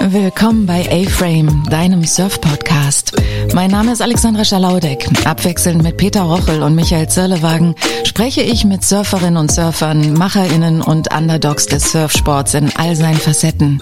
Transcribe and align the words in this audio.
Willkommen 0.00 0.64
bei 0.64 0.88
A-Frame, 0.90 1.64
deinem 1.68 2.04
Surf-Podcast. 2.04 3.12
Mein 3.52 3.70
Name 3.70 3.92
ist 3.92 4.00
Alexandra 4.00 4.44
Schalaudek. 4.44 5.08
Abwechselnd 5.26 5.82
mit 5.82 5.96
Peter 5.96 6.22
Rochel 6.22 6.62
und 6.62 6.76
Michael 6.76 7.08
Zirlewagen 7.08 7.74
spreche 8.04 8.40
ich 8.40 8.64
mit 8.64 8.84
Surferinnen 8.84 9.36
und 9.36 9.50
Surfern, 9.50 10.14
MacherInnen 10.14 10.82
und 10.82 11.12
Underdogs 11.12 11.66
des 11.66 11.90
Surfsports 11.90 12.54
in 12.54 12.70
all 12.76 12.94
seinen 12.94 13.18
Facetten. 13.18 13.80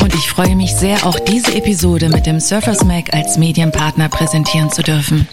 Und 0.00 0.14
ich 0.14 0.28
freue 0.30 0.54
mich 0.54 0.74
sehr, 0.74 1.04
auch 1.04 1.18
diese 1.18 1.54
Episode 1.54 2.08
mit 2.08 2.26
dem 2.26 2.38
Surfers 2.38 2.84
Mac 2.84 3.12
als 3.12 3.36
Medienpartner 3.38 4.08
präsentieren 4.08 4.70
zu 4.70 4.82
dürfen. 4.82 5.28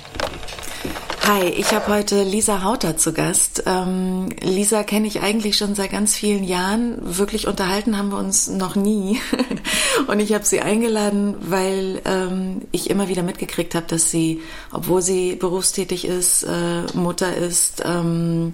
Hi, 1.34 1.48
ich 1.48 1.72
habe 1.72 1.88
heute 1.88 2.24
Lisa 2.24 2.62
Hauter 2.62 2.98
zu 2.98 3.14
Gast. 3.14 3.64
Ähm, 3.66 4.28
Lisa 4.42 4.84
kenne 4.84 5.08
ich 5.08 5.22
eigentlich 5.22 5.56
schon 5.56 5.76
seit 5.76 5.92
ganz 5.92 6.14
vielen 6.14 6.44
Jahren. 6.44 6.98
Wirklich 7.00 7.48
unterhalten 7.48 7.98
haben 7.98 8.10
wir 8.10 8.18
uns 8.18 8.50
noch 8.50 8.76
nie. 8.76 9.22
Und 10.08 10.20
ich 10.20 10.34
habe 10.34 10.44
sie 10.44 10.60
eingeladen, 10.60 11.38
weil 11.40 12.02
ähm, 12.04 12.64
ich 12.74 12.90
immer 12.90 13.08
wieder 13.08 13.24
mitgekriegt 13.24 13.76
habe, 13.76 13.88
dass 13.88 14.12
sie, 14.12 14.42
obwohl 14.74 15.02
sie 15.02 15.38
berufstätig 15.38 16.04
ist, 16.04 16.44
äh, 16.44 16.82
Mutter 16.96 17.34
ist, 17.34 17.82
ähm, 17.86 18.54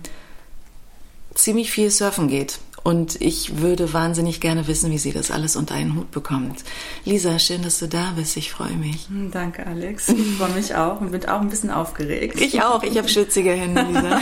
ziemlich 1.33 1.71
viel 1.71 1.89
surfen 1.89 2.27
geht. 2.27 2.59
Und 2.83 3.19
ich 3.21 3.57
würde 3.57 3.91
wahnsinnig 3.93 4.39
gerne 4.39 4.67
wissen, 4.67 4.91
wie 4.91 4.97
sie 4.97 5.11
das 5.11 5.29
alles 5.29 5.55
unter 5.55 5.75
einen 5.75 5.95
Hut 5.95 6.11
bekommt. 6.11 6.63
Lisa, 7.03 7.37
schön, 7.37 7.61
dass 7.61 7.79
du 7.79 7.87
da 7.87 8.13
bist. 8.15 8.37
Ich 8.37 8.51
freue 8.51 8.75
mich. 8.75 9.09
Hm, 9.09 9.29
danke, 9.31 9.65
Alex. 9.65 10.07
Ich 10.09 10.37
freue 10.37 10.51
mich 10.51 10.73
auch 10.73 11.01
und 11.01 11.11
bin 11.11 11.25
auch 11.25 11.41
ein 11.41 11.49
bisschen 11.49 11.69
aufgeregt. 11.69 12.39
Ich 12.39 12.61
auch. 12.61 12.83
Ich 12.83 12.97
habe 12.97 13.09
schwitzige 13.09 13.51
Hände, 13.51 13.81
Lisa. 13.81 14.21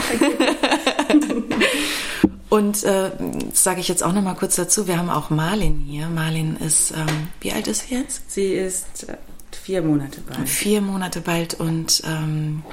und 2.50 2.82
äh, 2.82 3.12
sage 3.52 3.80
ich 3.80 3.88
jetzt 3.88 4.02
auch 4.02 4.12
noch 4.12 4.22
mal 4.22 4.34
kurz 4.34 4.56
dazu. 4.56 4.88
Wir 4.88 4.98
haben 4.98 5.10
auch 5.10 5.30
Marlin 5.30 5.84
hier. 5.86 6.08
Marlin 6.08 6.56
ist, 6.56 6.90
ähm, 6.90 7.28
wie 7.40 7.52
alt 7.52 7.68
ist 7.68 7.88
sie 7.88 7.94
jetzt? 7.94 8.28
Sie 8.30 8.52
ist 8.52 9.08
äh, 9.08 9.16
vier 9.52 9.82
Monate 9.82 10.20
bald. 10.22 10.48
Vier 10.48 10.80
Monate 10.80 11.20
bald 11.20 11.54
und 11.54 12.02
ähm, 12.04 12.64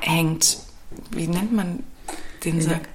hängt, 0.00 0.58
wie 1.12 1.26
nennt 1.26 1.52
man 1.52 1.84
den 2.44 2.60
Sack? 2.60 2.88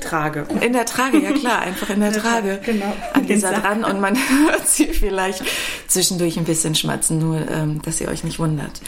Trage. 0.00 0.46
In 0.60 0.72
der 0.72 0.86
Trage, 0.86 1.18
ja 1.18 1.32
klar, 1.32 1.60
einfach 1.60 1.90
in 1.90 2.00
der 2.00 2.12
Trage 2.12 2.60
genau. 2.64 2.92
an 3.12 3.26
dieser 3.26 3.52
dran 3.52 3.84
und 3.84 4.00
man 4.00 4.16
hört 4.46 4.66
sie 4.68 4.86
vielleicht 4.86 5.42
zwischendurch 5.86 6.38
ein 6.38 6.44
bisschen 6.44 6.74
schmatzen, 6.74 7.18
nur 7.18 7.48
ähm, 7.50 7.82
dass 7.82 8.00
ihr 8.00 8.08
euch 8.08 8.24
nicht 8.24 8.38
wundert. 8.38 8.80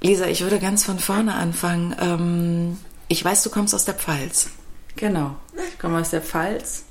Lisa, 0.00 0.26
ich 0.26 0.42
würde 0.42 0.58
ganz 0.58 0.84
von 0.84 0.98
vorne 0.98 1.34
anfangen. 1.34 1.96
Ähm, 2.00 2.78
ich 3.08 3.24
weiß, 3.24 3.42
du 3.42 3.50
kommst 3.50 3.74
aus 3.74 3.84
der 3.84 3.94
Pfalz. 3.94 4.50
Genau, 4.96 5.36
ich 5.68 5.78
komme 5.78 6.00
aus 6.00 6.10
der 6.10 6.22
Pfalz 6.22 6.84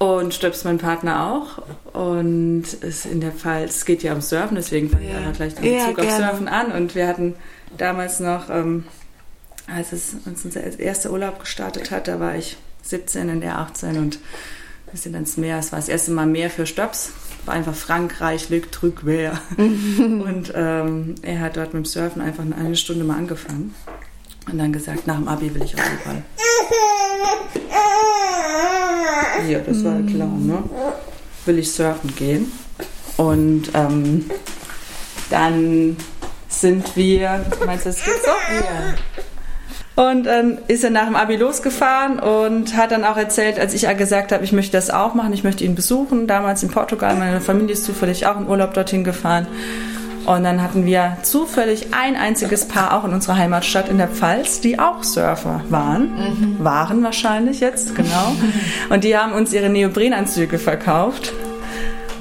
und 0.00 0.32
stöpst 0.32 0.64
mein 0.64 0.78
Partner 0.78 1.32
auch. 1.32 1.62
Und 1.92 2.64
es 2.80 3.04
in 3.04 3.20
der 3.20 3.32
Pfalz 3.32 3.76
es 3.76 3.84
geht 3.84 4.02
ja 4.02 4.14
um 4.14 4.22
Surfen, 4.22 4.56
deswegen 4.56 4.88
fange 4.88 5.10
ja. 5.10 5.30
ich 5.30 5.36
gleich 5.36 5.54
den 5.54 5.62
Bezug 5.62 5.98
ja, 5.98 6.04
auf 6.04 6.16
Surfen 6.16 6.48
an. 6.48 6.72
Und 6.72 6.94
wir 6.94 7.06
hatten 7.06 7.34
damals 7.76 8.18
noch 8.18 8.48
ähm, 8.48 8.84
als 9.74 9.92
es 9.92 10.16
uns 10.26 10.44
unser 10.44 10.78
erster 10.78 11.10
Urlaub 11.10 11.40
gestartet 11.40 11.90
hat, 11.90 12.08
da 12.08 12.20
war 12.20 12.36
ich 12.36 12.56
17 12.82 13.30
und 13.30 13.42
er 13.42 13.58
18 13.58 13.98
und 13.98 14.18
wir 14.90 14.98
sind 14.98 15.14
ans 15.14 15.36
Meer. 15.36 15.58
Es 15.58 15.72
war 15.72 15.78
das 15.78 15.88
erste 15.88 16.10
Mal 16.10 16.26
Meer 16.26 16.50
für 16.50 16.66
Stops. 16.66 17.12
War 17.46 17.54
einfach 17.54 17.74
Frankreich, 17.74 18.50
Lück, 18.50 18.72
Trückwehr. 18.72 19.40
und 19.56 20.52
ähm, 20.54 21.14
er 21.22 21.40
hat 21.40 21.56
dort 21.56 21.74
mit 21.74 21.84
dem 21.84 21.86
Surfen 21.86 22.20
einfach 22.20 22.44
eine 22.44 22.76
Stunde 22.76 23.04
mal 23.04 23.16
angefangen 23.16 23.74
und 24.50 24.58
dann 24.58 24.72
gesagt, 24.72 25.06
nach 25.06 25.16
dem 25.16 25.28
Abi 25.28 25.54
will 25.54 25.62
ich 25.62 25.74
auf 25.74 25.84
jeden 25.84 25.98
Fall. 26.00 26.22
Ja, 29.48 29.58
das 29.60 29.84
war 29.84 30.02
klar, 30.02 30.28
ne? 30.28 30.62
Will 31.46 31.58
ich 31.58 31.72
surfen 31.72 32.14
gehen. 32.14 32.52
Und 33.16 33.70
ähm, 33.74 34.30
dann 35.30 35.96
sind 36.48 36.96
wir, 36.96 37.46
meinst 37.64 37.86
du, 37.86 37.90
das 37.90 38.04
geht 38.04 38.22
so? 38.22 38.30
Ja. 38.54 38.94
Und 40.00 40.24
dann 40.24 40.56
ist 40.66 40.82
er 40.82 40.88
nach 40.88 41.04
dem 41.04 41.14
Abi 41.14 41.36
losgefahren 41.36 42.20
und 42.20 42.74
hat 42.74 42.90
dann 42.90 43.04
auch 43.04 43.18
erzählt, 43.18 43.60
als 43.60 43.74
ich 43.74 43.86
gesagt 43.98 44.32
habe, 44.32 44.42
ich 44.42 44.52
möchte 44.52 44.72
das 44.72 44.88
auch 44.88 45.12
machen, 45.12 45.34
ich 45.34 45.44
möchte 45.44 45.62
ihn 45.62 45.74
besuchen. 45.74 46.26
Damals 46.26 46.62
in 46.62 46.70
Portugal, 46.70 47.16
meine 47.16 47.42
Familie 47.42 47.74
ist 47.74 47.84
zufällig 47.84 48.26
auch 48.26 48.40
in 48.40 48.48
Urlaub 48.48 48.72
dorthin 48.72 49.04
gefahren. 49.04 49.46
Und 50.24 50.44
dann 50.44 50.62
hatten 50.62 50.86
wir 50.86 51.18
zufällig 51.22 51.88
ein 51.92 52.16
einziges 52.16 52.66
Paar 52.66 52.96
auch 52.96 53.04
in 53.04 53.12
unserer 53.12 53.36
Heimatstadt 53.36 53.90
in 53.90 53.98
der 53.98 54.08
Pfalz, 54.08 54.62
die 54.62 54.78
auch 54.78 55.02
Surfer 55.02 55.62
waren. 55.68 56.12
Mhm. 56.14 56.64
Waren 56.64 57.04
wahrscheinlich 57.04 57.60
jetzt, 57.60 57.94
genau. 57.94 58.34
Und 58.88 59.04
die 59.04 59.18
haben 59.18 59.32
uns 59.32 59.52
ihre 59.52 59.68
Neoprenanzüge 59.68 60.58
verkauft. 60.58 61.34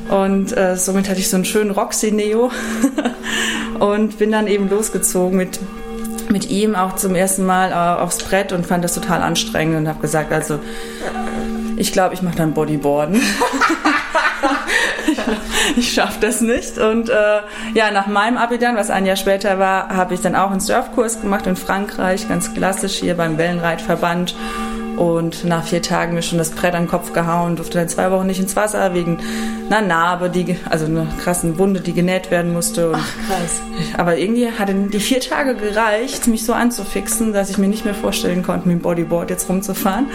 Und 0.09 0.57
äh, 0.57 0.75
somit 0.75 1.07
hatte 1.07 1.22
ich 1.22 1.29
so 1.29 1.38
einen 1.38 1.46
schönen 1.46 1.72
Roxy 1.72 2.11
Neo 2.11 2.51
und 3.79 4.17
bin 4.17 4.34
dann 4.34 4.47
eben 4.47 4.69
losgezogen 4.69 5.38
mit 5.38 5.61
mit 6.29 6.50
ihm 6.50 6.75
auch 6.75 6.95
zum 6.95 7.16
ersten 7.16 7.45
Mal 7.45 7.72
äh, 7.72 8.01
aufs 8.01 8.19
Brett 8.19 8.51
und 8.51 8.66
fand 8.66 8.84
das 8.84 8.94
total 8.94 9.22
anstrengend 9.22 9.78
und 9.78 9.88
habe 9.88 10.00
gesagt, 10.00 10.31
also 10.31 10.59
ich 11.78 11.91
glaube, 11.91 12.13
ich 12.13 12.22
mache 12.22 12.35
dann 12.35 12.53
Bodyboarden. 12.53 13.22
ich 15.78 15.94
schaffe 15.94 16.19
das 16.19 16.41
nicht. 16.41 16.78
Und 16.78 17.09
äh, 17.09 17.40
ja, 17.73 17.91
nach 17.91 18.07
meinem 18.07 18.38
Abi 18.38 18.57
dann, 18.57 18.75
was 18.75 18.90
ein 18.90 19.06
Jahr 19.06 19.16
später 19.16 19.59
war, 19.59 19.90
habe 19.90 20.13
ich 20.13 20.22
dann 20.22 20.35
auch 20.35 20.51
einen 20.51 20.59
Surfkurs 20.59 21.22
gemacht 21.22 21.47
in 21.47 21.56
Frankreich, 21.56 22.28
ganz 22.28 22.53
klassisch 22.53 22.96
hier 22.96 23.16
beim 23.16 23.38
Wellenreitverband 23.38 24.35
und 25.00 25.46
nach 25.46 25.64
vier 25.64 25.82
Tagen 25.82 26.14
mir 26.14 26.22
schon 26.22 26.38
das 26.38 26.52
Brett 26.52 26.76
an 26.76 26.84
den 26.84 26.90
Kopf 26.90 27.14
gehauen, 27.14 27.56
durfte 27.56 27.78
dann 27.78 27.88
zwei 27.88 28.12
Wochen 28.12 28.28
nicht 28.28 28.40
ins 28.40 28.58
Wasser 28.58 28.94
wegen 28.94 29.18
einer 29.70 29.82
Narbe, 29.82 30.30
die, 30.30 30.58
also 30.70 30.86
einer 30.86 31.08
krassen 31.24 31.58
Wunde, 31.58 31.80
die 31.80 31.94
genäht 31.94 32.32
werden 32.32 32.52
musste. 32.52 32.90
Und, 32.90 32.98
Ach, 32.98 33.28
krass. 33.28 33.62
Aber 33.98 34.18
irgendwie 34.18 34.52
hatte 34.52 34.74
die 34.74 35.00
vier 35.00 35.22
Tage 35.22 35.56
gereicht, 35.56 36.28
mich 36.28 36.46
so 36.46 36.52
anzufixen, 36.52 37.32
dass 37.32 37.50
ich 37.50 37.58
mir 37.58 37.70
nicht 37.70 37.86
mehr 37.86 37.94
vorstellen 37.94 38.44
konnte, 38.44 38.68
mit 38.68 38.80
dem 38.80 38.82
Bodyboard 38.82 39.30
jetzt 39.30 39.48
rumzufahren 39.48 40.08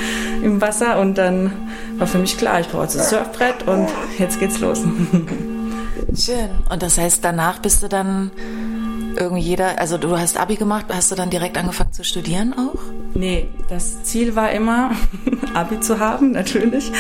im 0.43 0.61
Wasser. 0.61 1.01
Und 1.01 1.17
dann 1.17 1.53
war 1.97 2.07
für 2.07 2.19
mich 2.19 2.37
klar, 2.37 2.61
ich 2.61 2.69
brauche 2.69 2.83
jetzt 2.83 2.99
ein 2.99 3.05
Surfbrett 3.05 3.67
und 3.67 3.89
jetzt 4.19 4.39
geht's 4.39 4.61
los. 4.61 4.83
Schön. 6.15 6.51
Und 6.71 6.83
das 6.83 6.99
heißt, 6.99 7.25
danach 7.25 7.59
bist 7.59 7.83
du 7.83 7.89
dann 7.89 8.31
irgendwie 9.17 9.43
jeder, 9.43 9.79
also 9.79 9.99
du 9.99 10.19
hast 10.19 10.39
Abi 10.39 10.57
gemacht, 10.57 10.87
hast 10.89 11.11
du 11.11 11.15
dann 11.15 11.31
direkt 11.31 11.57
angefangen 11.57 11.93
zu 11.93 12.05
studieren 12.05 12.55
auch? 12.55 12.79
Nee, 13.15 13.49
das 13.69 14.03
Ziel 14.03 14.35
war 14.37 14.51
immer, 14.53 14.91
Abi 15.55 15.81
zu 15.81 15.99
haben, 15.99 16.33
natürlich. 16.33 16.91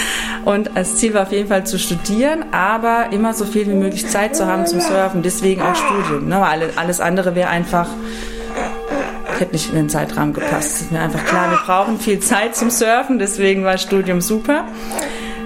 Und 0.44 0.70
das 0.74 0.96
Ziel 0.96 1.14
war 1.14 1.22
auf 1.22 1.32
jeden 1.32 1.48
Fall 1.48 1.66
zu 1.66 1.78
studieren, 1.78 2.46
aber 2.52 3.12
immer 3.12 3.34
so 3.34 3.44
viel 3.44 3.66
wie 3.66 3.74
möglich 3.74 4.06
Zeit 4.08 4.36
zu 4.36 4.46
haben 4.46 4.66
zum 4.66 4.80
Surfen. 4.80 5.22
Deswegen 5.22 5.62
auch 5.62 5.74
Studium. 5.74 6.28
Ne? 6.28 6.40
Weil 6.40 6.70
alles 6.76 7.00
andere 7.00 7.34
wäre 7.34 7.48
einfach, 7.48 7.88
hätte 9.38 9.52
nicht 9.52 9.70
in 9.70 9.74
den 9.74 9.88
Zeitrahmen 9.88 10.34
gepasst. 10.34 10.72
Es 10.72 10.80
ist 10.82 10.92
mir 10.92 11.00
einfach 11.00 11.24
klar, 11.24 11.50
wir 11.50 11.58
brauchen 11.58 11.98
viel 11.98 12.20
Zeit 12.20 12.54
zum 12.54 12.70
Surfen, 12.70 13.18
deswegen 13.18 13.64
war 13.64 13.78
Studium 13.78 14.20
super. 14.20 14.66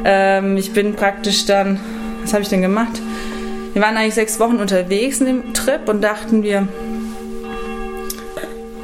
Ähm, 0.04 0.56
ich 0.56 0.72
bin 0.72 0.94
praktisch 0.94 1.46
dann, 1.46 1.80
was 2.22 2.32
habe 2.32 2.42
ich 2.42 2.48
denn 2.48 2.62
gemacht? 2.62 3.00
Wir 3.78 3.84
waren 3.84 3.96
eigentlich 3.96 4.14
sechs 4.14 4.40
Wochen 4.40 4.56
unterwegs 4.56 5.20
in 5.20 5.26
dem 5.26 5.54
Trip 5.54 5.88
und 5.88 6.02
dachten 6.02 6.42
wir, 6.42 6.66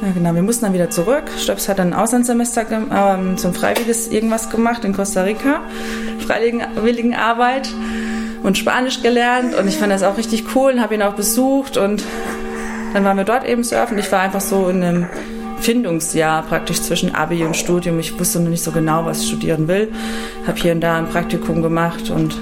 ja 0.01 0.11
genau, 0.13 0.33
wir 0.33 0.41
mussten 0.41 0.63
dann 0.63 0.73
wieder 0.73 0.89
zurück. 0.89 1.23
Stöps 1.37 1.67
hat 1.67 1.79
dann 1.79 1.91
ein 1.91 1.99
Auslandssemester 1.99 2.65
ähm, 2.71 3.35
zum 3.35 3.53
Freiwilliges 3.53 4.07
irgendwas 4.07 4.49
gemacht 4.49 4.85
in 4.85 4.93
Costa 4.93 5.23
Rica, 5.23 5.59
freiwilligen 6.25 7.13
Arbeit 7.13 7.67
und 8.43 8.57
Spanisch 8.57 9.01
gelernt 9.03 9.53
und 9.55 9.67
ich 9.67 9.75
fand 9.75 9.91
das 9.91 10.01
auch 10.01 10.17
richtig 10.17 10.45
cool 10.55 10.71
und 10.71 10.81
habe 10.81 10.95
ihn 10.95 11.01
auch 11.01 11.15
besucht 11.15 11.75
und 11.75 12.01
dann 12.93 13.03
waren 13.03 13.17
wir 13.17 13.25
dort 13.25 13.45
eben 13.45 13.65
surfen. 13.65 13.97
Ich 13.97 14.09
war 14.13 14.21
einfach 14.21 14.39
so 14.39 14.69
in 14.69 14.81
einem 14.81 15.09
Findungsjahr 15.59 16.41
praktisch 16.43 16.81
zwischen 16.81 17.13
Abi 17.13 17.43
und 17.43 17.57
Studium. 17.57 17.99
Ich 17.99 18.17
wusste 18.17 18.39
noch 18.39 18.49
nicht 18.49 18.63
so 18.63 18.71
genau, 18.71 19.03
was 19.03 19.23
ich 19.23 19.27
studieren 19.27 19.67
will. 19.67 19.91
Habe 20.47 20.57
hier 20.57 20.71
und 20.71 20.79
da 20.79 20.95
ein 20.95 21.09
Praktikum 21.09 21.61
gemacht 21.61 22.09
und 22.11 22.37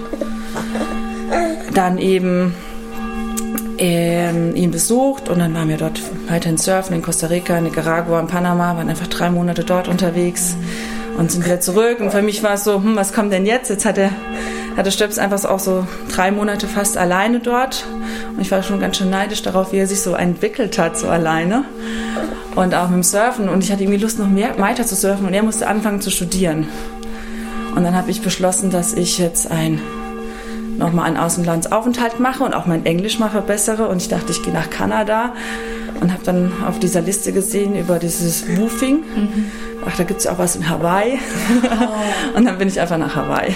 dann 1.74 1.98
eben 1.98 2.56
ähm, 3.78 4.56
ihn 4.56 4.72
besucht 4.72 5.30
und 5.30 5.40
dann 5.40 5.54
waren 5.54 5.70
wir 5.70 5.78
dort 5.78 6.02
weiterhin 6.30 6.58
surfen 6.58 6.96
in 6.96 7.02
Costa 7.02 7.28
Rica, 7.28 7.60
Nicaragua 7.60 8.20
und 8.20 8.28
Panama, 8.28 8.78
waren 8.78 8.90
einfach 8.90 9.08
drei 9.08 9.30
Monate 9.30 9.64
dort 9.64 9.88
unterwegs 9.88 10.56
und 11.18 11.32
sind 11.32 11.46
wieder 11.46 11.60
zurück. 11.60 12.00
Und 12.00 12.12
für 12.12 12.22
mich 12.22 12.44
war 12.44 12.54
es 12.54 12.64
so, 12.64 12.76
hm, 12.76 12.96
was 12.96 13.14
kommt 13.14 13.34
denn 13.34 13.46
jetzt? 13.46 13.70
Jetzt 13.70 13.86
hatte, 13.86 14.10
hatte 14.78 14.92
Stöps 14.92 15.18
einfach 15.18 15.44
auch 15.46 15.60
so 15.60 15.86
drei 16.14 16.32
Monate 16.32 16.68
fast 16.68 16.98
alleine 16.98 17.40
dort. 17.40 17.86
Und 18.32 18.42
ich 18.42 18.52
war 18.52 18.64
schon 18.64 18.80
ganz 18.80 18.98
schön 18.98 19.10
neidisch 19.10 19.42
darauf, 19.42 19.72
wie 19.74 19.78
er 19.78 19.88
sich 19.88 20.02
so 20.02 20.16
entwickelt 20.16 20.78
hat, 20.78 20.98
so 20.98 21.08
alleine. 21.08 21.66
Und 22.56 22.74
auch 22.76 22.88
mit 22.88 22.96
dem 22.96 23.04
Surfen. 23.04 23.50
Und 23.50 23.64
ich 23.64 23.72
hatte 23.72 23.84
irgendwie 23.84 24.02
Lust, 24.02 24.20
noch 24.20 24.30
mehr 24.30 24.58
weiter 24.60 24.86
zu 24.86 24.96
surfen. 24.96 25.28
Und 25.28 25.34
er 25.34 25.44
musste 25.44 25.68
anfangen 25.68 26.02
zu 26.02 26.10
studieren. 26.10 26.68
Und 27.76 27.84
dann 27.84 27.96
habe 27.96 28.12
ich 28.12 28.22
beschlossen, 28.22 28.70
dass 28.70 28.94
ich 28.94 29.18
jetzt 29.18 29.50
ein 29.50 29.82
nochmal 30.84 31.06
einen 31.06 31.18
Außenlandsaufenthalt 31.18 32.20
mache 32.20 32.44
und 32.44 32.54
auch 32.54 32.66
mein 32.66 32.86
Englisch 32.86 33.18
mal 33.18 33.30
verbessere. 33.30 33.88
Und 33.88 34.02
ich 34.02 34.10
dachte, 34.10 34.32
ich 34.32 34.44
gehe 34.44 34.54
nach 34.54 34.70
Kanada 34.70 35.34
und 36.02 36.12
habe 36.12 36.24
dann 36.24 36.52
auf 36.68 36.80
dieser 36.80 37.02
Liste 37.02 37.32
gesehen 37.32 37.76
über 37.76 38.00
dieses 38.00 38.46
Woofing. 38.58 38.98
Mhm. 38.98 39.46
Ach, 39.86 39.96
da 39.98 40.04
gibt 40.04 40.20
es 40.20 40.28
auch 40.28 40.38
was 40.38 40.56
in 40.56 40.70
Hawaii. 40.70 41.20
Oh. 41.64 42.38
und 42.38 42.46
dann 42.46 42.58
bin 42.58 42.68
ich 42.68 42.80
einfach 42.80 42.98
nach 42.98 43.16
Hawaii 43.16 43.56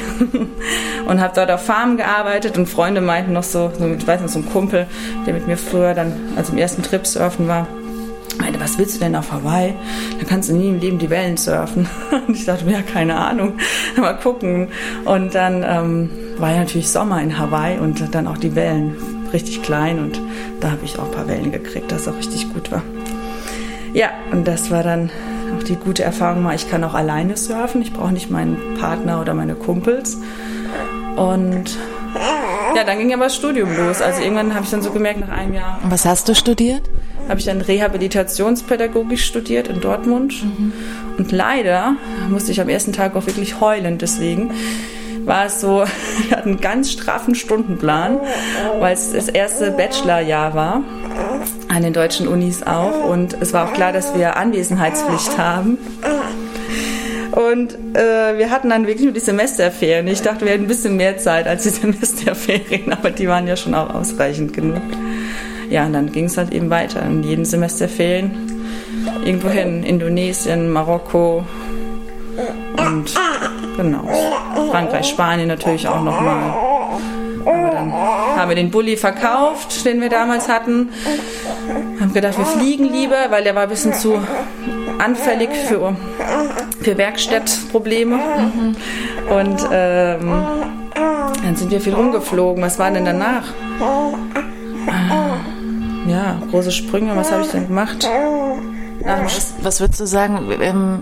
und 1.07 1.21
habe 1.21 1.33
dort 1.35 1.51
auf 1.51 1.63
Farmen 1.63 1.97
gearbeitet 1.97 2.57
und 2.57 2.67
Freunde 2.67 3.01
meinten 3.01 3.33
noch 3.33 3.43
so, 3.43 3.71
so 3.77 3.87
ich 3.87 4.07
weiß 4.07 4.21
nicht, 4.21 4.31
so 4.31 4.39
ein 4.39 4.49
Kumpel, 4.49 4.87
der 5.25 5.33
mit 5.33 5.47
mir 5.47 5.57
früher 5.57 5.93
dann, 5.93 6.13
also 6.35 6.53
im 6.53 6.57
ersten 6.57 6.83
Trip 6.83 7.05
surfen 7.05 7.47
war, 7.47 7.67
meinte, 8.39 8.59
was 8.59 8.77
willst 8.77 8.95
du 8.95 8.99
denn 8.99 9.15
auf 9.15 9.31
Hawaii? 9.31 9.73
Da 10.19 10.25
kannst 10.25 10.49
du 10.49 10.53
nie 10.53 10.69
im 10.69 10.79
Leben 10.79 10.99
die 10.99 11.09
Wellen 11.09 11.37
surfen. 11.37 11.89
Und 12.27 12.35
ich 12.35 12.45
dachte 12.45 12.65
mir, 12.65 12.73
ja, 12.73 12.81
keine 12.81 13.17
Ahnung, 13.17 13.53
mal 13.97 14.17
gucken. 14.17 14.69
Und 15.05 15.35
dann 15.35 15.65
ähm, 15.67 16.09
war 16.39 16.51
ja 16.51 16.59
natürlich 16.59 16.89
Sommer 16.89 17.21
in 17.21 17.37
Hawaii 17.37 17.79
und 17.79 18.13
dann 18.13 18.27
auch 18.27 18.37
die 18.37 18.55
Wellen 18.55 18.95
richtig 19.33 19.61
klein 19.63 19.99
und 19.99 20.21
da 20.59 20.71
habe 20.71 20.85
ich 20.85 20.97
auch 20.99 21.05
ein 21.05 21.11
paar 21.11 21.27
Wellen 21.27 21.51
gekriegt, 21.51 21.91
das 21.91 22.07
auch 22.07 22.17
richtig 22.17 22.51
gut 22.53 22.71
war. 22.71 22.81
Ja, 23.93 24.09
und 24.31 24.47
das 24.47 24.69
war 24.71 24.83
dann 24.83 25.09
auch 25.57 25.63
die 25.63 25.75
gute 25.75 26.03
Erfahrung 26.03 26.43
mal, 26.43 26.55
ich 26.55 26.69
kann 26.69 26.83
auch 26.83 26.93
alleine 26.93 27.37
surfen, 27.37 27.81
ich 27.81 27.93
brauche 27.93 28.11
nicht 28.11 28.29
meinen 28.29 28.75
Partner 28.79 29.21
oder 29.21 29.33
meine 29.33 29.55
Kumpels. 29.55 30.17
Und 31.15 31.77
ja, 32.75 32.83
dann 32.83 32.97
ging 32.99 33.13
aber 33.13 33.25
das 33.25 33.35
Studium 33.35 33.75
los. 33.75 34.01
Also 34.01 34.21
irgendwann 34.21 34.53
habe 34.53 34.65
ich 34.65 34.71
dann 34.71 34.81
so 34.81 34.91
gemerkt, 34.91 35.19
nach 35.19 35.29
einem 35.29 35.53
Jahr. 35.53 35.79
Und 35.83 35.91
was 35.91 36.05
hast 36.05 36.29
du 36.29 36.35
studiert? 36.35 36.83
Habe 37.27 37.39
ich 37.39 37.45
dann 37.45 37.59
Rehabilitationspädagogik 37.59 39.19
studiert 39.19 39.67
in 39.67 39.81
Dortmund. 39.81 40.43
Mhm. 40.43 40.73
Und 41.17 41.31
leider 41.31 41.95
musste 42.29 42.51
ich 42.51 42.61
am 42.61 42.69
ersten 42.69 42.93
Tag 42.93 43.15
auch 43.15 43.25
wirklich 43.25 43.59
heulen 43.59 43.97
deswegen 43.97 44.51
war 45.25 45.45
es 45.45 45.61
so, 45.61 45.83
wir 46.27 46.37
hatten 46.37 46.49
einen 46.49 46.61
ganz 46.61 46.91
straffen 46.91 47.35
Stundenplan, 47.35 48.19
weil 48.79 48.93
es 48.93 49.11
das 49.11 49.27
erste 49.27 49.71
Bachelorjahr 49.71 50.53
war, 50.53 50.83
an 51.69 51.83
den 51.83 51.93
deutschen 51.93 52.27
Unis 52.27 52.63
auch. 52.63 53.05
Und 53.05 53.37
es 53.39 53.53
war 53.53 53.69
auch 53.69 53.73
klar, 53.73 53.91
dass 53.91 54.15
wir 54.15 54.37
Anwesenheitspflicht 54.37 55.37
haben. 55.37 55.77
Und 57.31 57.73
äh, 57.95 58.37
wir 58.37 58.49
hatten 58.49 58.69
dann 58.69 58.87
wirklich 58.87 59.03
nur 59.03 59.13
die 59.13 59.19
Semesterferien. 59.19 60.07
Ich 60.07 60.21
dachte, 60.21 60.45
wir 60.45 60.53
hätten 60.53 60.63
ein 60.63 60.67
bisschen 60.67 60.97
mehr 60.97 61.17
Zeit 61.17 61.47
als 61.47 61.63
die 61.63 61.69
Semesterferien, 61.69 62.91
aber 62.91 63.11
die 63.11 63.27
waren 63.27 63.47
ja 63.47 63.55
schon 63.55 63.75
auch 63.75 63.93
ausreichend 63.93 64.53
genug. 64.53 64.81
Ja, 65.69 65.85
und 65.85 65.93
dann 65.93 66.11
ging 66.11 66.25
es 66.25 66.37
halt 66.37 66.53
eben 66.53 66.69
weiter. 66.69 67.01
In 67.03 67.23
jeden 67.23 67.45
Semesterferien 67.45 68.57
irgendwohin, 69.23 69.83
Indonesien, 69.83 70.71
Marokko 70.71 71.45
und 72.77 73.13
genau. 73.77 74.03
Frankreich, 74.71 75.07
Spanien 75.07 75.47
natürlich 75.47 75.87
auch 75.87 76.03
nochmal. 76.03 76.53
Aber 77.45 77.71
dann 77.71 77.93
haben 77.93 78.49
wir 78.49 78.55
den 78.55 78.71
Bulli 78.71 78.97
verkauft, 78.97 79.85
den 79.85 80.01
wir 80.01 80.09
damals 80.09 80.49
hatten. 80.49 80.89
Haben 81.99 82.13
gedacht, 82.13 82.37
wir 82.37 82.45
fliegen 82.45 82.85
lieber, 82.85 83.29
weil 83.29 83.43
der 83.43 83.55
war 83.55 83.63
ein 83.63 83.69
bisschen 83.69 83.93
zu 83.93 84.19
anfällig 84.99 85.49
für, 85.67 85.95
für 86.81 86.97
Werkstattprobleme. 86.97 88.19
Und 89.29 89.67
ähm, 89.71 90.45
dann 91.43 91.55
sind 91.55 91.71
wir 91.71 91.79
viel 91.79 91.93
rumgeflogen. 91.93 92.61
Was 92.61 92.79
war 92.79 92.91
denn 92.91 93.05
danach? 93.05 93.45
Ja, 96.07 96.41
große 96.51 96.71
Sprünge. 96.71 97.15
Was 97.15 97.31
habe 97.31 97.43
ich 97.43 97.49
denn 97.49 97.67
gemacht? 97.67 98.09
Was, 99.03 99.53
was, 99.61 99.79
würdest 99.79 100.01
du 100.01 100.05
sagen, 100.05 100.49
ähm, 100.61 101.01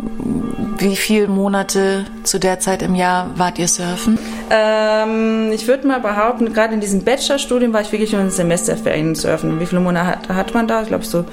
wie 0.78 0.96
viele 0.96 1.28
Monate 1.28 2.06
zu 2.24 2.40
der 2.40 2.60
Zeit 2.60 2.82
im 2.82 2.96
Jahr 2.96 3.30
wart 3.36 3.60
ihr 3.60 3.68
surfen? 3.68 4.18
Ähm, 4.50 5.52
ich 5.54 5.68
würde 5.68 5.88
mal 5.88 6.00
behaupten, 6.00 6.54
gerade 6.54 6.74
in 6.74 6.82
diesem 6.82 7.04
Bachelorstudium 7.04 7.74
war 7.74 7.82
ich 7.82 7.92
wirklich 7.92 8.12
nur 8.12 8.22
in 8.22 8.30
Semesterferien 8.30 9.16
surfen. 9.16 9.60
Wie 9.60 9.66
viele 9.66 9.82
Monate 9.82 10.08
hat, 10.08 10.30
hat 10.30 10.54
man 10.54 10.68
da? 10.68 10.82
Ich 10.82 10.88
glaube 10.88 11.06
so 11.06 11.26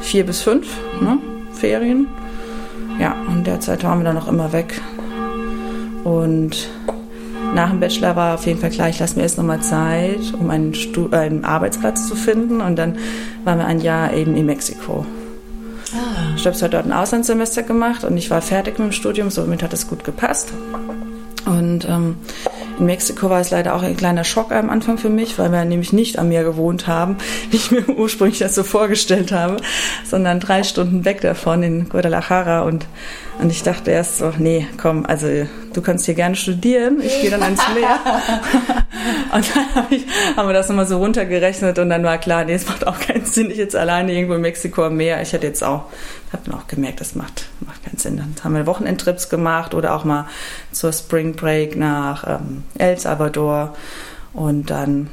vier 0.00 0.24
bis 0.24 0.42
fünf 0.42 0.66
ne? 1.00 1.18
Ferien. 1.52 2.08
Ja, 2.98 3.14
und 3.28 3.46
derzeit 3.46 3.84
waren 3.84 4.00
wir 4.00 4.04
dann 4.04 4.18
auch 4.18 4.28
immer 4.28 4.52
weg. 4.52 4.80
Und 6.04 6.68
nach 7.54 7.70
dem 7.70 7.80
Bachelor 7.80 8.16
war 8.16 8.34
auf 8.34 8.46
jeden 8.46 8.60
Fall 8.60 8.70
klar, 8.70 8.88
ich 8.88 8.98
lasse 8.98 9.16
mir 9.16 9.22
erst 9.22 9.38
nochmal 9.38 9.60
Zeit, 9.60 10.34
um 10.38 10.50
einen, 10.50 10.74
einen 11.12 11.44
Arbeitsplatz 11.44 12.08
zu 12.08 12.16
finden. 12.16 12.60
Und 12.60 12.76
dann 12.76 12.96
waren 13.44 13.58
wir 13.58 13.66
ein 13.66 13.80
Jahr 13.80 14.12
eben 14.12 14.36
in 14.36 14.46
Mexiko. 14.46 15.06
Ah. 15.94 16.34
Ich 16.36 16.46
habe 16.46 16.56
dort 16.56 16.86
ein 16.86 16.92
Auslandssemester 16.92 17.62
gemacht 17.62 18.04
und 18.04 18.16
ich 18.16 18.30
war 18.30 18.42
fertig 18.42 18.78
mit 18.78 18.88
dem 18.88 18.92
Studium, 18.92 19.30
somit 19.30 19.62
hat 19.62 19.72
es 19.72 19.88
gut 19.88 20.04
gepasst. 20.04 20.52
Und 21.44 21.86
ähm, 21.88 22.16
in 22.78 22.86
Mexiko 22.86 23.30
war 23.30 23.40
es 23.40 23.50
leider 23.50 23.74
auch 23.74 23.82
ein 23.82 23.96
kleiner 23.96 24.22
Schock 24.22 24.52
am 24.52 24.70
Anfang 24.70 24.98
für 24.98 25.08
mich, 25.08 25.38
weil 25.38 25.50
wir 25.50 25.64
nämlich 25.64 25.92
nicht 25.92 26.18
am 26.18 26.28
Meer 26.28 26.44
gewohnt 26.44 26.86
haben, 26.86 27.16
wie 27.50 27.56
ich 27.56 27.70
mir 27.70 27.88
ursprünglich 27.88 28.38
das 28.38 28.54
so 28.54 28.62
vorgestellt 28.62 29.32
habe, 29.32 29.56
sondern 30.04 30.40
drei 30.40 30.62
Stunden 30.62 31.04
weg 31.04 31.20
davon 31.20 31.62
in 31.62 31.88
Guadalajara. 31.88 32.60
Und, 32.62 32.86
und 33.40 33.50
ich 33.50 33.62
dachte 33.62 33.90
erst 33.90 34.18
so, 34.18 34.32
nee, 34.38 34.66
komm, 34.80 35.06
also 35.06 35.26
du 35.78 35.82
kannst 35.82 36.06
hier 36.06 36.14
gerne 36.14 36.34
studieren, 36.34 37.00
ich 37.00 37.20
gehe 37.20 37.30
dann 37.30 37.42
ans 37.42 37.62
Meer. 37.72 38.00
und 39.32 39.56
dann 39.56 39.74
hab 39.76 39.92
ich, 39.92 40.04
haben 40.36 40.48
wir 40.48 40.52
das 40.52 40.68
nochmal 40.68 40.88
so 40.88 40.98
runtergerechnet 40.98 41.78
und 41.78 41.88
dann 41.88 42.02
war 42.02 42.18
klar, 42.18 42.44
nee, 42.44 42.54
es 42.54 42.66
macht 42.66 42.84
auch 42.86 42.98
keinen 42.98 43.24
Sinn, 43.24 43.50
ich 43.50 43.58
jetzt 43.58 43.76
alleine 43.76 44.12
irgendwo 44.12 44.34
in 44.34 44.40
Mexiko 44.40 44.84
am 44.84 44.96
Meer. 44.96 45.22
Ich 45.22 45.32
hätte 45.32 45.46
jetzt 45.46 45.62
auch, 45.62 45.84
habe 46.32 46.42
dann 46.44 46.54
auch 46.54 46.66
gemerkt, 46.66 47.00
das 47.00 47.14
macht, 47.14 47.46
macht 47.60 47.84
keinen 47.84 47.98
Sinn. 47.98 48.16
Dann 48.16 48.34
haben 48.42 48.54
wir 48.56 48.66
Wochenendtrips 48.66 49.28
gemacht 49.28 49.72
oder 49.72 49.94
auch 49.94 50.04
mal 50.04 50.26
zur 50.72 50.92
Spring 50.92 51.36
Break 51.36 51.76
nach 51.76 52.26
ähm, 52.26 52.64
El 52.76 52.98
Salvador 52.98 53.76
und 54.32 54.70
dann 54.70 55.10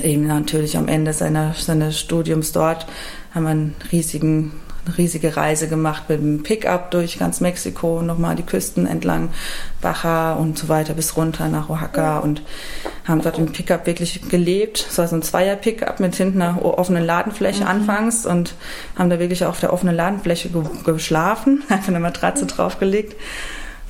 eben 0.00 0.26
natürlich 0.26 0.76
am 0.76 0.86
Ende 0.86 1.12
seiner, 1.12 1.54
seines 1.54 1.98
Studiums 1.98 2.52
dort 2.52 2.86
haben 3.34 3.42
wir 3.42 3.50
einen 3.50 3.74
riesigen 3.90 4.52
eine 4.86 4.98
riesige 4.98 5.36
Reise 5.36 5.68
gemacht 5.68 6.04
mit 6.08 6.20
dem 6.20 6.42
Pickup 6.42 6.90
durch 6.90 7.18
ganz 7.18 7.40
Mexiko, 7.40 8.02
nochmal 8.02 8.36
die 8.36 8.42
Küsten 8.42 8.86
entlang, 8.86 9.30
Baja 9.80 10.34
und 10.34 10.58
so 10.58 10.68
weiter 10.68 10.94
bis 10.94 11.16
runter 11.16 11.48
nach 11.48 11.68
Oaxaca 11.68 12.18
und 12.18 12.42
haben 13.06 13.22
dort 13.22 13.38
im 13.38 13.52
Pickup 13.52 13.86
wirklich 13.86 14.28
gelebt. 14.28 14.86
Es 14.88 14.98
war 14.98 15.08
so 15.08 15.16
ein 15.16 15.22
Zweier-Pickup 15.22 16.00
mit 16.00 16.14
hinten 16.16 16.42
einer 16.42 16.64
offenen 16.64 17.04
Ladenfläche 17.04 17.62
mhm. 17.62 17.68
anfangs 17.68 18.26
und 18.26 18.54
haben 18.96 19.10
da 19.10 19.18
wirklich 19.18 19.44
auf 19.44 19.60
der 19.60 19.72
offenen 19.72 19.94
Ladenfläche 19.94 20.48
ge 20.48 20.62
geschlafen, 20.84 21.62
einfach 21.68 21.88
eine 21.88 22.00
Matratze 22.00 22.46
draufgelegt 22.46 23.14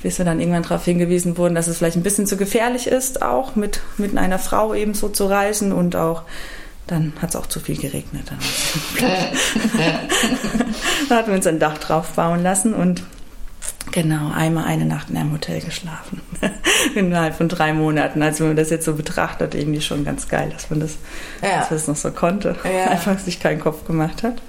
bis 0.05 0.19
wir 0.19 0.25
dann 0.25 0.39
irgendwann 0.39 0.61
darauf 0.61 0.85
hingewiesen 0.85 1.35
wurden, 1.35 1.55
dass 1.55 1.65
es 1.65 1.79
vielleicht 1.79 1.97
ein 1.97 2.03
bisschen 2.03 2.27
zu 2.27 2.37
gefährlich 2.37 2.85
ist, 2.85 3.23
auch 3.23 3.55
mit, 3.55 3.81
mit 3.97 4.15
einer 4.15 4.37
Frau 4.37 4.75
eben 4.75 4.93
so 4.93 5.09
zu 5.09 5.25
reisen 5.25 5.71
und 5.71 5.95
auch 5.95 6.21
dann 6.87 7.13
hat 7.21 7.29
es 7.29 7.35
auch 7.35 7.47
zu 7.47 7.59
viel 7.59 7.77
geregnet. 7.77 8.29
Dann, 8.29 8.39
dann 11.09 11.17
hatten 11.17 11.29
wir 11.29 11.35
uns 11.35 11.47
ein 11.47 11.59
Dach 11.59 11.77
drauf 11.77 12.09
bauen 12.13 12.43
lassen 12.43 12.73
und 12.73 13.03
genau 13.91 14.31
einmal 14.31 14.65
eine 14.65 14.85
Nacht 14.85 15.09
in 15.09 15.17
einem 15.17 15.31
Hotel 15.31 15.61
geschlafen. 15.61 16.21
Innerhalb 16.95 17.35
von 17.35 17.49
drei 17.49 17.73
Monaten. 17.73 18.21
Also 18.21 18.41
wenn 18.41 18.49
man 18.49 18.57
das 18.57 18.69
jetzt 18.69 18.85
so 18.85 18.93
betrachtet, 18.93 19.55
irgendwie 19.55 19.81
schon 19.81 20.05
ganz 20.05 20.27
geil, 20.27 20.49
dass 20.51 20.69
man 20.69 20.79
das, 20.79 20.97
ja. 21.41 21.59
dass 21.59 21.69
man 21.69 21.79
das 21.79 21.87
noch 21.87 21.95
so 21.95 22.11
konnte. 22.11 22.55
Ja. 22.63 22.85
Einfach 22.91 23.17
sich 23.19 23.39
keinen 23.39 23.59
Kopf 23.59 23.85
gemacht 23.87 24.23
hat. 24.23 24.41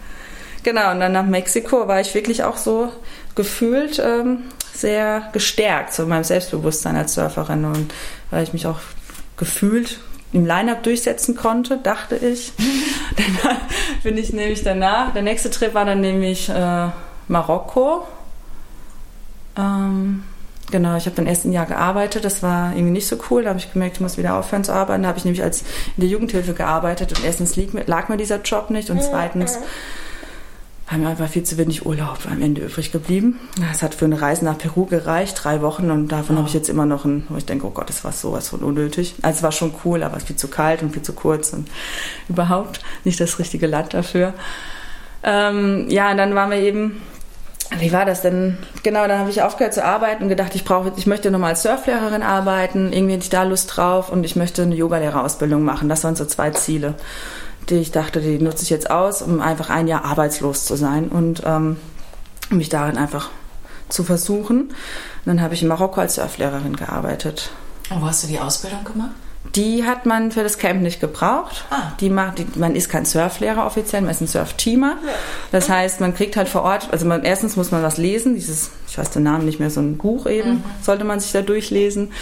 Genau, 0.62 0.90
und 0.90 1.00
dann 1.00 1.12
nach 1.12 1.26
Mexiko 1.26 1.86
war 1.86 2.00
ich 2.00 2.12
wirklich 2.14 2.42
auch 2.42 2.56
so 2.56 2.92
gefühlt 3.36 4.02
ähm, 4.04 4.38
sehr 4.74 5.28
gestärkt, 5.32 5.94
so 5.94 6.02
in 6.02 6.08
meinem 6.08 6.24
Selbstbewusstsein 6.24 6.96
als 6.96 7.14
Surferin 7.14 7.64
und 7.64 7.94
weil 8.30 8.42
ich 8.42 8.52
mich 8.52 8.66
auch 8.66 8.80
gefühlt 9.36 10.00
im 10.32 10.44
Line-Up 10.44 10.82
durchsetzen 10.82 11.36
konnte, 11.36 11.78
dachte 11.78 12.16
ich. 12.16 12.52
dann 13.42 13.56
bin 14.02 14.18
ich 14.18 14.32
nämlich 14.32 14.62
danach, 14.62 15.12
der 15.12 15.22
nächste 15.22 15.50
Trip 15.50 15.74
war 15.74 15.84
dann 15.84 16.00
nämlich 16.00 16.48
äh, 16.48 16.88
Marokko. 17.28 18.06
Ähm, 19.56 20.24
genau, 20.70 20.96
ich 20.96 21.06
habe 21.06 21.16
dann 21.16 21.26
erst 21.26 21.44
ein 21.44 21.52
Jahr 21.52 21.66
gearbeitet, 21.66 22.24
das 22.24 22.42
war 22.42 22.72
irgendwie 22.72 22.92
nicht 22.92 23.06
so 23.06 23.16
cool, 23.30 23.44
da 23.44 23.50
habe 23.50 23.58
ich 23.58 23.72
gemerkt, 23.72 23.96
ich 23.96 24.00
muss 24.00 24.18
wieder 24.18 24.34
aufhören 24.34 24.64
zu 24.64 24.72
arbeiten. 24.72 25.02
Da 25.02 25.08
habe 25.08 25.18
ich 25.18 25.24
nämlich 25.24 25.42
als 25.42 25.62
in 25.62 26.02
der 26.02 26.08
Jugendhilfe 26.08 26.54
gearbeitet 26.54 27.16
und 27.16 27.24
erstens 27.24 27.56
lag 27.86 28.08
mir 28.08 28.16
dieser 28.16 28.40
Job 28.42 28.70
nicht 28.70 28.90
und 28.90 29.02
zweitens 29.02 29.58
war 30.88 30.98
mir 30.98 31.08
einfach 31.08 31.28
viel 31.28 31.42
zu 31.42 31.58
wenig 31.58 31.84
Urlaub 31.84 32.18
am 32.30 32.40
Ende 32.40 32.60
übrig 32.60 32.92
geblieben. 32.92 33.40
Es 33.72 33.82
hat 33.82 33.94
für 33.94 34.04
eine 34.04 34.20
Reise 34.20 34.44
nach 34.44 34.56
Peru 34.56 34.86
gereicht, 34.86 35.42
drei 35.42 35.60
Wochen 35.60 35.90
und 35.90 36.08
davon 36.08 36.36
oh. 36.36 36.38
habe 36.38 36.48
ich 36.48 36.54
jetzt 36.54 36.68
immer 36.68 36.86
noch 36.86 37.04
ein, 37.04 37.26
wo 37.28 37.36
ich 37.36 37.44
denke, 37.44 37.66
oh 37.66 37.70
Gott, 37.70 37.88
das 37.88 38.04
war 38.04 38.12
sowas 38.12 38.48
von 38.48 38.60
unnötig. 38.60 39.16
Also 39.22 39.38
es 39.38 39.42
war 39.42 39.52
schon 39.52 39.74
cool, 39.84 40.04
aber 40.04 40.16
es 40.16 40.22
ist 40.22 40.26
viel 40.28 40.36
zu 40.36 40.48
kalt 40.48 40.82
und 40.82 40.92
viel 40.92 41.02
zu 41.02 41.12
kurz 41.12 41.52
und 41.52 41.68
überhaupt 42.28 42.80
nicht 43.04 43.18
das 43.18 43.38
richtige 43.38 43.66
Land 43.66 43.94
dafür. 43.94 44.34
Ähm, 45.24 45.86
ja, 45.88 46.12
und 46.12 46.18
dann 46.18 46.36
waren 46.36 46.50
wir 46.50 46.58
eben, 46.58 47.02
wie 47.80 47.92
war 47.92 48.04
das 48.04 48.22
denn? 48.22 48.56
Genau, 48.84 49.08
dann 49.08 49.18
habe 49.18 49.30
ich 49.30 49.42
aufgehört 49.42 49.74
zu 49.74 49.84
arbeiten 49.84 50.22
und 50.22 50.28
gedacht, 50.28 50.54
ich 50.54 50.64
brauche, 50.64 50.92
ich 50.96 51.06
möchte 51.06 51.32
nochmal 51.32 51.50
als 51.50 51.62
Surflehrerin 51.62 52.22
arbeiten, 52.22 52.92
irgendwie 52.92 53.14
hätte 53.14 53.24
ich 53.24 53.30
da 53.30 53.42
Lust 53.42 53.76
drauf 53.76 54.08
und 54.08 54.22
ich 54.22 54.36
möchte 54.36 54.62
eine 54.62 54.76
Yogalehrerausbildung 54.76 55.64
machen. 55.64 55.88
Das 55.88 56.04
waren 56.04 56.14
so 56.14 56.26
zwei 56.26 56.50
Ziele 56.50 56.94
die 57.68 57.76
ich 57.76 57.90
dachte, 57.90 58.20
die 58.20 58.38
nutze 58.38 58.62
ich 58.62 58.70
jetzt 58.70 58.90
aus, 58.90 59.22
um 59.22 59.40
einfach 59.40 59.70
ein 59.70 59.88
Jahr 59.88 60.04
arbeitslos 60.04 60.64
zu 60.64 60.76
sein 60.76 61.08
und 61.08 61.42
ähm, 61.44 61.76
mich 62.50 62.68
darin 62.68 62.96
einfach 62.96 63.30
zu 63.88 64.04
versuchen. 64.04 64.62
Und 64.62 64.74
dann 65.24 65.40
habe 65.40 65.54
ich 65.54 65.62
in 65.62 65.68
Marokko 65.68 66.00
als 66.00 66.16
Surflehrerin 66.16 66.76
gearbeitet. 66.76 67.50
Und 67.90 68.02
wo 68.02 68.06
hast 68.06 68.24
du 68.24 68.28
die 68.28 68.38
Ausbildung 68.38 68.84
gemacht? 68.84 69.10
Die 69.54 69.84
hat 69.84 70.06
man 70.06 70.32
für 70.32 70.42
das 70.42 70.58
Camp 70.58 70.82
nicht 70.82 71.00
gebraucht. 71.00 71.64
Ah. 71.70 71.92
Die 72.00 72.10
macht, 72.10 72.38
die, 72.38 72.46
man 72.56 72.74
ist 72.74 72.88
kein 72.88 73.04
Surflehrer 73.04 73.64
offiziell, 73.64 74.02
man 74.02 74.10
ist 74.10 74.20
ein 74.20 74.26
Surfteamer. 74.26 74.96
Das 75.52 75.68
heißt, 75.68 76.00
man 76.00 76.14
kriegt 76.14 76.36
halt 76.36 76.48
vor 76.48 76.62
Ort, 76.62 76.88
also 76.92 77.06
man, 77.06 77.22
erstens 77.22 77.56
muss 77.56 77.70
man 77.70 77.82
was 77.82 77.96
lesen, 77.96 78.34
dieses, 78.34 78.70
ich 78.88 78.98
weiß 78.98 79.10
den 79.10 79.22
Namen 79.22 79.46
nicht 79.46 79.60
mehr, 79.60 79.70
so 79.70 79.80
ein 79.80 79.96
Buch 79.96 80.26
eben, 80.26 80.54
mhm. 80.54 80.64
sollte 80.82 81.04
man 81.04 81.20
sich 81.20 81.32
da 81.32 81.42
durchlesen. 81.42 82.12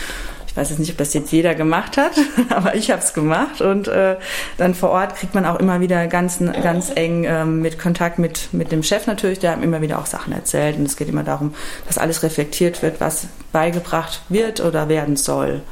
Ich 0.55 0.59
weiß 0.59 0.71
jetzt 0.71 0.79
nicht, 0.79 0.93
ob 0.93 0.99
das 0.99 1.13
jetzt 1.15 1.33
jeder 1.33 1.57
gemacht 1.57 1.97
hat, 1.97 2.13
aber 2.51 2.77
ich 2.77 2.93
habe 2.93 3.03
es 3.03 3.13
gemacht. 3.13 3.61
Und 3.61 3.89
äh, 3.89 4.15
dann 4.57 4.77
vor 4.77 4.91
Ort 4.91 5.17
kriegt 5.17 5.35
man 5.35 5.47
auch 5.47 5.59
immer 5.59 5.81
wieder 5.81 6.07
ganz, 6.07 6.39
ganz 6.39 6.93
eng 6.95 7.25
ähm, 7.25 7.61
mit 7.61 7.77
Kontakt 7.77 8.21
mit, 8.21 8.51
mit 8.53 8.71
dem 8.71 8.85
Chef 8.85 9.09
natürlich, 9.09 9.41
der 9.41 9.61
immer 9.61 9.81
wieder 9.81 9.99
auch 9.99 10.07
Sachen 10.07 10.33
erzählt. 10.33 10.77
Und 10.77 10.85
es 10.85 10.97
geht 10.97 11.09
immer 11.09 11.25
darum, 11.25 11.55
dass 11.89 11.99
alles 11.99 12.23
reflektiert 12.23 12.83
wird, 12.83 13.01
was 13.01 13.27
beigebracht 13.51 14.23
wird 14.29 14.61
oder 14.61 14.89
werden 14.89 15.17
soll. 15.17 15.63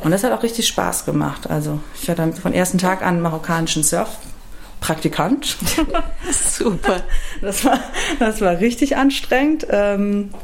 Und 0.00 0.10
das 0.10 0.24
hat 0.24 0.32
auch 0.32 0.42
richtig 0.42 0.68
Spaß 0.68 1.06
gemacht. 1.06 1.48
Also 1.48 1.80
ich 1.98 2.06
war 2.06 2.14
dann 2.14 2.34
von 2.34 2.52
ersten 2.52 2.76
Tag 2.76 3.00
an 3.00 3.22
marokkanischen 3.22 3.82
Surfpraktikant. 3.82 5.56
Super. 6.30 7.02
Das 7.40 7.64
war, 7.64 7.80
das 8.18 8.42
war 8.42 8.58
richtig 8.58 8.94
anstrengend. 8.94 9.66
Ähm, 9.70 10.34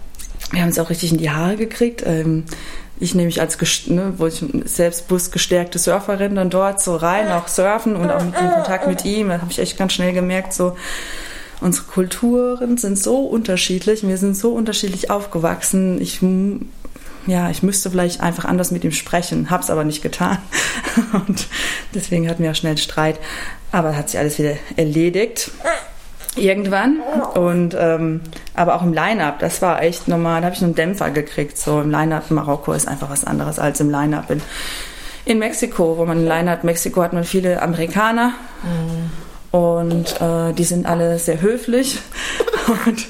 wir 0.53 0.63
haben 0.63 0.71
es 0.71 0.79
auch 0.79 0.89
richtig 0.89 1.13
in 1.13 1.19
die 1.19 1.31
Haare 1.31 1.57
gekriegt. 1.57 2.03
Ich 3.01 3.15
nehme 3.15 3.27
mich 3.27 3.41
als 3.41 3.59
ne, 3.87 4.15
wo 4.17 4.27
ich 4.27 4.45
selbstbewusst 4.65 5.33
gestärkte 5.33 5.79
Surferin 5.79 6.35
dann 6.35 6.51
dort 6.51 6.81
so 6.81 6.97
rein, 6.97 7.31
auch 7.31 7.49
surfen 7.49 7.97
und 7.97 8.11
auch 8.11 8.25
mit 8.25 8.37
dem 8.37 8.51
Kontakt 8.51 8.87
mit 8.87 9.05
ihm. 9.05 9.29
Da 9.29 9.41
habe 9.41 9.51
ich 9.51 9.59
echt 9.59 9.79
ganz 9.79 9.93
schnell 9.93 10.13
gemerkt, 10.13 10.53
so 10.53 10.77
unsere 11.61 11.87
Kulturen 11.87 12.77
sind 12.77 12.99
so 12.99 13.19
unterschiedlich, 13.21 14.07
wir 14.07 14.19
sind 14.19 14.37
so 14.37 14.53
unterschiedlich 14.53 15.11
aufgewachsen. 15.11 16.01
Ich 16.01 16.21
ja, 17.27 17.51
ich 17.51 17.63
müsste 17.63 17.91
vielleicht 17.91 18.23
einfach 18.23 18.47
anders 18.47 18.71
mit 18.71 18.85
ihm 18.85 18.93
sprechen, 18.93 19.51
hab's 19.51 19.69
aber 19.69 19.85
nicht 19.85 20.03
getan. 20.03 20.39
Und 21.13 21.47
deswegen 21.95 22.29
hatten 22.29 22.43
wir 22.43 22.53
auch 22.53 22.57
schnell 22.57 22.79
Streit. 22.79 23.21
Aber 23.71 23.95
hat 23.97 24.09
sich 24.09 24.19
alles 24.19 24.39
wieder 24.39 24.55
erledigt. 24.77 25.51
Irgendwann. 26.39 27.01
Und 27.35 27.77
ähm, 27.79 28.21
aber 28.55 28.77
auch 28.77 28.83
im 28.83 28.93
Line-Up, 28.93 29.39
das 29.39 29.61
war 29.63 29.83
echt 29.83 30.09
normal. 30.09 30.41
Da 30.41 30.47
habe 30.47 30.57
ich 30.57 30.63
einen 30.63 30.75
Dämpfer 30.75 31.11
gekriegt. 31.11 31.59
So 31.59 31.81
im 31.81 31.91
Line-Up 31.91 32.25
in 32.31 32.37
Marokko 32.37 32.73
ist 32.73 32.89
einfach 32.89 33.11
was 33.11 33.25
anderes 33.25 33.59
als 33.59 33.81
im 33.81 33.91
Line-Up 33.91 34.31
in, 34.31 34.41
in 35.25 35.39
Mexiko, 35.39 35.99
wo 35.99 36.05
man 36.05 36.19
im 36.19 36.27
Line-Up 36.27 36.65
Mexiko 36.65 37.03
hat 37.03 37.13
man 37.13 37.25
viele 37.25 37.61
Amerikaner. 37.63 38.33
Mhm. 38.63 39.29
Und 39.51 40.21
äh, 40.21 40.53
die 40.53 40.65
sind 40.65 40.87
alle 40.87 41.19
sehr 41.19 41.41
höflich. 41.41 41.99
Und 42.87 43.07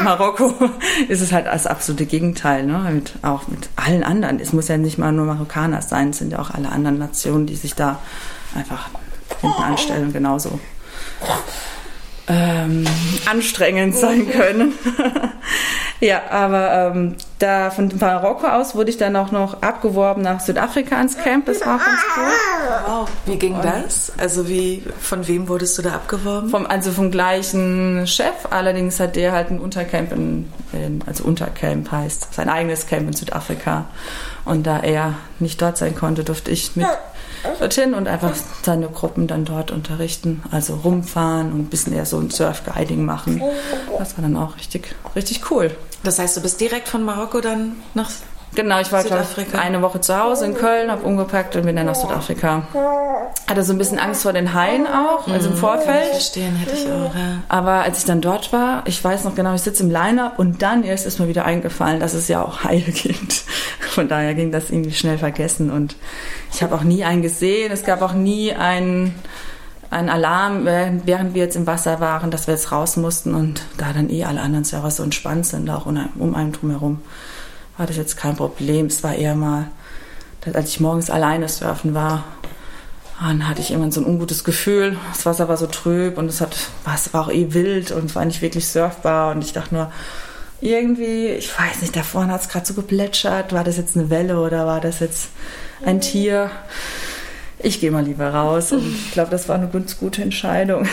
in 0.00 0.04
Marokko 0.04 0.52
ist 1.08 1.20
es 1.20 1.30
halt 1.30 1.46
das 1.46 1.68
absolute 1.68 2.04
Gegenteil, 2.06 2.66
ne? 2.66 2.78
Mit, 2.92 3.12
auch 3.22 3.46
mit 3.46 3.68
allen 3.76 4.02
anderen. 4.02 4.40
Es 4.40 4.52
muss 4.52 4.66
ja 4.66 4.76
nicht 4.76 4.98
mal 4.98 5.12
nur 5.12 5.26
Marokkaner 5.26 5.80
sein, 5.82 6.10
es 6.10 6.18
sind 6.18 6.32
ja 6.32 6.40
auch 6.40 6.50
alle 6.50 6.68
anderen 6.70 6.98
Nationen, 6.98 7.46
die 7.46 7.54
sich 7.54 7.76
da 7.76 8.00
einfach 8.56 8.88
hinten 9.40 9.62
anstellen, 9.62 10.12
genauso 10.12 10.58
ähm, 12.32 12.86
anstrengend 13.26 13.96
sein 13.96 14.30
können. 14.32 14.72
ja, 16.00 16.22
aber 16.30 16.92
ähm, 16.94 17.16
da 17.38 17.70
von 17.70 17.92
Marokko 17.98 18.46
aus 18.46 18.74
wurde 18.74 18.90
ich 18.90 18.96
dann 18.96 19.14
auch 19.16 19.30
noch 19.30 19.62
abgeworben 19.62 20.22
nach 20.22 20.40
Südafrika 20.40 20.96
ans 20.96 21.16
Camp. 21.18 21.46
Das 21.46 21.60
war 21.60 21.76
auch 21.76 21.84
ganz 21.84 22.00
cool. 22.16 22.32
Wow, 22.86 23.08
wie 23.26 23.36
ging 23.36 23.56
das? 23.62 24.12
Also 24.18 24.48
wie, 24.48 24.82
von 25.00 25.26
wem 25.28 25.48
wurdest 25.48 25.76
du 25.78 25.82
da 25.82 25.94
abgeworben? 25.94 26.48
Vom, 26.48 26.66
also 26.66 26.90
vom 26.90 27.10
gleichen 27.10 28.06
Chef. 28.06 28.46
Allerdings 28.50 28.98
hat 29.00 29.16
der 29.16 29.32
halt 29.32 29.50
ein 29.50 29.58
Untercamp 29.58 30.12
in, 30.12 30.50
in 30.72 31.02
also 31.06 31.24
Untercamp 31.24 31.90
heißt 31.90 32.34
sein 32.34 32.48
eigenes 32.48 32.86
Camp 32.86 33.08
in 33.08 33.12
Südafrika. 33.12 33.86
Und 34.44 34.66
da 34.66 34.78
er 34.80 35.14
nicht 35.38 35.60
dort 35.60 35.76
sein 35.76 35.94
konnte, 35.94 36.24
durfte 36.24 36.50
ich 36.50 36.74
mit 36.76 36.86
dorthin 37.58 37.94
und 37.94 38.08
einfach 38.08 38.34
seine 38.62 38.88
Gruppen 38.88 39.26
dann 39.26 39.44
dort 39.44 39.70
unterrichten. 39.70 40.42
Also 40.50 40.74
rumfahren 40.74 41.52
und 41.52 41.60
ein 41.60 41.66
bisschen 41.66 41.92
eher 41.92 42.06
so 42.06 42.18
ein 42.18 42.30
Surf-Guiding 42.30 43.04
machen. 43.04 43.42
Das 43.98 44.16
war 44.16 44.22
dann 44.22 44.36
auch 44.36 44.56
richtig, 44.56 44.94
richtig 45.14 45.50
cool. 45.50 45.70
Das 46.02 46.18
heißt, 46.18 46.36
du 46.36 46.40
bist 46.40 46.60
direkt 46.60 46.88
von 46.88 47.04
Marokko 47.04 47.40
dann 47.40 47.76
nach 47.94 48.10
Genau, 48.54 48.80
ich 48.80 48.92
war 48.92 49.02
Südafrika. 49.02 49.58
eine 49.58 49.80
Woche 49.80 50.00
zu 50.00 50.18
Hause 50.18 50.44
in 50.44 50.54
Köln, 50.54 50.90
habe 50.90 51.04
umgepackt 51.04 51.56
und 51.56 51.64
bin 51.64 51.74
dann 51.74 51.86
nach 51.86 51.94
Südafrika. 51.94 52.66
Hatte 53.48 53.62
so 53.62 53.72
ein 53.72 53.78
bisschen 53.78 53.98
Angst 53.98 54.22
vor 54.22 54.34
den 54.34 54.52
Haien 54.52 54.86
auch, 54.86 55.26
also 55.26 55.48
im 55.48 55.54
mhm. 55.54 55.58
Vorfeld. 55.58 56.10
Verstehen 56.10 56.56
hätte 56.56 56.72
ich 56.74 56.86
auch, 56.86 57.14
ja. 57.14 57.42
Aber 57.48 57.82
als 57.82 57.98
ich 57.98 58.04
dann 58.04 58.20
dort 58.20 58.52
war, 58.52 58.82
ich 58.86 59.02
weiß 59.02 59.24
noch 59.24 59.34
genau, 59.34 59.54
ich 59.54 59.62
sitze 59.62 59.82
im 59.82 59.90
Line-Up 59.90 60.38
und 60.38 60.60
dann 60.60 60.84
erst 60.84 61.06
ist 61.06 61.18
mir 61.18 61.28
wieder 61.28 61.46
eingefallen, 61.46 61.98
dass 61.98 62.12
es 62.12 62.28
ja 62.28 62.42
auch 62.42 62.64
Haie 62.64 62.80
gibt. 62.86 63.44
Von 63.80 64.08
daher 64.08 64.34
ging 64.34 64.52
das 64.52 64.70
irgendwie 64.70 64.92
schnell 64.92 65.16
vergessen 65.16 65.70
und 65.70 65.96
ich 66.52 66.62
habe 66.62 66.74
auch 66.74 66.82
nie 66.82 67.04
einen 67.04 67.22
gesehen. 67.22 67.72
Es 67.72 67.84
gab 67.84 68.02
auch 68.02 68.12
nie 68.12 68.52
einen 68.52 69.14
ein 69.88 70.08
Alarm, 70.08 70.64
während 70.64 71.34
wir 71.34 71.42
jetzt 71.42 71.54
im 71.54 71.66
Wasser 71.66 72.00
waren, 72.00 72.30
dass 72.30 72.46
wir 72.46 72.54
jetzt 72.54 72.72
raus 72.72 72.96
mussten 72.96 73.34
und 73.34 73.60
da 73.76 73.92
dann 73.92 74.08
eh 74.08 74.24
alle 74.24 74.40
anderen 74.40 74.64
Server 74.64 74.90
so 74.90 75.02
entspannt 75.02 75.44
sind, 75.44 75.68
auch 75.68 75.84
um 75.84 76.34
einen 76.34 76.52
drumherum 76.52 77.02
war 77.82 77.88
das 77.88 77.96
jetzt 77.96 78.16
kein 78.16 78.36
Problem. 78.36 78.86
Es 78.86 79.02
war 79.02 79.16
eher 79.16 79.34
mal, 79.34 79.66
als 80.52 80.68
ich 80.68 80.78
morgens 80.78 81.10
alleine 81.10 81.48
surfen 81.48 81.94
war, 81.94 82.22
dann 83.20 83.48
hatte 83.48 83.60
ich 83.60 83.72
immer 83.72 83.90
so 83.90 84.00
ein 84.00 84.06
ungutes 84.06 84.44
Gefühl. 84.44 84.96
Das 85.12 85.26
Wasser 85.26 85.48
war 85.48 85.56
so 85.56 85.66
trüb 85.66 86.16
und 86.16 86.26
es 86.26 86.40
hat, 86.40 86.54
es 86.94 87.12
war 87.12 87.22
auch 87.22 87.32
eh 87.32 87.52
wild 87.54 87.90
und 87.90 88.04
es 88.04 88.14
war 88.14 88.24
nicht 88.24 88.40
wirklich 88.40 88.68
surfbar 88.68 89.34
und 89.34 89.42
ich 89.42 89.52
dachte 89.52 89.74
nur, 89.74 89.92
irgendwie, 90.60 91.26
ich 91.26 91.50
weiß 91.58 91.80
nicht, 91.80 91.96
da 91.96 92.04
vorne 92.04 92.32
hat 92.32 92.42
es 92.42 92.48
gerade 92.48 92.64
so 92.64 92.74
geplätschert. 92.74 93.52
War 93.52 93.64
das 93.64 93.78
jetzt 93.78 93.96
eine 93.96 94.10
Welle 94.10 94.38
oder 94.38 94.64
war 94.64 94.80
das 94.80 95.00
jetzt 95.00 95.30
ein 95.84 96.00
Tier? 96.00 96.52
Ich 97.62 97.80
gehe 97.80 97.90
mal 97.90 98.04
lieber 98.04 98.28
raus 98.28 98.72
und 98.72 98.86
ich 99.06 99.12
glaube, 99.12 99.30
das 99.30 99.48
war 99.48 99.56
eine 99.56 99.68
ganz 99.68 99.98
gute 99.98 100.22
Entscheidung. 100.22 100.88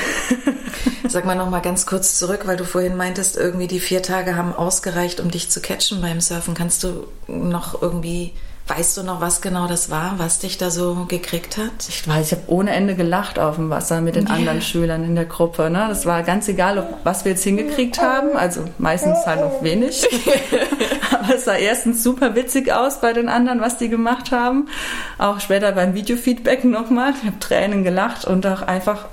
Sag 1.08 1.26
mal 1.26 1.36
noch 1.36 1.50
mal 1.50 1.62
ganz 1.62 1.86
kurz 1.86 2.20
zurück, 2.20 2.42
weil 2.46 2.58
du 2.58 2.66
vorhin 2.66 2.96
meintest, 2.96 3.36
irgendwie 3.36 3.68
die 3.68 3.80
vier 3.80 4.04
Tage 4.04 4.36
haben 4.36 4.54
ausgereicht, 4.54 5.20
um 5.20 5.32
dich 5.32 5.50
zu 5.50 5.60
catchen 5.60 6.02
beim 6.02 6.22
Surfen. 6.22 6.54
Kannst 6.54 6.84
du 6.84 7.08
noch 7.28 7.82
irgendwie 7.82 8.34
Weißt 8.70 8.98
du 8.98 9.04
noch, 9.04 9.20
was 9.20 9.42
genau 9.42 9.66
das 9.66 9.90
war, 9.90 10.20
was 10.20 10.38
dich 10.38 10.60
da 10.60 10.70
so 10.70 11.06
gekriegt 11.08 11.58
hat? 11.58 11.90
Ich 11.90 12.08
weiß, 12.08 12.28
ich 12.28 12.32
habe 12.34 12.44
ohne 12.52 12.70
Ende 12.70 12.94
gelacht 12.94 13.40
auf 13.40 13.56
dem 13.56 13.72
Wasser 13.72 14.00
mit 14.00 14.16
den 14.16 14.28
yeah. 14.28 14.36
anderen 14.36 14.62
Schülern 14.62 15.04
in 15.04 15.16
der 15.16 15.26
Gruppe. 15.26 15.72
Ne? 15.72 15.88
Das 15.90 16.06
war 16.06 16.22
ganz 16.22 16.48
egal, 16.48 16.78
ob, 16.78 17.00
was 17.04 17.26
wir 17.26 17.32
jetzt 17.32 17.44
hingekriegt 17.44 18.00
haben. 18.00 18.38
Also 18.38 18.66
meistens 18.78 19.26
halt 19.26 19.42
noch 19.42 19.64
wenig. 19.64 20.08
Aber 21.12 21.34
es 21.34 21.46
sah 21.46 21.56
erstens 21.56 22.04
super 22.04 22.36
witzig 22.36 22.72
aus 22.72 23.02
bei 23.02 23.12
den 23.12 23.28
anderen, 23.28 23.60
was 23.60 23.78
die 23.80 23.90
gemacht 23.90 24.32
haben. 24.32 24.68
Auch 25.18 25.40
später 25.40 25.72
beim 25.72 25.96
Videofeedback 25.96 26.64
nochmal. 26.64 27.14
Ich 27.20 27.26
habe 27.26 27.40
Tränen 27.40 27.84
gelacht 27.84 28.26
und 28.26 28.46
auch 28.46 28.62
einfach 28.62 29.06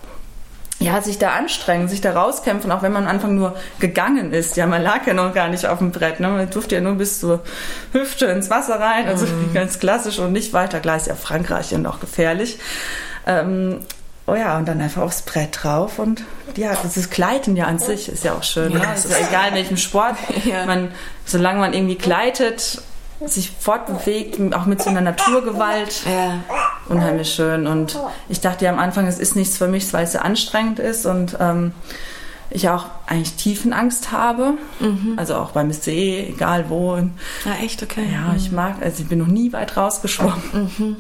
ja, 0.79 1.01
sich 1.01 1.19
da 1.19 1.31
anstrengen, 1.31 1.89
sich 1.89 2.03
da 2.03 2.13
rauskämpfen, 2.13 2.71
auch 2.71 2.83
wenn 2.83 2.93
man 2.93 3.05
am 3.05 3.11
Anfang 3.11 3.35
nur 3.35 3.57
gegangen 3.79 4.33
ist. 4.33 4.57
Ja, 4.57 4.67
man 4.67 4.83
lag 4.83 5.07
ja 5.07 5.15
noch 5.15 5.33
gar 5.33 5.49
nicht 5.49 5.67
auf 5.67 5.79
dem 5.79 5.91
Brett. 5.91 6.21
Ne? 6.21 6.29
Man 6.29 6.51
durfte 6.51 6.75
ja 6.75 6.81
nur 6.83 6.95
bis 6.97 7.21
zur 7.21 7.43
Hüfte 7.93 8.27
ins 8.27 8.51
Wasser 8.51 8.79
rein, 8.79 9.09
also 9.09 9.25
mhm. 9.25 9.53
ganz 9.55 9.79
klassisch 9.79 10.19
und 10.19 10.33
nicht 10.33 10.53
weiter. 10.53 10.81
Klar 10.81 10.97
ist 10.97 11.07
ja 11.07 11.15
Frankreich 11.15 11.75
und 11.75 11.87
auch 11.87 11.99
gefährlich. 11.99 12.59
Ähm, 13.27 13.81
oh 14.27 14.35
ja, 14.35 14.59
und 14.59 14.69
dann 14.69 14.81
einfach 14.83 15.03
aufs 15.03 15.23
Brett 15.23 15.63
drauf 15.63 15.99
und 15.99 16.25
ja, 16.57 16.75
dieses 16.85 17.09
Gleiten 17.09 17.57
ja 17.57 17.65
an 17.65 17.79
sich 17.79 18.11
ist 18.11 18.25
ja 18.25 18.35
auch 18.35 18.43
schön. 18.43 18.73
Ja, 18.73 18.79
ne? 18.79 18.95
ist 18.95 19.11
ja 19.11 19.17
egal 19.27 19.49
in 19.49 19.55
welchem 19.55 19.77
Sport. 19.79 20.17
Ja. 20.45 20.67
Man, 20.67 20.93
solange 21.25 21.59
man 21.59 21.73
irgendwie 21.73 21.97
gleitet, 21.97 22.83
sich 23.25 23.51
fortbewegt, 23.51 24.39
auch 24.55 24.67
mit 24.67 24.83
so 24.83 24.91
einer 24.91 25.01
Naturgewalt. 25.01 26.05
Ja. 26.05 26.41
Unheimlich 26.89 27.33
schön. 27.33 27.67
Und 27.67 27.99
ich 28.29 28.41
dachte 28.41 28.65
ja 28.65 28.73
am 28.73 28.79
Anfang, 28.79 29.07
es 29.07 29.19
ist 29.19 29.37
nichts 29.37 29.57
für 29.57 29.69
mich, 29.69 29.93
weil 29.93 30.05
es 30.05 30.13
so 30.13 30.19
anstrengend 30.19 30.79
ist 30.79 31.07
und 31.07 31.37
ähm, 31.41 31.73
ich 32.51 32.69
auch 32.69 32.87
eigentlich 33.07 33.35
Tiefenangst 33.35 34.13
habe. 34.13 34.55
Mhm. 34.81 35.15
Also 35.17 35.37
auch 35.37 35.51
beim 35.51 35.73
See, 35.73 36.27
egal 36.29 36.67
wo. 36.69 36.97
Ja, 36.97 37.53
echt, 37.63 37.83
okay. 37.83 38.07
Ja, 38.13 38.35
ich 38.37 38.51
mhm. 38.51 38.57
mag, 38.57 38.75
also 38.83 39.03
ich 39.03 39.09
bin 39.09 39.19
noch 39.19 39.27
nie 39.27 39.53
weit 39.53 39.77
rausgeschwommen. 39.77 40.43
Mhm. 40.53 40.97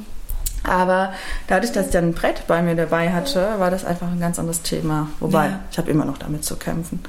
Aber 0.64 1.12
dadurch, 1.46 1.72
dass 1.72 1.86
ich 1.86 1.92
dann 1.92 2.08
ein 2.08 2.14
Brett 2.14 2.46
bei 2.48 2.60
mir 2.62 2.74
dabei 2.74 3.12
hatte, 3.12 3.54
war 3.58 3.70
das 3.70 3.84
einfach 3.84 4.08
ein 4.08 4.18
ganz 4.18 4.38
anderes 4.38 4.62
Thema. 4.62 5.08
Wobei, 5.20 5.46
ja. 5.46 5.60
ich 5.70 5.78
habe 5.78 5.90
immer 5.90 6.04
noch 6.04 6.18
damit 6.18 6.44
zu 6.44 6.56
kämpfen. 6.56 7.00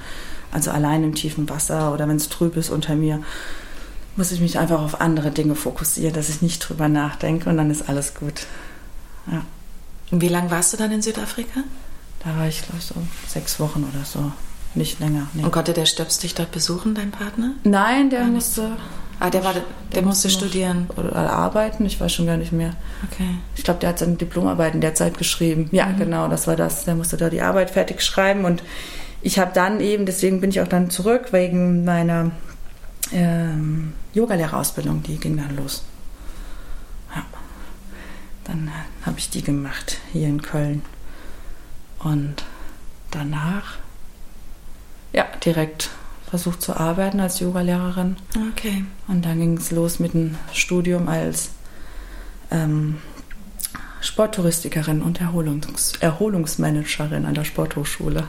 Also 0.52 0.72
allein 0.72 1.04
im 1.04 1.16
tiefen 1.16 1.50
Wasser 1.50 1.94
oder 1.94 2.08
wenn 2.08 2.18
es 2.18 2.30
trüb 2.30 2.56
ist 2.56 2.70
unter 2.70 2.96
mir, 2.96 3.22
muss 4.18 4.32
ich 4.32 4.42
mich 4.42 4.58
einfach 4.60 4.82
auf 4.82 5.00
andere 5.00 5.32
Dinge 5.32 5.56
fokussieren, 5.56 6.14
dass 6.14 6.30
ich 6.30 6.42
nicht 6.42 6.60
drüber 6.60 6.90
nachdenke 6.90 7.50
und 7.50 7.58
dann 7.58 7.72
ist 7.72 7.88
alles 7.88 8.16
gut. 8.16 8.48
Ja. 9.32 9.44
Und 10.12 10.22
wie 10.22 10.28
lange 10.28 10.52
warst 10.52 10.74
du 10.74 10.78
dann 10.78 10.92
in 10.92 11.02
Südafrika? 11.02 11.62
Da 12.24 12.36
war 12.38 12.48
ich, 12.48 12.64
glaube 12.64 12.80
ich, 12.80 12.86
so 12.86 12.96
sechs 13.28 13.60
Wochen 13.60 13.88
oder 13.94 14.04
so. 14.04 14.32
Nicht 14.76 15.00
länger. 15.00 15.28
Nee. 15.34 15.44
Und 15.44 15.52
konnte 15.52 15.74
der 15.74 15.86
Stöps 15.86 16.20
dich 16.20 16.36
dort 16.36 16.52
besuchen, 16.52 16.94
dein 16.94 17.12
Partner? 17.12 17.54
Nein, 17.64 18.10
der 18.10 18.26
musste. 18.26 18.72
Ah, 19.20 19.32
der, 19.32 19.44
war, 19.44 19.54
der, 19.54 19.64
der 19.94 20.04
musste 20.04 20.30
studieren. 20.30 20.88
Oder 20.96 21.16
arbeiten, 21.16 21.86
ich 21.86 22.00
weiß 22.00 22.14
schon 22.14 22.28
gar 22.28 22.38
nicht 22.38 22.52
mehr. 22.52 22.76
Okay. 23.12 23.30
Ich 23.56 23.64
glaube, 23.64 23.80
der 23.80 23.90
hat 23.90 24.00
seine 24.00 24.16
Diplomarbeit 24.16 24.76
in 24.76 24.82
der 24.82 24.94
Zeit 24.94 25.18
geschrieben. 25.18 25.70
Ja, 25.72 25.88
mhm. 25.88 25.98
genau, 25.98 26.28
das 26.28 26.46
war 26.46 26.56
das. 26.56 26.86
Der 26.86 26.96
musste 26.96 27.18
da 27.18 27.30
die 27.30 27.42
Arbeit 27.42 27.72
fertig 27.72 28.02
schreiben 28.04 28.46
und 28.46 28.62
ich 29.22 29.40
habe 29.40 29.52
dann 29.54 29.80
eben, 29.80 30.06
deswegen 30.06 30.40
bin 30.42 30.52
ich 30.52 30.62
auch 30.62 30.68
dann 30.68 30.92
zurück, 30.92 31.34
wegen 31.34 31.84
meiner 31.84 32.32
ähm, 33.12 33.94
Yogalehrerausbildung, 34.14 35.04
die 35.04 35.18
ging 35.18 35.38
dann 35.38 35.56
los. 35.56 35.84
Ja. 37.16 37.26
dann 38.44 38.72
habe 39.06 39.20
ich 39.20 39.30
die 39.30 39.42
gemacht 39.42 39.98
hier 40.12 40.28
in 40.28 40.42
Köln. 40.42 40.82
Und 42.00 42.44
danach, 43.12 43.78
ja, 45.14 45.26
direkt 45.44 45.90
versucht 46.30 46.62
zu 46.62 46.76
arbeiten 46.76 47.20
als 47.20 47.40
Yogalehrerin. 47.40 48.18
Okay. 48.52 48.84
Und 49.08 49.26
dann 49.26 49.40
ging 49.40 49.58
es 49.58 49.72
los 49.72 50.00
mit 50.00 50.14
dem 50.14 50.36
Studium 50.52 51.08
als 51.08 51.50
ähm, 52.52 52.98
Sporttouristikerin 54.02 55.02
und 55.02 55.22
Erholungs 55.22 55.94
Erholungsmanagerin 56.00 57.26
an 57.26 57.34
der 57.34 57.46
Sporthochschule. 57.46 58.28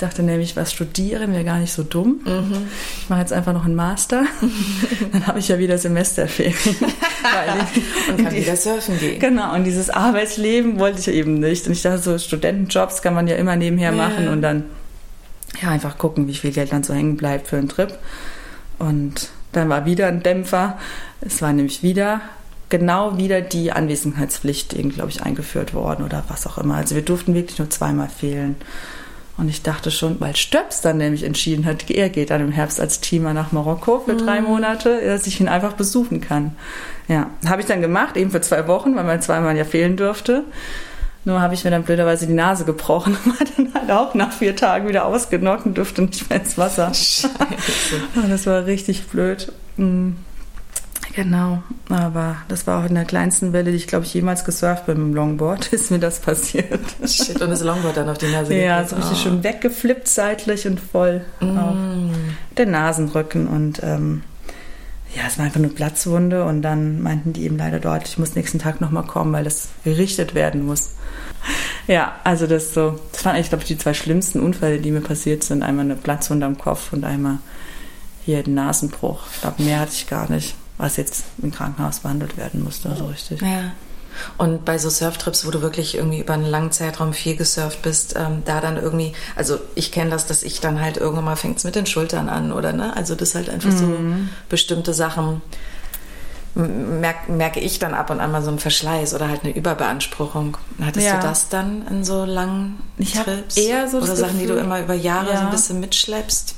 Ich 0.00 0.06
dachte 0.08 0.22
nämlich, 0.22 0.56
was 0.56 0.72
studieren 0.72 1.34
wäre 1.34 1.44
gar 1.44 1.58
nicht 1.58 1.74
so 1.74 1.82
dumm. 1.82 2.20
Mhm. 2.24 2.68
Ich 3.02 3.10
mache 3.10 3.20
jetzt 3.20 3.34
einfach 3.34 3.52
noch 3.52 3.66
einen 3.66 3.74
Master. 3.74 4.24
Dann 5.12 5.26
habe 5.26 5.40
ich 5.40 5.48
ja 5.48 5.58
wieder 5.58 5.76
Semesterferien. 5.76 6.54
und 8.08 8.24
kann 8.24 8.34
wieder 8.34 8.56
surfen 8.56 8.98
gehen. 8.98 9.20
Genau, 9.20 9.54
und 9.54 9.64
dieses 9.64 9.90
Arbeitsleben 9.90 10.78
wollte 10.78 11.00
ich 11.00 11.08
eben 11.08 11.34
nicht. 11.34 11.66
Und 11.66 11.72
ich 11.72 11.82
dachte, 11.82 11.98
so 11.98 12.16
Studentenjobs 12.16 13.02
kann 13.02 13.12
man 13.12 13.28
ja 13.28 13.36
immer 13.36 13.56
nebenher 13.56 13.92
machen 13.92 14.24
ja. 14.24 14.32
und 14.32 14.40
dann 14.40 14.64
ja, 15.60 15.68
einfach 15.68 15.98
gucken, 15.98 16.28
wie 16.28 16.34
viel 16.34 16.52
Geld 16.52 16.72
dann 16.72 16.82
so 16.82 16.94
hängen 16.94 17.18
bleibt 17.18 17.48
für 17.48 17.58
einen 17.58 17.68
Trip. 17.68 17.98
Und 18.78 19.28
dann 19.52 19.68
war 19.68 19.84
wieder 19.84 20.06
ein 20.06 20.22
Dämpfer. 20.22 20.78
Es 21.20 21.42
war 21.42 21.52
nämlich 21.52 21.82
wieder 21.82 22.22
genau 22.70 23.18
wieder 23.18 23.42
die 23.42 23.70
Anwesenheitspflicht, 23.70 24.70
glaube 24.94 25.10
ich, 25.10 25.22
eingeführt 25.22 25.74
worden 25.74 26.06
oder 26.06 26.24
was 26.28 26.46
auch 26.46 26.56
immer. 26.56 26.76
Also 26.76 26.94
wir 26.94 27.02
durften 27.02 27.34
wirklich 27.34 27.58
nur 27.58 27.68
zweimal 27.68 28.08
fehlen. 28.08 28.56
Und 29.40 29.48
ich 29.48 29.62
dachte 29.62 29.90
schon, 29.90 30.20
weil 30.20 30.36
Stöps 30.36 30.82
dann 30.82 30.98
nämlich 30.98 31.22
entschieden 31.22 31.64
hat, 31.64 31.90
er 31.90 32.10
geht 32.10 32.28
dann 32.28 32.42
im 32.42 32.52
Herbst 32.52 32.78
als 32.78 33.00
Teamer 33.00 33.32
nach 33.32 33.52
Marokko 33.52 34.00
für 34.00 34.14
drei 34.14 34.42
mhm. 34.42 34.48
Monate, 34.48 35.00
dass 35.02 35.26
ich 35.26 35.40
ihn 35.40 35.48
einfach 35.48 35.72
besuchen 35.72 36.20
kann. 36.20 36.54
Ja, 37.08 37.30
habe 37.48 37.62
ich 37.62 37.66
dann 37.66 37.80
gemacht, 37.80 38.18
eben 38.18 38.30
für 38.30 38.42
zwei 38.42 38.68
Wochen, 38.68 38.94
weil 38.94 39.04
man 39.04 39.22
zweimal 39.22 39.56
ja 39.56 39.64
fehlen 39.64 39.96
durfte. 39.96 40.44
Nur 41.24 41.40
habe 41.40 41.54
ich 41.54 41.64
mir 41.64 41.70
dann 41.70 41.84
blöderweise 41.84 42.26
die 42.26 42.34
Nase 42.34 42.66
gebrochen 42.66 43.16
und 43.24 43.38
war 43.38 43.46
dann 43.56 43.74
halt 43.74 43.90
auch 43.90 44.14
nach 44.14 44.32
vier 44.32 44.54
Tagen 44.54 44.88
wieder 44.88 45.06
ausgenockt 45.06 45.64
und 45.64 45.78
durfte 45.78 46.02
nicht 46.02 46.28
mehr 46.28 46.40
ins 46.40 46.58
Wasser. 46.58 46.92
Scheiße. 46.92 47.30
das 48.28 48.46
war 48.46 48.66
richtig 48.66 49.06
blöd. 49.06 49.52
Mhm. 49.78 50.16
Genau, 51.14 51.62
aber 51.88 52.36
das 52.48 52.66
war 52.66 52.80
auch 52.80 52.88
in 52.88 52.94
der 52.94 53.04
kleinsten 53.04 53.52
Welle, 53.52 53.72
die 53.72 53.76
ich 53.76 53.88
glaube 53.88 54.04
ich 54.04 54.14
jemals 54.14 54.44
gesurft 54.44 54.86
bin 54.86 54.98
mit 54.98 55.06
dem 55.08 55.14
Longboard, 55.14 55.66
ist 55.72 55.90
mir 55.90 55.98
das 55.98 56.20
passiert. 56.20 56.80
Shit, 57.04 57.40
und 57.40 57.50
das 57.50 57.62
Longboard 57.62 57.96
dann 57.96 58.08
auf 58.08 58.18
die 58.18 58.30
Nase 58.30 58.54
Ja, 58.54 58.84
so 58.86 58.96
richtig 58.96 59.18
oh. 59.18 59.22
schön 59.22 59.42
weggeflippt 59.42 60.06
seitlich 60.06 60.66
und 60.66 60.78
voll 60.78 61.22
mm. 61.40 61.58
auf 61.58 61.76
den 62.56 62.70
Nasenrücken 62.70 63.48
und 63.48 63.82
ähm, 63.82 64.22
ja, 65.14 65.22
es 65.26 65.38
war 65.38 65.46
einfach 65.46 65.58
eine 65.58 65.68
Platzwunde 65.68 66.44
und 66.44 66.62
dann 66.62 67.02
meinten 67.02 67.32
die 67.32 67.42
eben 67.42 67.58
leider 67.58 67.80
dort, 67.80 68.06
ich 68.06 68.18
muss 68.18 68.36
nächsten 68.36 68.60
Tag 68.60 68.80
nochmal 68.80 69.02
kommen, 69.02 69.32
weil 69.32 69.44
das 69.44 69.70
gerichtet 69.84 70.34
werden 70.34 70.66
muss. 70.66 70.94
Ja, 71.86 72.20
also 72.22 72.46
das 72.46 72.72
so, 72.72 73.00
das 73.10 73.24
waren 73.24 73.34
eigentlich, 73.34 73.48
glaube 73.48 73.62
ich, 73.62 73.68
die 73.68 73.78
zwei 73.78 73.94
schlimmsten 73.94 74.38
Unfälle, 74.38 74.78
die 74.78 74.92
mir 74.92 75.00
passiert 75.00 75.42
sind. 75.42 75.64
Einmal 75.64 75.86
eine 75.86 75.96
Platzwunde 75.96 76.46
am 76.46 76.56
Kopf 76.56 76.92
und 76.92 77.02
einmal 77.02 77.38
hier 78.24 78.44
den 78.44 78.54
Nasenbruch. 78.54 79.24
Ich 79.34 79.40
glaube, 79.40 79.62
mehr 79.62 79.80
hatte 79.80 79.92
ich 79.94 80.06
gar 80.06 80.30
nicht 80.30 80.54
was 80.80 80.96
jetzt 80.96 81.24
im 81.42 81.52
Krankenhaus 81.52 82.00
behandelt 82.00 82.36
werden 82.36 82.62
musste, 82.64 82.94
so 82.96 83.06
richtig. 83.06 83.40
Ja. 83.42 83.72
Und 84.36 84.64
bei 84.64 84.78
so 84.78 84.90
Surftrips, 84.90 85.46
wo 85.46 85.50
du 85.50 85.62
wirklich 85.62 85.94
irgendwie 85.94 86.20
über 86.20 86.34
einen 86.34 86.44
langen 86.44 86.72
Zeitraum 86.72 87.12
viel 87.12 87.36
gesurft 87.36 87.82
bist, 87.82 88.14
ähm, 88.16 88.42
da 88.44 88.60
dann 88.60 88.76
irgendwie, 88.76 89.12
also 89.36 89.58
ich 89.74 89.92
kenne 89.92 90.10
das, 90.10 90.26
dass 90.26 90.42
ich 90.42 90.60
dann 90.60 90.80
halt 90.80 90.96
irgendwann 90.96 91.24
mal 91.24 91.36
fängt 91.36 91.58
es 91.58 91.64
mit 91.64 91.74
den 91.74 91.86
Schultern 91.86 92.28
an, 92.28 92.52
oder 92.52 92.72
ne? 92.72 92.96
Also 92.96 93.14
das 93.14 93.34
halt 93.34 93.48
einfach 93.48 93.70
mhm. 93.70 93.78
so 93.78 93.96
bestimmte 94.48 94.94
Sachen 94.94 95.42
merke 96.54 97.30
merk 97.30 97.56
ich 97.56 97.78
dann 97.78 97.94
ab 97.94 98.10
und 98.10 98.20
an 98.20 98.32
mal 98.32 98.42
so 98.42 98.48
einen 98.48 98.58
Verschleiß 98.58 99.14
oder 99.14 99.28
halt 99.28 99.44
eine 99.44 99.54
Überbeanspruchung. 99.54 100.56
Hattest 100.82 101.06
ja. 101.06 101.16
du 101.16 101.22
das 101.22 101.48
dann 101.48 101.86
in 101.88 102.04
so 102.04 102.24
langen 102.24 102.80
ich 102.98 103.12
Trips? 103.12 103.56
Eher 103.56 103.88
so 103.88 103.98
oder 103.98 104.16
Sachen, 104.16 104.38
Gefühl, 104.38 104.48
die 104.48 104.52
du 104.54 104.58
immer 104.58 104.80
über 104.80 104.94
Jahre 104.94 105.30
ja. 105.30 105.38
so 105.38 105.44
ein 105.44 105.50
bisschen 105.50 105.80
mitschleppst? 105.80 106.56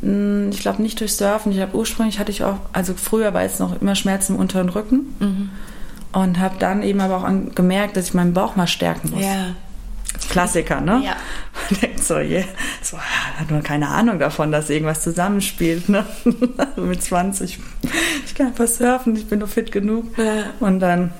Hm, 0.00 0.50
ich 0.50 0.60
glaube 0.60 0.82
nicht 0.82 1.00
durch 1.00 1.14
Surfen. 1.14 1.52
Ich 1.52 1.60
habe 1.60 1.76
ursprünglich 1.76 2.18
hatte 2.18 2.30
ich 2.30 2.44
auch, 2.44 2.58
also 2.72 2.94
früher 2.94 3.32
war 3.34 3.42
es 3.42 3.58
noch 3.58 3.80
immer 3.80 3.94
Schmerzen 3.94 4.34
im 4.34 4.40
unteren 4.40 4.68
Rücken 4.68 5.14
mhm. 5.18 5.50
und 6.12 6.38
habe 6.38 6.56
dann 6.58 6.82
eben 6.82 7.00
aber 7.00 7.18
auch 7.18 7.54
gemerkt, 7.54 7.96
dass 7.96 8.08
ich 8.08 8.14
meinen 8.14 8.34
Bauch 8.34 8.56
mal 8.56 8.66
stärken 8.66 9.10
muss. 9.10 9.22
Ja. 9.22 9.54
Klassiker, 10.30 10.80
ne? 10.80 11.02
Ja. 11.04 11.16
Man 11.70 11.80
denkt 11.80 12.04
so, 12.04 12.16
yeah, 12.16 12.44
so, 12.82 12.96
hat 12.98 13.50
man 13.50 13.62
keine 13.62 13.88
Ahnung 13.88 14.18
davon, 14.18 14.50
dass 14.50 14.70
irgendwas 14.70 15.02
zusammenspielt, 15.02 15.88
ne? 15.88 16.04
Mit 16.76 17.02
20, 17.02 17.58
ich 18.24 18.34
kann 18.34 18.48
einfach 18.48 18.66
surfen, 18.66 19.16
ich 19.16 19.26
bin 19.26 19.40
nur 19.40 19.48
fit 19.48 19.72
genug. 19.72 20.16
Ja. 20.16 20.44
Und 20.60 20.80
dann 20.80 21.12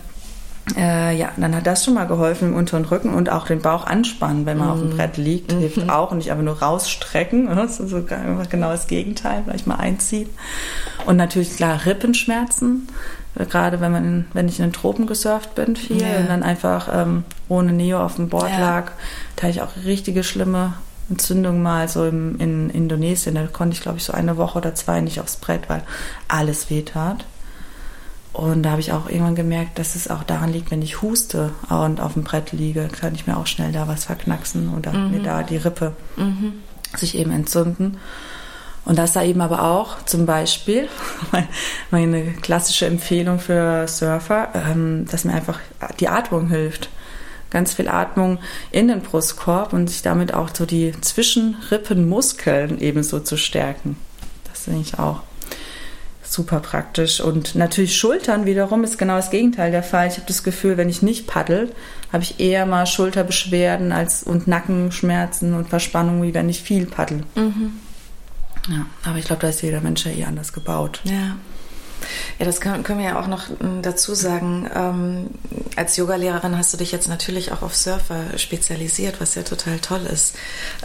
äh, 0.74 1.16
ja, 1.16 1.30
dann 1.36 1.54
hat 1.54 1.66
das 1.66 1.84
schon 1.84 1.94
mal 1.94 2.06
geholfen 2.06 2.48
im 2.48 2.54
unteren 2.56 2.84
Rücken 2.84 3.14
und 3.14 3.30
auch 3.30 3.46
den 3.46 3.60
Bauch 3.60 3.86
anspannen, 3.86 4.46
wenn 4.46 4.58
man 4.58 4.66
mhm. 4.66 4.72
auf 4.72 4.80
dem 4.80 4.90
mhm. 4.90 4.96
Brett 4.96 5.16
liegt, 5.16 5.52
mhm. 5.52 5.60
hilft 5.60 5.88
auch 5.88 6.10
und 6.10 6.18
nicht 6.18 6.32
einfach 6.32 6.44
nur 6.44 6.60
rausstrecken. 6.60 7.46
Das 7.54 7.78
ist 7.78 7.90
so 7.90 8.02
genau 8.02 8.70
das 8.70 8.88
Gegenteil, 8.88 9.42
vielleicht 9.44 9.66
mal 9.66 9.76
einziehen. 9.76 10.28
Und 11.06 11.16
natürlich 11.16 11.54
klar 11.54 11.86
Rippenschmerzen, 11.86 12.88
gerade 13.48 13.80
wenn 13.80 13.92
man, 13.92 14.26
wenn 14.32 14.48
ich 14.48 14.58
in 14.58 14.66
den 14.66 14.72
Tropen 14.72 15.06
gesurft 15.06 15.54
bin 15.54 15.76
viel 15.76 16.02
ja. 16.02 16.18
und 16.18 16.28
dann 16.28 16.42
einfach 16.42 16.88
ähm, 16.92 17.24
ohne 17.48 17.72
Neo 17.72 18.00
auf 18.00 18.16
dem 18.16 18.28
Board 18.28 18.50
ja. 18.50 18.58
lag, 18.58 18.92
da 19.36 19.42
hatte 19.42 19.52
ich 19.52 19.62
auch 19.62 19.70
richtige 19.84 20.24
schlimme 20.24 20.74
Entzündung 21.08 21.62
mal 21.62 21.88
so 21.88 22.06
im, 22.06 22.40
in 22.40 22.70
Indonesien. 22.70 23.36
Da 23.36 23.46
konnte 23.46 23.74
ich 23.74 23.82
glaube 23.82 23.98
ich 23.98 24.04
so 24.04 24.12
eine 24.12 24.36
Woche 24.36 24.58
oder 24.58 24.74
zwei 24.74 25.00
nicht 25.00 25.20
aufs 25.20 25.36
Brett, 25.36 25.68
weil 25.68 25.82
alles 26.26 26.70
weh 26.70 26.82
tat. 26.82 27.24
Und 28.36 28.64
da 28.64 28.72
habe 28.72 28.82
ich 28.82 28.92
auch 28.92 29.08
irgendwann 29.08 29.34
gemerkt, 29.34 29.78
dass 29.78 29.94
es 29.94 30.10
auch 30.10 30.22
daran 30.22 30.52
liegt, 30.52 30.70
wenn 30.70 30.82
ich 30.82 31.00
huste 31.00 31.52
und 31.70 32.02
auf 32.02 32.12
dem 32.12 32.22
Brett 32.22 32.52
liege, 32.52 32.88
kann 32.88 33.14
ich 33.14 33.26
mir 33.26 33.38
auch 33.38 33.46
schnell 33.46 33.72
da 33.72 33.88
was 33.88 34.04
verknacksen 34.04 34.74
oder 34.74 34.92
mhm. 34.92 35.10
mir 35.10 35.22
da 35.22 35.42
die 35.42 35.56
Rippe 35.56 35.94
mhm. 36.16 36.52
sich 36.94 37.16
eben 37.16 37.30
entzünden. 37.30 37.96
Und 38.84 38.98
das 38.98 39.14
da 39.14 39.22
eben 39.22 39.40
aber 39.40 39.62
auch 39.62 40.04
zum 40.04 40.26
Beispiel 40.26 40.86
meine 41.90 42.32
klassische 42.34 42.84
Empfehlung 42.84 43.38
für 43.38 43.88
Surfer, 43.88 44.50
ähm, 44.54 45.06
dass 45.10 45.24
mir 45.24 45.32
einfach 45.32 45.58
die 45.98 46.08
Atmung 46.08 46.48
hilft. 46.48 46.90
Ganz 47.48 47.72
viel 47.72 47.88
Atmung 47.88 48.38
in 48.70 48.88
den 48.88 49.00
Brustkorb 49.00 49.72
und 49.72 49.88
sich 49.88 50.02
damit 50.02 50.34
auch 50.34 50.50
so 50.52 50.66
die 50.66 50.92
Zwischenrippenmuskeln 51.00 52.82
ebenso 52.82 53.20
zu 53.20 53.38
stärken. 53.38 53.96
Das 54.44 54.64
finde 54.64 54.82
ich 54.82 54.98
auch 54.98 55.22
super 56.32 56.60
praktisch. 56.60 57.20
Und 57.20 57.54
natürlich 57.54 57.96
Schultern 57.96 58.46
wiederum 58.46 58.84
ist 58.84 58.98
genau 58.98 59.16
das 59.16 59.30
Gegenteil 59.30 59.70
der 59.70 59.82
Fall. 59.82 60.08
Ich 60.08 60.14
habe 60.14 60.26
das 60.26 60.42
Gefühl, 60.42 60.76
wenn 60.76 60.88
ich 60.88 61.02
nicht 61.02 61.26
paddel, 61.26 61.72
habe 62.12 62.22
ich 62.22 62.40
eher 62.40 62.66
mal 62.66 62.86
Schulterbeschwerden 62.86 63.92
als, 63.92 64.22
und 64.22 64.46
Nackenschmerzen 64.46 65.54
und 65.54 65.68
Verspannung, 65.68 66.22
wie 66.22 66.34
wenn 66.34 66.48
ich 66.48 66.62
viel 66.62 66.86
paddel. 66.86 67.24
Mhm. 67.34 67.72
Ja, 68.68 68.86
aber 69.04 69.18
ich 69.18 69.26
glaube, 69.26 69.42
da 69.42 69.48
ist 69.48 69.62
jeder 69.62 69.80
Mensch 69.80 70.04
ja 70.06 70.12
eh 70.12 70.24
anders 70.24 70.52
gebaut. 70.52 71.00
Ja. 71.04 71.36
Ja, 72.38 72.44
das 72.44 72.60
können, 72.60 72.82
können 72.82 72.98
wir 72.98 73.06
ja 73.06 73.20
auch 73.20 73.26
noch 73.26 73.48
hm, 73.48 73.82
dazu 73.82 74.14
sagen. 74.14 74.68
Ähm, 74.74 75.26
als 75.76 75.96
Yogalehrerin 75.96 76.56
hast 76.56 76.72
du 76.72 76.76
dich 76.76 76.92
jetzt 76.92 77.08
natürlich 77.08 77.52
auch 77.52 77.62
auf 77.62 77.74
Surfer 77.74 78.36
spezialisiert, 78.36 79.20
was 79.20 79.34
ja 79.34 79.42
total 79.42 79.78
toll 79.78 80.06
ist. 80.12 80.36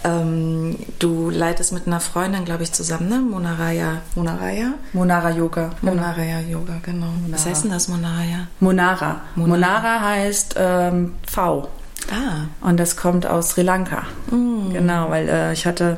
Ähm, 0.04 0.78
du 1.00 1.30
leitest 1.30 1.74
mit 1.74 1.88
einer 1.88 2.00
Freundin, 2.00 2.46
glaube 2.46 2.64
ich, 2.64 2.72
zusammen, 2.72 3.10
ne? 3.10 3.20
Monaraya. 3.20 4.02
Monaraya? 4.16 4.74
Monara 4.94 5.30
Yoga. 5.30 5.72
Genau. 5.82 5.94
Monaraya 5.94 6.40
Yoga, 6.40 6.80
genau. 6.84 7.08
Monara. 7.08 7.34
Was 7.34 7.46
heißt 7.46 7.64
denn 7.64 7.72
das, 7.72 7.88
Monaraya? 7.88 8.48
Monara. 8.60 9.22
Monara, 9.36 9.58
Monara 9.58 10.02
heißt 10.02 10.56
ähm, 10.58 11.16
V. 11.30 11.68
Ah. 12.10 12.68
Und 12.68 12.80
das 12.80 12.98
kommt 12.98 13.26
aus 13.26 13.52
Sri 13.52 13.62
Lanka. 13.62 14.04
Mm. 14.32 14.74
Genau, 14.74 15.10
weil 15.10 15.30
äh, 15.30 15.54
ich 15.54 15.66
hatte 15.66 15.98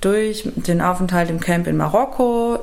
durch 0.00 0.48
den 0.54 0.80
Aufenthalt 0.80 1.30
im 1.30 1.40
Camp 1.40 1.66
in 1.66 1.76
Marokko 1.76 2.60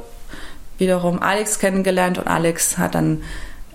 wiederum 0.81 1.21
Alex 1.21 1.59
kennengelernt 1.59 2.17
und 2.17 2.27
Alex 2.27 2.77
hat 2.77 2.95
dann 2.95 3.21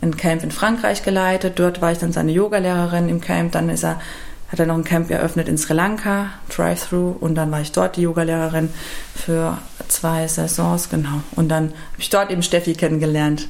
ein 0.03 0.17
Camp 0.19 0.43
in 0.43 0.51
Frankreich 0.51 1.03
geleitet. 1.03 1.59
Dort 1.59 1.81
war 1.81 1.93
ich 1.93 1.99
dann 1.99 2.13
seine 2.13 2.33
Yogalehrerin 2.33 3.09
im 3.09 3.23
Camp. 3.23 3.53
Dann 3.53 3.71
ist 3.71 3.85
er, 3.85 4.01
hat 4.49 4.59
er 4.59 4.67
noch 4.67 4.75
ein 4.75 4.85
Camp 4.85 5.11
eröffnet 5.11 5.49
in 5.49 5.57
Sri 5.57 5.73
Lanka, 5.73 6.27
Drive-Thru. 6.55 7.17
Und 7.19 7.37
dann 7.37 7.51
war 7.51 7.63
ich 7.63 7.73
dort 7.73 7.97
die 7.97 8.03
Yogalehrerin 8.03 8.69
für 9.15 9.57
zwei 9.89 10.29
Saisons, 10.29 10.91
genau. 10.91 11.23
Und 11.35 11.49
dann 11.49 11.69
habe 11.69 12.01
ich 12.01 12.11
dort 12.11 12.31
eben 12.31 12.43
Steffi 12.43 12.75
kennengelernt, 12.75 13.49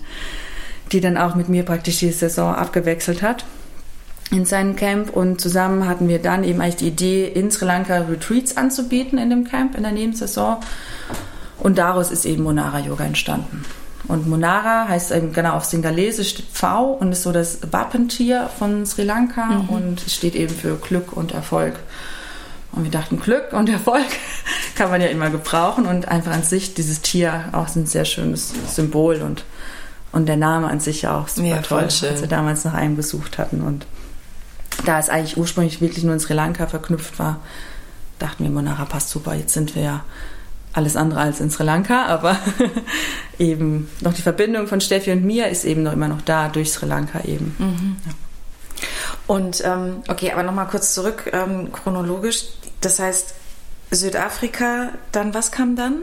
die 0.92 1.00
dann 1.00 1.16
auch 1.16 1.34
mit 1.34 1.48
mir 1.48 1.64
praktisch 1.64 1.98
die 1.98 2.12
Saison 2.12 2.54
abgewechselt 2.54 3.22
hat 3.22 3.44
in 4.30 4.44
seinem 4.44 4.74
Camp 4.74 5.10
und 5.10 5.40
zusammen 5.40 5.86
hatten 5.86 6.08
wir 6.08 6.18
dann 6.18 6.42
eben 6.42 6.60
eigentlich 6.60 6.76
die 6.76 6.88
Idee, 6.88 7.28
in 7.28 7.50
Sri 7.50 7.64
Lanka 7.64 7.98
Retreats 7.98 8.56
anzubieten 8.56 9.18
in 9.18 9.30
dem 9.30 9.44
Camp 9.44 9.76
in 9.76 9.84
der 9.84 9.92
Nebensaison 9.92 10.56
und 11.58 11.78
daraus 11.78 12.10
ist 12.10 12.24
eben 12.24 12.42
Monara 12.42 12.80
Yoga 12.80 13.04
entstanden. 13.04 13.64
Und 14.08 14.28
Monara 14.28 14.86
heißt 14.88 15.10
eben 15.10 15.32
genau 15.32 15.54
auf 15.54 15.64
Singalesisch 15.64 16.36
V 16.52 16.92
und 16.92 17.12
ist 17.12 17.22
so 17.22 17.32
das 17.32 17.58
Wappentier 17.72 18.48
von 18.58 18.86
Sri 18.86 19.02
Lanka 19.02 19.46
mhm. 19.46 19.68
und 19.68 20.00
steht 20.00 20.36
eben 20.36 20.54
für 20.54 20.76
Glück 20.76 21.12
und 21.12 21.32
Erfolg. 21.32 21.74
Und 22.72 22.84
wir 22.84 22.90
dachten, 22.90 23.18
Glück 23.18 23.52
und 23.52 23.68
Erfolg 23.68 24.06
kann 24.76 24.90
man 24.90 25.00
ja 25.00 25.08
immer 25.08 25.30
gebrauchen 25.30 25.86
und 25.86 26.08
einfach 26.08 26.32
an 26.32 26.42
sich 26.42 26.74
dieses 26.74 27.00
Tier 27.00 27.46
auch 27.52 27.74
ein 27.74 27.86
sehr 27.86 28.04
schönes 28.04 28.52
Symbol 28.68 29.22
und 29.22 29.44
Und 30.12 30.26
der 30.26 30.36
Name 30.36 30.68
an 30.68 30.80
sich 30.80 31.02
ja 31.02 31.18
auch 31.18 31.28
super 31.28 31.48
Ja, 31.48 31.62
toll, 31.62 31.90
schön. 31.90 32.10
als 32.10 32.20
wir 32.20 32.28
damals 32.28 32.64
nach 32.64 32.74
einem 32.74 32.96
gesucht 32.96 33.38
hatten. 33.38 33.60
Und 33.60 33.86
da 34.84 34.98
es 34.98 35.08
eigentlich 35.08 35.36
ursprünglich 35.36 35.80
wirklich 35.80 36.04
nur 36.04 36.14
in 36.14 36.20
Sri 36.20 36.32
Lanka 36.32 36.66
verknüpft 36.66 37.18
war, 37.18 37.40
dachten 38.18 38.44
wir, 38.44 38.50
Monara 38.50 38.84
passt 38.84 39.10
super, 39.10 39.34
jetzt 39.34 39.52
sind 39.52 39.74
wir 39.74 39.82
ja 39.82 40.04
alles 40.76 40.96
andere 40.96 41.20
als 41.20 41.40
in 41.40 41.50
Sri 41.50 41.64
Lanka, 41.64 42.04
aber 42.06 42.36
eben 43.38 43.88
noch 44.02 44.12
die 44.12 44.22
Verbindung 44.22 44.66
von 44.66 44.80
Steffi 44.80 45.10
und 45.10 45.24
mir 45.24 45.48
ist 45.48 45.64
eben 45.64 45.82
noch 45.82 45.92
immer 45.92 46.08
noch 46.08 46.20
da, 46.20 46.48
durch 46.48 46.70
Sri 46.70 46.86
Lanka 46.86 47.20
eben. 47.24 47.56
Und 49.26 49.64
ähm, 49.64 50.02
okay, 50.08 50.32
aber 50.32 50.42
nochmal 50.42 50.66
kurz 50.66 50.94
zurück, 50.94 51.30
ähm, 51.32 51.72
chronologisch. 51.72 52.44
Das 52.80 52.98
heißt, 52.98 53.34
Südafrika, 53.90 54.90
dann 55.12 55.32
was 55.32 55.50
kam 55.50 55.76
dann? 55.76 56.02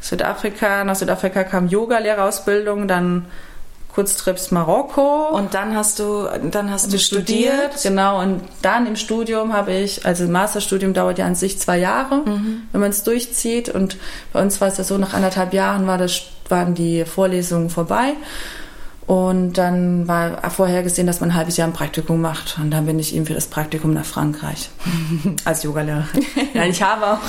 Südafrika, 0.00 0.84
nach 0.84 0.96
Südafrika 0.96 1.44
kam 1.44 1.68
Yoga-Lehrerausbildung, 1.68 2.86
dann 2.86 3.24
Kurztrips 3.94 4.50
Marokko. 4.50 5.28
Und 5.28 5.54
dann 5.54 5.76
hast 5.76 6.00
du, 6.00 6.26
dann 6.50 6.70
hast 6.70 6.92
du 6.92 6.98
studiert. 6.98 7.74
studiert. 7.74 7.82
Genau, 7.82 8.20
und 8.20 8.42
dann 8.60 8.86
im 8.86 8.96
Studium 8.96 9.52
habe 9.52 9.72
ich, 9.72 10.04
also 10.04 10.24
Masterstudium 10.24 10.94
dauert 10.94 11.18
ja 11.18 11.26
an 11.26 11.36
sich 11.36 11.58
zwei 11.60 11.78
Jahre, 11.78 12.22
wenn 12.72 12.80
man 12.80 12.90
es 12.90 13.04
durchzieht. 13.04 13.68
Und 13.68 13.96
bei 14.32 14.42
uns 14.42 14.60
war 14.60 14.68
es 14.68 14.78
ja 14.78 14.84
so, 14.84 14.98
nach 14.98 15.14
anderthalb 15.14 15.54
Jahren 15.54 15.86
war 15.86 15.98
das, 15.98 16.22
waren 16.48 16.74
die 16.74 17.04
Vorlesungen 17.04 17.70
vorbei. 17.70 18.14
Und 19.06 19.54
dann 19.58 20.08
war 20.08 20.50
vorhergesehen, 20.50 21.06
dass 21.06 21.20
man 21.20 21.30
ein 21.30 21.36
halbes 21.36 21.58
Jahr 21.58 21.68
ein 21.68 21.74
Praktikum 21.74 22.22
macht. 22.22 22.58
Und 22.58 22.70
dann 22.70 22.86
bin 22.86 22.98
ich 22.98 23.14
eben 23.14 23.26
für 23.26 23.34
das 23.34 23.48
Praktikum 23.48 23.92
nach 23.92 24.06
Frankreich 24.06 24.70
als 25.44 25.62
Yogalehrerin. 25.62 26.24
Nein, 26.54 26.70
ich 26.70 26.82
habe 26.82 27.06
auch, 27.06 27.20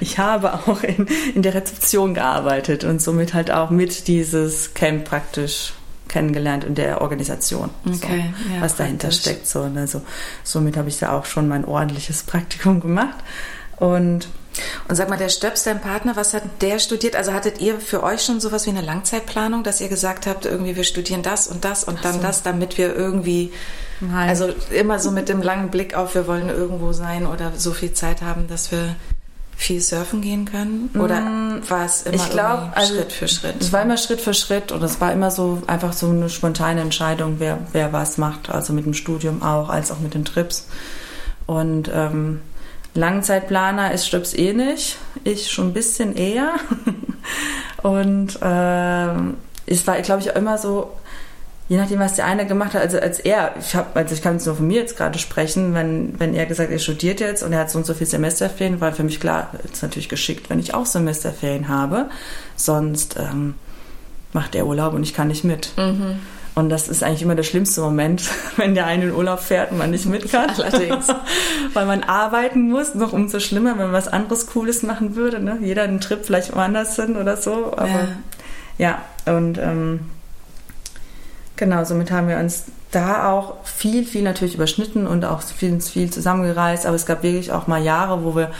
ich 0.00 0.18
habe 0.18 0.54
auch 0.54 0.82
in, 0.82 1.06
in 1.34 1.42
der 1.42 1.54
Rezeption 1.54 2.14
gearbeitet 2.14 2.84
und 2.84 3.02
somit 3.02 3.34
halt 3.34 3.50
auch 3.50 3.68
mit 3.68 4.08
dieses 4.08 4.72
Camp 4.72 5.04
praktisch 5.04 5.74
kennengelernt 6.08 6.64
in 6.64 6.74
der 6.76 7.00
Organisation, 7.00 7.70
Okay, 7.84 8.32
so, 8.46 8.54
ja, 8.54 8.60
was 8.60 8.76
dahinter 8.76 9.08
praktisch. 9.08 9.20
steckt. 9.20 9.46
So, 9.48 9.62
und 9.62 9.76
also, 9.76 10.00
somit 10.44 10.76
habe 10.76 10.88
ich 10.88 10.98
da 10.98 11.12
auch 11.12 11.24
schon 11.26 11.48
mein 11.48 11.64
ordentliches 11.64 12.22
Praktikum 12.22 12.80
gemacht. 12.80 13.16
Und 13.76 14.28
Und 14.88 14.94
sag 14.96 15.08
mal, 15.08 15.16
der 15.16 15.28
Stöps, 15.28 15.64
dein 15.64 15.80
Partner, 15.80 16.16
was 16.16 16.34
hat 16.34 16.42
der 16.60 16.78
studiert? 16.78 17.16
Also 17.16 17.32
hattet 17.32 17.60
ihr 17.60 17.80
für 17.80 18.02
euch 18.02 18.22
schon 18.22 18.40
sowas 18.40 18.66
wie 18.66 18.70
eine 18.70 18.82
Langzeitplanung, 18.82 19.62
dass 19.62 19.80
ihr 19.80 19.88
gesagt 19.88 20.26
habt, 20.26 20.46
irgendwie 20.46 20.76
wir 20.76 20.84
studieren 20.84 21.22
das 21.22 21.48
und 21.48 21.64
das 21.64 21.84
und 21.84 22.04
dann 22.04 22.14
so. 22.14 22.22
das, 22.22 22.42
damit 22.42 22.78
wir 22.78 22.94
irgendwie, 22.94 23.52
Nein. 24.00 24.28
also 24.28 24.48
immer 24.70 24.98
so 24.98 25.10
mit 25.10 25.28
dem 25.28 25.42
langen 25.42 25.70
Blick 25.70 25.94
auf, 25.94 26.14
wir 26.14 26.26
wollen 26.26 26.48
irgendwo 26.48 26.92
sein 26.92 27.26
oder 27.26 27.52
so 27.56 27.72
viel 27.72 27.92
Zeit 27.92 28.22
haben, 28.22 28.46
dass 28.48 28.70
wir 28.70 28.96
viel 29.56 29.80
surfen 29.80 30.20
gehen 30.20 30.44
können? 30.44 30.90
Oder 30.94 31.60
war 31.68 31.84
es 31.84 32.02
immer 32.02 32.16
Mm, 32.16 32.20
ich 32.20 32.30
glaube, 32.30 32.62
irgendwie 32.62 32.76
also 32.80 32.94
Schritt 32.94 33.12
für 33.12 33.28
Schritt? 33.28 33.54
Es 33.60 33.72
war 33.72 33.82
immer 33.82 33.96
Schritt 33.96 34.20
für 34.20 34.34
Schritt 34.34 34.72
und 34.72 34.82
es 34.82 35.00
war 35.00 35.12
immer 35.12 35.30
so 35.30 35.62
einfach 35.66 35.92
so 35.92 36.08
eine 36.08 36.28
spontane 36.28 36.80
Entscheidung, 36.80 37.36
wer, 37.38 37.58
wer 37.72 37.92
was 37.92 38.18
macht. 38.18 38.50
Also 38.50 38.72
mit 38.72 38.84
dem 38.84 38.94
Studium 38.94 39.42
auch, 39.42 39.68
als 39.68 39.90
auch 39.90 40.00
mit 40.00 40.14
den 40.14 40.24
Trips. 40.24 40.66
Und 41.46 41.90
ähm, 41.92 42.40
Langzeitplaner 42.94 43.92
ist 43.92 44.06
Stöps 44.06 44.34
eh 44.34 44.52
nicht. 44.52 44.98
Ich 45.24 45.50
schon 45.50 45.68
ein 45.68 45.72
bisschen 45.72 46.16
eher. 46.16 46.54
und 47.82 48.38
ähm, 48.40 49.36
es 49.66 49.86
war, 49.86 50.00
glaube 50.00 50.22
ich, 50.22 50.30
auch 50.30 50.36
immer 50.36 50.58
so, 50.58 50.92
je 51.68 51.76
nachdem, 51.76 51.98
was 51.98 52.14
der 52.14 52.26
eine 52.26 52.46
gemacht 52.46 52.74
hat, 52.74 52.82
also 52.82 52.98
als 52.98 53.18
er, 53.18 53.54
ich 53.58 53.74
hab, 53.74 53.96
also 53.96 54.14
ich 54.14 54.22
kann 54.22 54.34
jetzt 54.34 54.46
nur 54.46 54.54
von 54.54 54.66
mir 54.66 54.80
jetzt 54.80 54.96
gerade 54.96 55.18
sprechen, 55.18 55.74
wenn, 55.74 56.18
wenn 56.20 56.34
er 56.34 56.46
gesagt 56.46 56.68
hat, 56.68 56.72
er 56.74 56.78
studiert 56.78 57.20
jetzt 57.20 57.42
und 57.42 57.52
er 57.52 57.60
hat 57.60 57.70
so 57.70 57.78
und 57.78 57.86
so 57.86 57.94
viel 57.94 58.06
Semesterferien, 58.06 58.80
war 58.80 58.92
für 58.92 59.02
mich 59.02 59.18
klar, 59.18 59.50
ist 59.70 59.82
natürlich 59.82 60.08
geschickt, 60.08 60.50
wenn 60.50 60.58
ich 60.58 60.74
auch 60.74 60.86
Semesterferien 60.86 61.68
habe. 61.68 62.10
Sonst 62.56 63.16
ähm, 63.18 63.54
macht 64.32 64.54
er 64.54 64.66
Urlaub 64.66 64.94
und 64.94 65.02
ich 65.02 65.14
kann 65.14 65.28
nicht 65.28 65.44
mit. 65.44 65.70
Und 66.54 66.68
das 66.68 66.88
ist 66.88 67.02
eigentlich 67.02 67.22
immer 67.22 67.34
der 67.34 67.42
schlimmste 67.42 67.80
Moment, 67.80 68.22
wenn 68.56 68.74
der 68.74 68.86
eine 68.86 69.06
in 69.06 69.12
Urlaub 69.12 69.40
fährt 69.40 69.72
und 69.72 69.78
man 69.78 69.90
nicht 69.90 70.06
mit 70.06 70.30
kann. 70.30 70.50
Allerdings. 70.50 71.08
Weil 71.72 71.86
man 71.86 72.04
arbeiten 72.04 72.70
muss, 72.70 72.94
noch 72.94 73.12
umso 73.12 73.40
schlimmer, 73.40 73.70
wenn 73.70 73.86
man 73.86 73.92
was 73.92 74.08
anderes 74.08 74.46
Cooles 74.46 74.82
machen 74.82 75.16
würde. 75.16 75.40
Ne? 75.40 75.58
Jeder 75.60 75.82
einen 75.82 76.00
Trip 76.00 76.24
vielleicht 76.24 76.54
woanders 76.54 76.94
hin 76.96 77.16
oder 77.16 77.36
so. 77.36 77.72
Aber 77.76 78.08
ja, 78.78 79.02
und 79.26 79.58
ähm, 79.58 80.00
genau, 81.56 81.84
somit 81.84 82.10
haben 82.12 82.28
wir 82.28 82.38
uns 82.38 82.64
da 82.92 83.30
auch 83.32 83.64
viel, 83.64 84.04
viel 84.04 84.22
natürlich 84.22 84.54
überschnitten 84.54 85.08
und 85.08 85.24
auch 85.24 85.42
viel, 85.42 85.80
viel 85.80 86.10
zusammengereist. 86.10 86.86
Aber 86.86 86.94
es 86.94 87.06
gab 87.06 87.24
wirklich 87.24 87.50
auch 87.50 87.66
mal 87.66 87.82
Jahre, 87.82 88.24
wo 88.24 88.36
wir 88.36 88.52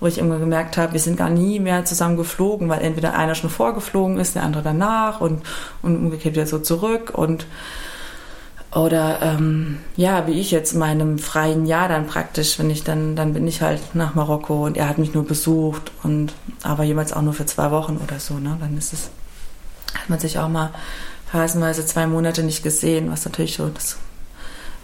wo 0.00 0.06
ich 0.06 0.18
immer 0.18 0.38
gemerkt 0.38 0.76
habe, 0.76 0.92
wir 0.92 1.00
sind 1.00 1.16
gar 1.16 1.30
nie 1.30 1.60
mehr 1.60 1.84
zusammen 1.84 2.16
geflogen, 2.16 2.68
weil 2.68 2.82
entweder 2.82 3.14
einer 3.14 3.34
schon 3.34 3.50
vorgeflogen 3.50 4.18
ist, 4.18 4.34
der 4.34 4.42
andere 4.42 4.62
danach 4.62 5.20
und, 5.20 5.42
und 5.82 5.96
umgekehrt 5.96 6.34
wieder 6.34 6.46
so 6.46 6.58
zurück 6.58 7.12
und 7.14 7.46
oder 8.74 9.22
ähm, 9.22 9.78
ja, 9.96 10.26
wie 10.26 10.32
ich 10.32 10.50
jetzt 10.50 10.72
in 10.72 10.80
meinem 10.80 11.18
freien 11.20 11.64
Jahr 11.64 11.88
dann 11.88 12.08
praktisch, 12.08 12.58
wenn 12.58 12.70
ich 12.70 12.82
dann, 12.82 13.14
dann 13.14 13.32
bin 13.32 13.46
ich 13.46 13.62
halt 13.62 13.94
nach 13.94 14.16
Marokko 14.16 14.64
und 14.66 14.76
er 14.76 14.88
hat 14.88 14.98
mich 14.98 15.14
nur 15.14 15.24
besucht 15.24 15.92
und 16.02 16.32
aber 16.64 16.82
jemals 16.82 17.12
auch 17.12 17.22
nur 17.22 17.34
für 17.34 17.46
zwei 17.46 17.70
Wochen 17.70 18.00
oder 18.02 18.18
so, 18.18 18.34
ne? 18.34 18.56
Dann 18.58 18.76
ist 18.76 18.92
es, 18.92 19.10
hat 19.94 20.10
man 20.10 20.18
sich 20.18 20.40
auch 20.40 20.48
mal 20.48 20.70
phasenweise 21.30 21.86
zwei 21.86 22.08
Monate 22.08 22.42
nicht 22.42 22.64
gesehen, 22.64 23.12
was 23.12 23.24
natürlich 23.24 23.54
so 23.54 23.68
das 23.68 23.96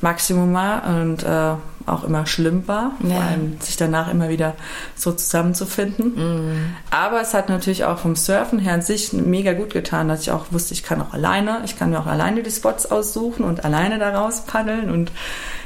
Maximum 0.03 0.53
war 0.55 0.87
und 0.87 1.23
äh, 1.23 1.55
auch 1.87 2.05
immer 2.05 2.27
schlimm 2.27 2.67
war, 2.69 2.93
vor 3.01 3.11
Ja. 3.11 3.21
allem 3.21 3.61
sich 3.61 3.77
danach 3.77 4.11
immer 4.11 4.29
wieder 4.29 4.55
so 4.97 5.13
zusammenzufinden. 5.13 6.75
Aber 6.91 7.21
es 7.21 7.35
hat 7.35 7.49
natürlich 7.49 7.85
auch 7.85 7.99
vom 7.99 8.17
Surfen 8.17 8.59
her 8.59 8.75
an 8.75 8.83
sich 8.83 9.13
mega 9.13 9.53
gut 9.55 9.71
getan, 9.73 10.09
dass 10.09 10.23
ich 10.23 10.31
auch 10.31 10.47
wusste, 10.51 10.75
ich 10.75 10.83
kann 10.83 11.01
auch 11.03 11.13
alleine, 11.13 11.63
ich 11.65 11.79
kann 11.79 11.91
mir 11.91 11.99
auch 12.01 12.07
alleine 12.07 12.43
die 12.43 12.51
Spots 12.51 12.91
aussuchen 12.91 13.45
und 13.45 13.65
alleine 13.65 13.99
da 13.99 14.17
raus 14.19 14.43
paddeln 14.47 14.91
und 14.91 15.11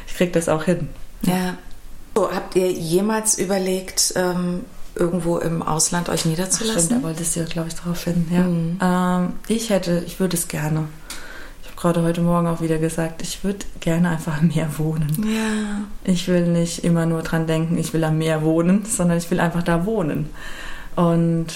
ich 0.07 0.15
krieg 0.17 0.33
das 0.33 0.49
auch 0.49 0.65
hin. 0.65 0.89
Ja. 1.23 1.55
So, 2.17 2.31
habt 2.33 2.55
ihr 2.57 2.71
jemals 2.71 3.39
überlegt, 3.39 4.15
ähm, 4.17 4.65
irgendwo 4.95 5.39
im 5.39 5.63
Ausland 5.63 6.09
euch 6.09 6.21
Stimmt, 6.21 6.37
niederzulassen? 6.39 6.89
da 6.91 7.03
wolltest 7.03 7.35
du 7.35 7.41
ja, 7.41 7.47
glaube 7.47 7.69
ich, 7.69 7.75
drauf 7.75 8.05
hin. 8.05 8.29
Ja. 8.81 9.19
Ähm, 9.19 9.33
ich 9.49 9.71
hätte, 9.71 10.05
ich 10.07 10.21
würde 10.21 10.37
es 10.37 10.47
gerne. 10.47 10.85
Gerade 11.85 12.03
heute 12.03 12.23
Morgen 12.23 12.47
auch 12.47 12.63
wieder 12.63 12.79
gesagt, 12.79 13.21
ich 13.21 13.45
würde 13.45 13.59
gerne 13.81 14.09
einfach 14.09 14.39
am 14.39 14.49
Meer 14.49 14.71
wohnen. 14.79 15.23
ja. 15.23 15.83
Ich 16.11 16.27
will 16.29 16.47
nicht 16.47 16.83
immer 16.83 17.05
nur 17.05 17.21
dran 17.21 17.47
denken, 17.47 17.77
ich 17.77 17.93
will 17.93 18.03
am 18.05 18.17
Meer 18.17 18.43
wohnen, 18.43 18.87
sondern 18.87 19.19
ich 19.19 19.31
will 19.31 19.39
einfach 19.39 19.63
da 19.63 19.85
wohnen. 19.85 20.31
Und 20.97 21.49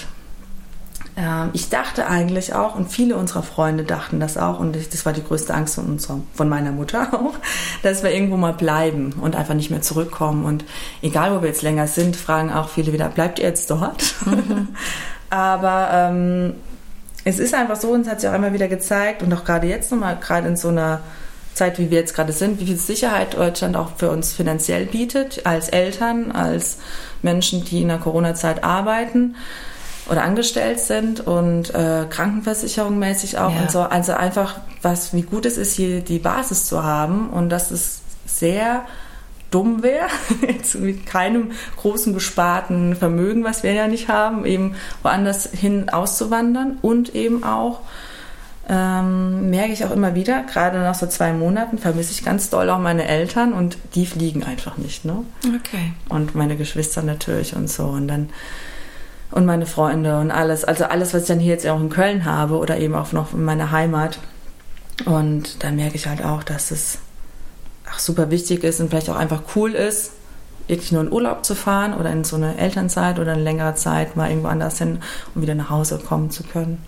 ähm, 1.17 1.49
ich 1.53 1.69
dachte 1.69 2.05
eigentlich 2.05 2.53
auch, 2.53 2.75
und 2.75 2.91
viele 2.91 3.17
unserer 3.17 3.41
Freunde 3.41 3.83
dachten 3.85 4.19
das 4.19 4.37
auch, 4.37 4.59
und 4.59 4.75
ich, 4.75 4.89
das 4.89 5.03
war 5.03 5.13
die 5.13 5.23
größte 5.23 5.51
Angst 5.51 5.73
von, 5.73 5.85
unserer, 5.87 6.19
von 6.35 6.47
meiner 6.47 6.73
Mutter 6.73 7.11
auch, 7.11 7.33
dass 7.81 8.03
wir 8.03 8.13
irgendwo 8.13 8.37
mal 8.37 8.53
bleiben 8.53 9.13
und 9.19 9.35
einfach 9.35 9.55
nicht 9.55 9.71
mehr 9.71 9.81
zurückkommen. 9.81 10.45
Und 10.45 10.63
egal, 11.01 11.35
wo 11.35 11.41
wir 11.41 11.47
jetzt 11.47 11.63
länger 11.63 11.87
sind, 11.87 12.15
fragen 12.15 12.53
auch 12.53 12.69
viele 12.69 12.93
wieder, 12.93 13.09
bleibt 13.09 13.39
ihr 13.39 13.45
jetzt 13.45 13.71
dort? 13.71 14.13
Aber 15.31 15.89
ähm, 15.91 16.53
es 17.25 17.39
ist 17.39 17.53
einfach 17.53 17.75
so, 17.75 17.89
und 17.91 18.01
es 18.01 18.07
hat 18.07 18.21
sich 18.21 18.29
auch 18.29 18.33
immer 18.35 18.53
wieder 18.53 18.67
gezeigt, 18.67 19.23
und 19.23 19.33
auch 19.33 19.43
gerade 19.45 19.67
jetzt 19.67 19.91
nochmal, 19.91 20.17
gerade 20.19 20.47
in 20.47 20.57
so 20.57 20.69
einer 20.69 21.01
Zeit, 21.53 21.77
wie 21.79 21.89
wir 21.91 21.99
jetzt 21.99 22.15
gerade 22.15 22.31
sind, 22.31 22.59
wie 22.59 22.65
viel 22.65 22.77
Sicherheit 22.77 23.33
Deutschland 23.35 23.75
auch 23.75 23.91
für 23.97 24.09
uns 24.11 24.31
finanziell 24.33 24.85
bietet, 24.85 25.45
als 25.45 25.67
Eltern, 25.69 26.31
als 26.31 26.77
Menschen, 27.21 27.65
die 27.65 27.81
in 27.81 27.89
der 27.89 27.97
Corona-Zeit 27.97 28.63
arbeiten 28.63 29.35
oder 30.09 30.23
angestellt 30.23 30.79
sind 30.79 31.25
und 31.27 31.73
äh, 31.75 32.05
Krankenversicherung 32.09 32.97
mäßig 32.97 33.37
auch 33.37 33.53
Ja. 33.53 33.61
und 33.61 33.71
so. 33.71 33.81
Also 33.81 34.13
einfach, 34.13 34.55
was, 34.81 35.13
wie 35.13 35.21
gut 35.23 35.45
es 35.45 35.57
ist, 35.57 35.73
hier 35.75 36.01
die 36.01 36.19
Basis 36.19 36.65
zu 36.65 36.83
haben 36.83 37.29
und 37.29 37.49
dass 37.49 37.71
es 37.71 37.99
sehr 38.25 38.83
dumm 39.51 39.83
wäre, 39.83 40.07
jetzt 40.47 40.75
mit 40.75 41.05
keinem 41.05 41.51
großen 41.77 42.13
gesparten 42.13 42.95
Vermögen, 42.95 43.43
was 43.43 43.63
wir 43.63 43.73
ja 43.73 43.87
nicht 43.87 44.07
haben, 44.07 44.45
eben 44.45 44.75
woanders 45.03 45.49
hin 45.51 45.89
auszuwandern 45.89 46.77
und 46.81 47.15
eben 47.15 47.43
auch 47.43 47.81
ähm, 48.71 49.49
merke 49.49 49.73
ich 49.73 49.83
auch 49.83 49.91
immer 49.91 50.13
wieder, 50.13 50.43
gerade 50.43 50.77
nach 50.77 50.93
so 50.93 51.07
zwei 51.07 51.33
Monaten 51.33 51.79
vermisse 51.79 52.11
ich 52.11 52.23
ganz 52.23 52.51
doll 52.51 52.69
auch 52.69 52.77
meine 52.77 53.07
Eltern 53.07 53.53
und 53.53 53.79
die 53.95 54.05
fliegen 54.05 54.43
einfach 54.43 54.77
nicht, 54.77 55.05
ne? 55.05 55.23
Okay. 55.43 55.93
Und 56.07 56.35
meine 56.35 56.55
Geschwister 56.55 57.01
natürlich 57.01 57.55
und 57.55 57.67
so 57.67 57.85
und 57.85 58.07
dann 58.07 58.29
und 59.31 59.45
meine 59.45 59.65
Freunde 59.65 60.19
und 60.19 60.31
alles, 60.31 60.63
also 60.63 60.85
alles, 60.85 61.13
was 61.13 61.23
ich 61.23 61.27
dann 61.27 61.39
hier 61.39 61.53
jetzt 61.53 61.67
auch 61.67 61.79
in 61.79 61.89
Köln 61.89 62.25
habe 62.25 62.57
oder 62.57 62.77
eben 62.77 62.95
auch 62.95 63.11
noch 63.11 63.33
in 63.33 63.43
meiner 63.43 63.71
Heimat. 63.71 64.19
Und 65.05 65.63
dann 65.63 65.75
merke 65.75 65.95
ich 65.95 66.07
halt 66.07 66.23
auch, 66.23 66.43
dass 66.43 66.71
es 66.71 66.99
auch 67.93 67.99
super 67.99 68.29
wichtig 68.31 68.63
ist 68.63 68.79
und 68.79 68.89
vielleicht 68.89 69.09
auch 69.09 69.15
einfach 69.15 69.41
cool 69.55 69.73
ist, 69.73 70.11
wirklich 70.67 70.91
nur 70.91 71.01
in 71.01 71.11
Urlaub 71.11 71.45
zu 71.45 71.55
fahren 71.55 71.93
oder 71.93 72.11
in 72.11 72.23
so 72.23 72.35
eine 72.35 72.57
Elternzeit 72.57 73.19
oder 73.19 73.33
eine 73.33 73.41
längere 73.41 73.75
Zeit 73.75 74.15
mal 74.15 74.29
irgendwo 74.29 74.49
anders 74.49 74.77
hin 74.77 74.99
und 75.33 75.41
wieder 75.41 75.55
nach 75.55 75.69
Hause 75.69 75.99
kommen 75.99 76.29
zu 76.29 76.43
können. 76.43 76.83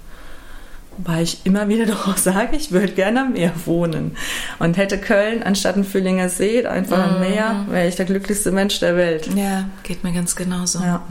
Wobei 0.97 1.23
ich 1.23 1.45
immer 1.45 1.67
wieder 1.67 1.85
doch 1.87 2.07
auch 2.07 2.17
sage, 2.17 2.55
ich 2.55 2.71
würde 2.71 2.93
gerne 2.93 3.21
am 3.21 3.33
Meer 3.33 3.53
wohnen. 3.65 4.15
Und 4.59 4.77
hätte 4.77 4.97
Köln 4.97 5.41
anstatt 5.43 5.75
ein 5.75 5.83
Fühlinger 5.83 6.29
See 6.29 6.65
einfach 6.65 7.11
am 7.11 7.19
Meer, 7.21 7.65
wäre 7.69 7.87
ich 7.87 7.95
der 7.95 8.05
glücklichste 8.05 8.51
Mensch 8.51 8.79
der 8.79 8.95
Welt. 8.95 9.29
Ja, 9.35 9.69
geht 9.83 10.03
mir 10.03 10.13
ganz 10.13 10.35
genauso. 10.35 10.79
Ja. 10.79 11.01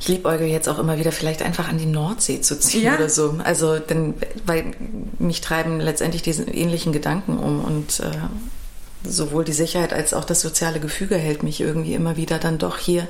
Ich 0.00 0.08
liebe 0.08 0.28
Olga 0.28 0.44
jetzt 0.44 0.68
auch 0.68 0.78
immer 0.78 0.98
wieder, 0.98 1.12
vielleicht 1.12 1.40
einfach 1.40 1.68
an 1.68 1.78
die 1.78 1.86
Nordsee 1.86 2.40
zu 2.40 2.58
ziehen 2.58 2.82
ja. 2.82 2.96
oder 2.96 3.08
so. 3.08 3.38
Also, 3.42 3.78
denn, 3.78 4.14
weil 4.44 4.72
mich 5.18 5.40
treiben 5.40 5.80
letztendlich 5.80 6.22
diese 6.22 6.42
ähnlichen 6.44 6.92
Gedanken 6.92 7.38
um 7.38 7.64
und 7.64 8.00
äh, 8.00 8.10
sowohl 9.04 9.44
die 9.44 9.52
Sicherheit 9.52 9.92
als 9.92 10.14
auch 10.14 10.24
das 10.24 10.40
soziale 10.40 10.80
Gefüge 10.80 11.16
hält 11.16 11.42
mich 11.42 11.60
irgendwie 11.60 11.94
immer 11.94 12.16
wieder 12.16 12.38
dann 12.38 12.58
doch 12.58 12.78
hier. 12.78 13.06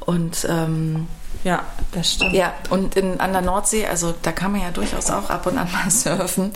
Und 0.00 0.46
ähm, 0.48 1.06
ja, 1.44 1.64
das 1.92 2.12
stimmt. 2.12 2.34
Ja, 2.34 2.52
und 2.68 2.96
in, 2.96 3.20
an 3.20 3.32
der 3.32 3.40
Nordsee, 3.40 3.86
also 3.86 4.14
da 4.22 4.32
kann 4.32 4.52
man 4.52 4.60
ja 4.60 4.70
durchaus 4.70 5.10
auch 5.10 5.30
ab 5.30 5.46
und 5.46 5.56
an 5.56 5.70
mal 5.72 5.90
surfen. 5.90 6.52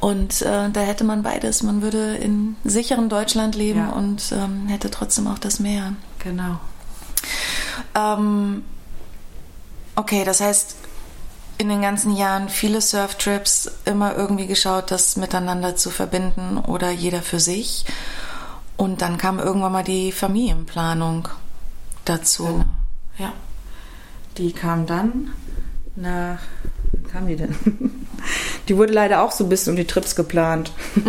Und 0.00 0.42
äh, 0.42 0.70
da 0.70 0.80
hätte 0.80 1.04
man 1.04 1.22
beides. 1.22 1.62
Man 1.62 1.82
würde 1.82 2.16
in 2.16 2.56
sicherem 2.64 3.08
Deutschland 3.08 3.54
leben 3.54 3.80
ja. 3.80 3.90
und 3.90 4.32
ähm, 4.32 4.66
hätte 4.68 4.90
trotzdem 4.90 5.26
auch 5.28 5.38
das 5.38 5.60
Meer. 5.60 5.94
Genau. 6.18 6.58
Ähm, 7.94 8.64
okay, 9.94 10.24
das 10.24 10.40
heißt, 10.40 10.76
in 11.58 11.68
den 11.68 11.82
ganzen 11.82 12.14
Jahren 12.16 12.48
viele 12.48 12.80
Surftrips 12.80 13.70
immer 13.84 14.14
irgendwie 14.16 14.46
geschaut, 14.46 14.90
das 14.90 15.16
miteinander 15.16 15.76
zu 15.76 15.90
verbinden 15.90 16.58
oder 16.58 16.90
jeder 16.90 17.22
für 17.22 17.40
sich. 17.40 17.84
Und 18.76 19.00
dann 19.00 19.16
kam 19.16 19.38
irgendwann 19.38 19.72
mal 19.72 19.84
die 19.84 20.12
Familienplanung 20.12 21.28
dazu. 22.04 22.44
Genau. 22.44 22.64
Ja. 23.18 23.32
Die 24.36 24.52
kam 24.52 24.86
dann 24.86 25.32
nach. 25.94 26.40
Kam 27.16 27.28
die 27.28 27.36
denn? 27.36 27.54
Die 28.68 28.76
wurde 28.76 28.92
leider 28.92 29.22
auch 29.22 29.32
so 29.32 29.44
ein 29.44 29.48
bisschen 29.48 29.70
um 29.70 29.76
die 29.76 29.86
Trips 29.86 30.16
geplant. 30.16 30.70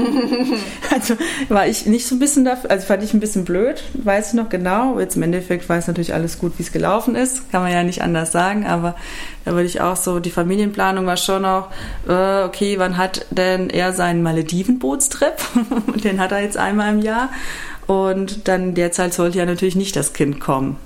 also 0.93 1.15
war 1.49 1.67
ich 1.67 1.85
nicht 1.85 2.07
so 2.07 2.15
ein 2.15 2.19
bisschen 2.19 2.45
dafür, 2.45 2.71
also 2.71 2.85
fand 2.85 3.03
ich 3.03 3.13
ein 3.13 3.19
bisschen 3.19 3.43
blöd, 3.43 3.83
weiß 3.93 4.29
ich 4.29 4.33
noch 4.35 4.47
genau. 4.47 5.01
Jetzt 5.01 5.17
im 5.17 5.23
Endeffekt 5.23 5.67
weiß 5.67 5.87
natürlich 5.87 6.13
alles 6.13 6.39
gut, 6.39 6.53
wie 6.57 6.63
es 6.63 6.71
gelaufen 6.71 7.15
ist, 7.15 7.51
kann 7.51 7.61
man 7.61 7.73
ja 7.73 7.83
nicht 7.83 8.03
anders 8.03 8.31
sagen, 8.31 8.65
aber 8.65 8.95
da 9.43 9.51
würde 9.51 9.65
ich 9.65 9.81
auch 9.81 9.97
so, 9.97 10.21
die 10.21 10.31
Familienplanung 10.31 11.05
war 11.05 11.17
schon 11.17 11.43
auch, 11.43 11.67
äh, 12.07 12.43
okay, 12.43 12.79
wann 12.79 12.95
hat 12.95 13.25
denn 13.31 13.69
er 13.69 13.91
seinen 13.91 14.23
Malediven-Bootstrip? 14.23 15.35
Den 16.03 16.21
hat 16.21 16.31
er 16.31 16.41
jetzt 16.41 16.57
einmal 16.57 16.93
im 16.93 17.01
Jahr. 17.01 17.29
Und 17.85 18.47
dann 18.47 18.75
derzeit 18.75 19.13
sollte 19.13 19.39
ja 19.39 19.45
natürlich 19.45 19.75
nicht 19.75 19.97
das 19.97 20.13
Kind 20.13 20.39
kommen. 20.39 20.77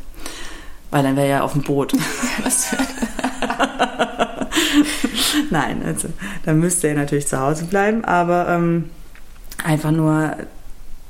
Weil 0.90 1.04
dann 1.04 1.16
wäre 1.16 1.28
er 1.28 1.38
ja 1.38 1.44
auf 1.44 1.54
dem 1.54 1.62
Boot. 1.62 1.94
Nein, 5.50 5.82
also 5.86 6.10
dann 6.46 6.60
müsste 6.60 6.88
er 6.88 6.96
natürlich 6.96 7.28
zu 7.28 7.40
Hause 7.40 7.66
bleiben, 7.66 8.06
aber 8.06 8.50
ähm, 8.50 8.90
einfach 9.64 9.92
nur, 9.92 10.36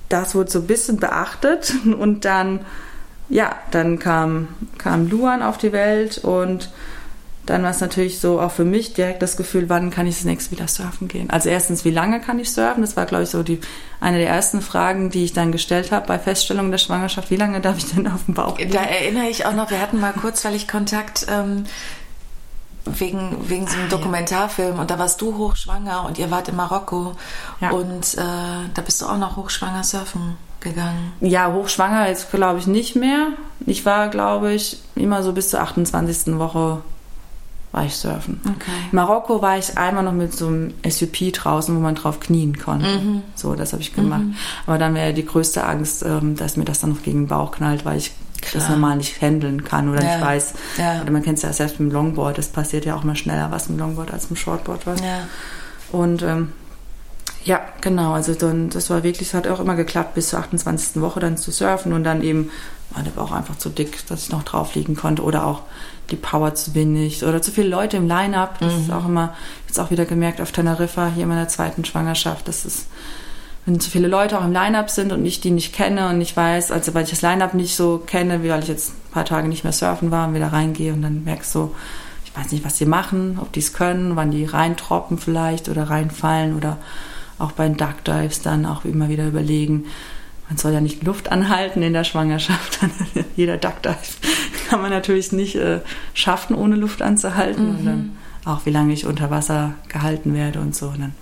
das 0.09 0.35
wurde 0.35 0.51
so 0.51 0.59
ein 0.59 0.67
bisschen 0.67 0.97
beachtet 0.97 1.73
und 1.85 2.25
dann, 2.25 2.61
ja, 3.29 3.55
dann 3.71 3.99
kam, 3.99 4.49
kam 4.77 5.09
Luan 5.09 5.41
auf 5.41 5.57
die 5.57 5.71
Welt 5.71 6.19
und 6.19 6.69
dann 7.45 7.63
war 7.63 7.71
es 7.71 7.81
natürlich 7.81 8.19
so 8.19 8.39
auch 8.39 8.51
für 8.51 8.65
mich 8.65 8.93
direkt 8.93 9.21
das 9.21 9.35
Gefühl, 9.35 9.67
wann 9.67 9.89
kann 9.89 10.05
ich 10.05 10.15
das 10.15 10.25
nächste 10.25 10.51
wieder 10.51 10.67
surfen 10.67 11.07
gehen. 11.07 11.29
Also 11.31 11.49
erstens, 11.49 11.83
wie 11.83 11.91
lange 11.91 12.21
kann 12.21 12.39
ich 12.39 12.51
surfen? 12.51 12.81
Das 12.81 12.95
war, 12.95 13.07
glaube 13.07 13.23
ich, 13.23 13.29
so 13.29 13.41
die 13.41 13.59
eine 13.99 14.19
der 14.19 14.29
ersten 14.29 14.61
Fragen, 14.61 15.09
die 15.09 15.23
ich 15.23 15.33
dann 15.33 15.51
gestellt 15.51 15.91
habe 15.91 16.05
bei 16.05 16.19
Feststellung 16.19 16.69
der 16.69 16.77
Schwangerschaft. 16.77 17.31
Wie 17.31 17.37
lange 17.37 17.59
darf 17.59 17.77
ich 17.77 17.91
denn 17.93 18.07
auf 18.07 18.25
dem 18.25 18.35
Bauch 18.35 18.59
liegen? 18.59 18.71
Da 18.71 18.83
erinnere 18.83 19.27
ich 19.27 19.45
auch 19.45 19.55
noch, 19.55 19.71
wir 19.71 19.81
hatten 19.81 19.99
mal 19.99 20.13
kurzweilig 20.13 20.67
Kontakt 20.67 21.25
ähm, 21.29 21.63
wegen, 22.85 23.49
wegen 23.49 23.67
so 23.67 23.75
einem 23.75 23.85
ah, 23.85 23.89
Dokumentarfilm 23.89 24.79
und 24.79 24.89
da 24.89 24.97
warst 24.97 25.21
du 25.21 25.37
hochschwanger 25.37 26.05
und 26.05 26.17
ihr 26.17 26.31
wart 26.31 26.47
in 26.47 26.55
Marokko 26.55 27.13
ja. 27.59 27.71
und 27.71 28.15
äh, 28.15 28.21
da 28.73 28.81
bist 28.83 29.01
du 29.01 29.05
auch 29.05 29.17
noch 29.17 29.37
hochschwanger 29.37 29.83
surfen 29.83 30.37
gegangen. 30.59 31.13
Ja, 31.21 31.51
hochschwanger 31.51 32.07
jetzt 32.07 32.31
glaube 32.31 32.59
ich 32.59 32.67
nicht 32.67 32.95
mehr. 32.95 33.29
Ich 33.65 33.85
war, 33.85 34.09
glaube 34.09 34.53
ich, 34.53 34.81
immer 34.95 35.23
so 35.23 35.33
bis 35.33 35.49
zur 35.49 35.61
28. 35.61 36.37
Woche 36.37 36.81
war 37.71 37.85
ich 37.85 37.95
surfen. 37.95 38.41
Okay. 38.43 38.71
In 38.91 38.95
Marokko 38.95 39.41
war 39.41 39.57
ich 39.57 39.77
einmal 39.77 40.03
noch 40.03 40.13
mit 40.13 40.33
so 40.33 40.47
einem 40.47 40.73
SUP 40.87 41.31
draußen, 41.31 41.75
wo 41.75 41.79
man 41.79 41.95
drauf 41.95 42.19
knien 42.19 42.57
konnte. 42.57 42.87
Mhm. 42.87 43.23
So, 43.35 43.55
das 43.55 43.71
habe 43.71 43.81
ich 43.81 43.93
gemacht. 43.93 44.23
Mhm. 44.23 44.35
Aber 44.65 44.77
dann 44.77 44.93
wäre 44.93 45.13
die 45.13 45.25
größte 45.25 45.63
Angst, 45.63 46.03
ähm, 46.03 46.35
dass 46.35 46.57
mir 46.57 46.65
das 46.65 46.81
dann 46.81 46.91
noch 46.91 47.03
gegen 47.03 47.21
den 47.21 47.27
Bauch 47.27 47.51
knallt, 47.51 47.85
weil 47.85 47.97
ich 47.97 48.11
Klar. 48.41 48.61
das 48.61 48.69
normal 48.69 48.97
nicht 48.97 49.21
handeln 49.21 49.63
kann 49.63 49.89
oder 49.89 50.03
ja. 50.03 50.15
nicht 50.15 50.25
weiß. 50.25 50.53
Ja. 50.77 51.01
Oder 51.01 51.11
man 51.11 51.23
kennt 51.23 51.37
es 51.37 51.43
ja 51.43 51.53
selbst 51.53 51.79
mit 51.79 51.91
dem 51.91 51.93
Longboard, 51.93 52.37
das 52.37 52.47
passiert 52.47 52.85
ja 52.85 52.95
auch 52.95 53.03
mal 53.03 53.15
schneller 53.15 53.51
was 53.51 53.69
mit 53.69 53.77
dem 53.77 53.81
Longboard 53.81 54.11
als 54.11 54.29
mit 54.29 54.39
dem 54.39 54.43
Shortboard 54.43 54.87
was. 54.87 55.01
Ja. 55.01 55.27
Und 55.91 56.21
ähm, 56.23 56.53
ja, 57.43 57.61
genau, 57.81 58.13
also 58.13 58.33
dann, 58.33 58.69
das 58.69 58.89
war 58.89 59.03
wirklich, 59.03 59.29
es 59.29 59.33
hat 59.33 59.47
auch 59.47 59.59
immer 59.59 59.75
geklappt, 59.75 60.13
bis 60.13 60.29
zur 60.29 60.39
28. 60.39 61.01
Woche 61.01 61.19
dann 61.19 61.37
zu 61.37 61.51
surfen 61.51 61.93
und 61.93 62.03
dann 62.03 62.21
eben 62.21 62.51
war 62.91 63.03
der 63.03 63.11
Bauch 63.11 63.31
einfach 63.31 63.57
zu 63.57 63.69
dick, 63.69 64.05
dass 64.07 64.23
ich 64.23 64.31
noch 64.31 64.43
drauf 64.43 64.75
liegen 64.75 64.95
konnte 64.95 65.23
oder 65.23 65.45
auch 65.45 65.63
die 66.11 66.17
Power 66.17 66.53
zu 66.55 66.75
wenig 66.75 67.23
oder 67.23 67.41
zu 67.41 67.51
viele 67.51 67.69
Leute 67.69 67.97
im 67.97 68.07
Line-Up. 68.07 68.59
Das 68.59 68.73
mhm. 68.73 68.81
ist 68.81 68.91
auch 68.91 69.05
immer, 69.05 69.33
jetzt 69.67 69.79
auch 69.79 69.91
wieder 69.91 70.05
gemerkt 70.05 70.41
auf 70.41 70.51
Teneriffa, 70.51 71.07
hier 71.07 71.23
in 71.23 71.29
meiner 71.29 71.47
zweiten 71.47 71.85
Schwangerschaft, 71.85 72.47
das 72.47 72.65
ist, 72.65 72.87
wenn 73.65 73.79
zu 73.79 73.89
viele 73.89 74.07
Leute 74.07 74.39
auch 74.39 74.45
im 74.45 74.53
Line-Up 74.53 74.89
sind 74.89 75.11
und 75.11 75.25
ich 75.25 75.39
die 75.39 75.51
nicht 75.51 75.73
kenne 75.73 76.09
und 76.09 76.19
ich 76.21 76.35
weiß, 76.35 76.71
also 76.71 76.93
weil 76.93 77.03
ich 77.03 77.11
das 77.11 77.21
Line-Up 77.21 77.53
nicht 77.53 77.75
so 77.75 78.01
kenne, 78.05 78.43
wie 78.43 78.49
weil 78.49 78.63
ich 78.63 78.69
jetzt 78.69 78.91
ein 78.91 79.11
paar 79.11 79.25
Tage 79.25 79.47
nicht 79.47 79.63
mehr 79.63 79.73
surfen 79.73 80.11
war 80.11 80.27
und 80.27 80.33
wieder 80.33 80.51
reingehe 80.51 80.93
und 80.93 81.01
dann 81.01 81.23
merkst 81.23 81.53
du, 81.53 81.75
ich 82.25 82.35
weiß 82.35 82.51
nicht, 82.51 82.65
was 82.65 82.77
sie 82.77 82.85
machen, 82.85 83.37
ob 83.41 83.51
die 83.51 83.59
es 83.59 83.73
können, 83.73 84.15
wann 84.15 84.31
die 84.31 84.45
reintroppen 84.45 85.17
vielleicht 85.17 85.69
oder 85.69 85.89
reinfallen 85.89 86.55
oder 86.55 86.77
auch 87.37 87.51
bei 87.51 87.67
den 87.67 87.77
Duck 87.77 88.03
Dives 88.05 88.41
dann 88.41 88.65
auch 88.65 88.85
immer 88.85 89.09
wieder 89.09 89.27
überlegen, 89.27 89.85
man 90.51 90.57
soll 90.57 90.73
ja 90.73 90.81
nicht 90.81 91.03
Luft 91.03 91.31
anhalten 91.31 91.81
in 91.81 91.93
der 91.93 92.03
Schwangerschaft. 92.03 92.79
Jeder 93.37 93.55
Duckdive 93.55 93.95
kann 94.69 94.81
man 94.81 94.91
natürlich 94.91 95.31
nicht 95.31 95.55
äh, 95.55 95.79
schaffen, 96.13 96.57
ohne 96.57 96.75
Luft 96.75 97.01
anzuhalten. 97.01 97.69
Mhm. 97.69 97.77
Und 97.77 97.85
dann 97.85 98.11
auch, 98.43 98.65
wie 98.65 98.69
lange 98.69 98.91
ich 98.91 99.05
unter 99.05 99.31
Wasser 99.31 99.75
gehalten 99.87 100.33
werde 100.33 100.59
und 100.59 100.75
so. 100.75 100.87
Und 100.87 100.99
dann 100.99 101.13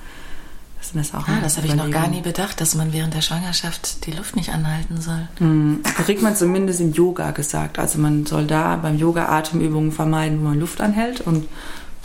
das, 0.80 0.92
das, 0.94 1.14
auch 1.14 1.28
ah, 1.28 1.40
das 1.42 1.58
habe 1.58 1.68
ich 1.68 1.76
noch 1.76 1.92
gar 1.92 2.08
nie 2.08 2.22
bedacht, 2.22 2.62
dass 2.62 2.74
man 2.74 2.94
während 2.94 3.14
der 3.14 3.22
Schwangerschaft 3.22 4.06
die 4.06 4.12
Luft 4.12 4.36
nicht 4.36 4.50
anhalten 4.50 5.02
soll. 5.02 5.28
Mhm. 5.40 5.82
Das 5.84 6.06
kriegt 6.06 6.22
man 6.22 6.36
zumindest 6.36 6.80
im 6.80 6.94
Yoga 6.94 7.32
gesagt. 7.32 7.80
Also 7.80 8.00
man 8.00 8.26
soll 8.26 8.48
da 8.48 8.78
beim 8.78 8.98
Yoga 8.98 9.28
Atemübungen 9.28 9.92
vermeiden, 9.92 10.40
wo 10.40 10.46
man 10.46 10.60
Luft 10.60 10.80
anhält. 10.80 11.22
Und 11.22 11.48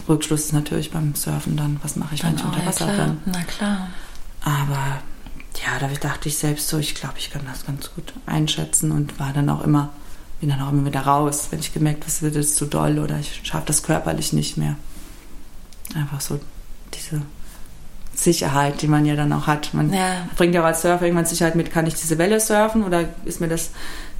Rückschluss 0.08 0.46
ist 0.46 0.52
natürlich 0.52 0.90
beim 0.90 1.14
Surfen 1.14 1.56
dann, 1.56 1.78
was 1.82 1.94
mache 1.94 2.16
ich, 2.16 2.24
wenn 2.24 2.34
ich 2.34 2.44
unter 2.44 2.66
Wasser 2.66 2.86
bin. 2.86 3.18
Na 3.26 3.42
klar. 3.42 3.88
Aber 4.42 5.00
ja, 5.64 5.78
da 5.78 5.86
dachte 5.86 6.28
ich 6.28 6.36
selbst 6.36 6.68
so, 6.68 6.78
ich 6.78 6.96
glaube, 6.96 7.14
ich 7.18 7.30
kann 7.30 7.42
das 7.46 7.64
ganz 7.64 7.90
gut 7.94 8.12
einschätzen 8.26 8.90
und 8.90 9.20
war 9.20 9.32
dann 9.32 9.48
auch 9.48 9.62
immer, 9.62 9.90
bin 10.40 10.48
dann 10.48 10.60
auch 10.60 10.72
immer 10.72 10.84
wieder 10.84 11.02
raus, 11.02 11.48
wenn 11.50 11.60
ich 11.60 11.72
gemerkt 11.72 12.00
habe, 12.00 12.08
es 12.08 12.22
wird 12.22 12.34
jetzt 12.34 12.56
zu 12.56 12.66
doll 12.66 12.98
oder 12.98 13.20
ich 13.20 13.40
schaffe 13.44 13.66
das 13.66 13.84
körperlich 13.84 14.32
nicht 14.32 14.56
mehr. 14.56 14.76
Einfach 15.94 16.20
so 16.20 16.40
diese 16.92 17.22
Sicherheit, 18.14 18.82
die 18.82 18.88
man 18.88 19.04
ja 19.04 19.16
dann 19.16 19.32
auch 19.32 19.46
hat. 19.46 19.74
Man 19.74 19.92
ja. 19.92 20.28
bringt 20.36 20.54
ja 20.54 20.62
auch 20.62 20.66
als 20.66 20.82
Surfer 20.82 21.04
irgendwann 21.04 21.26
Sicherheit 21.26 21.54
mit, 21.54 21.72
kann 21.72 21.86
ich 21.86 21.94
diese 21.94 22.18
Welle 22.18 22.40
surfen 22.40 22.84
oder 22.84 23.04
ist 23.24 23.40
mir 23.40 23.48
das, 23.48 23.70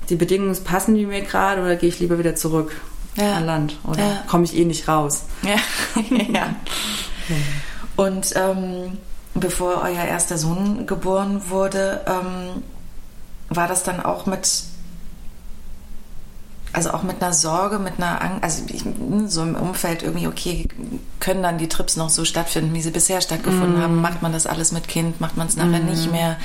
die 0.08 0.16
Bedingungen 0.16 0.56
passen 0.64 0.94
die 0.94 1.06
mir 1.06 1.22
gerade 1.22 1.62
oder 1.62 1.76
gehe 1.76 1.88
ich 1.88 2.00
lieber 2.00 2.18
wieder 2.18 2.34
zurück 2.34 2.80
ja. 3.16 3.34
an 3.34 3.46
Land 3.46 3.78
oder 3.84 4.00
ja. 4.00 4.22
komme 4.28 4.44
ich 4.44 4.56
eh 4.56 4.64
nicht 4.64 4.88
raus. 4.88 5.24
Ja. 5.42 5.56
ja. 6.32 6.54
Und 7.96 8.34
ähm, 8.36 8.98
bevor 9.34 9.82
euer 9.82 10.04
erster 10.04 10.38
Sohn 10.38 10.86
geboren 10.86 11.42
wurde, 11.48 12.00
ähm, 12.06 12.62
war 13.48 13.68
das 13.68 13.82
dann 13.82 14.00
auch 14.00 14.26
mit, 14.26 14.48
also 16.74 16.90
auch 16.90 17.02
mit 17.02 17.22
einer 17.22 17.32
Sorge, 17.32 17.78
mit 17.78 17.94
einer 17.98 18.20
Angst, 18.20 18.42
also 18.42 18.62
ich, 18.68 18.84
so 19.26 19.42
im 19.42 19.54
Umfeld 19.54 20.02
irgendwie, 20.02 20.26
okay, 20.26 20.66
können 21.20 21.42
dann 21.42 21.58
die 21.58 21.68
Trips 21.68 21.96
noch 21.96 22.10
so 22.10 22.24
stattfinden, 22.24 22.74
wie 22.74 22.82
sie 22.82 22.90
bisher 22.90 23.20
stattgefunden 23.20 23.78
mm. 23.78 23.82
haben? 23.82 24.00
Macht 24.00 24.22
man 24.22 24.32
das 24.32 24.46
alles 24.46 24.72
mit 24.72 24.88
Kind? 24.88 25.20
Macht 25.20 25.36
man 25.36 25.46
es 25.46 25.56
nachher 25.56 25.80
mm. 25.80 25.86
nicht 25.86 26.10
mehr? 26.10 26.36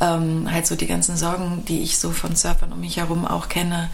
Ähm, 0.00 0.48
halt 0.50 0.66
so 0.66 0.76
die 0.76 0.86
ganzen 0.86 1.16
Sorgen, 1.16 1.64
die 1.68 1.82
ich 1.82 1.98
so 1.98 2.10
von 2.10 2.34
Surfern 2.34 2.72
um 2.72 2.80
mich 2.80 2.96
herum 2.96 3.26
auch 3.26 3.48
kenne, 3.48 3.90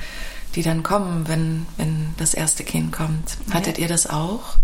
die 0.55 0.63
dann 0.63 0.83
kommen, 0.83 1.29
wenn, 1.29 1.67
wenn 1.77 2.15
das 2.17 2.35
erste 2.35 2.63
Kind 2.65 2.93
kommt. 2.93 3.37
Hattet 3.53 3.79
ja. 3.79 3.83
ihr 3.83 3.89
das 3.89 4.09
auch? 4.09 4.57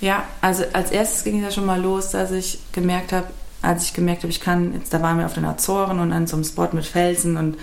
Ja, 0.00 0.24
also 0.42 0.64
als 0.72 0.90
erstes 0.90 1.24
ging 1.24 1.38
es 1.38 1.44
ja 1.44 1.50
schon 1.50 1.66
mal 1.66 1.80
los, 1.80 2.10
dass 2.10 2.30
ich 2.30 2.58
gemerkt 2.72 3.12
habe, 3.12 3.28
als 3.62 3.84
ich 3.84 3.94
gemerkt 3.94 4.22
habe, 4.22 4.30
ich 4.30 4.40
kann, 4.40 4.74
jetzt, 4.74 4.92
da 4.92 5.00
waren 5.02 5.18
wir 5.18 5.26
auf 5.26 5.34
den 5.34 5.44
Azoren 5.44 5.98
und 5.98 6.12
an 6.12 6.26
so 6.26 6.36
einem 6.36 6.44
Spot 6.44 6.68
mit 6.72 6.84
Felsen 6.84 7.36
und 7.36 7.56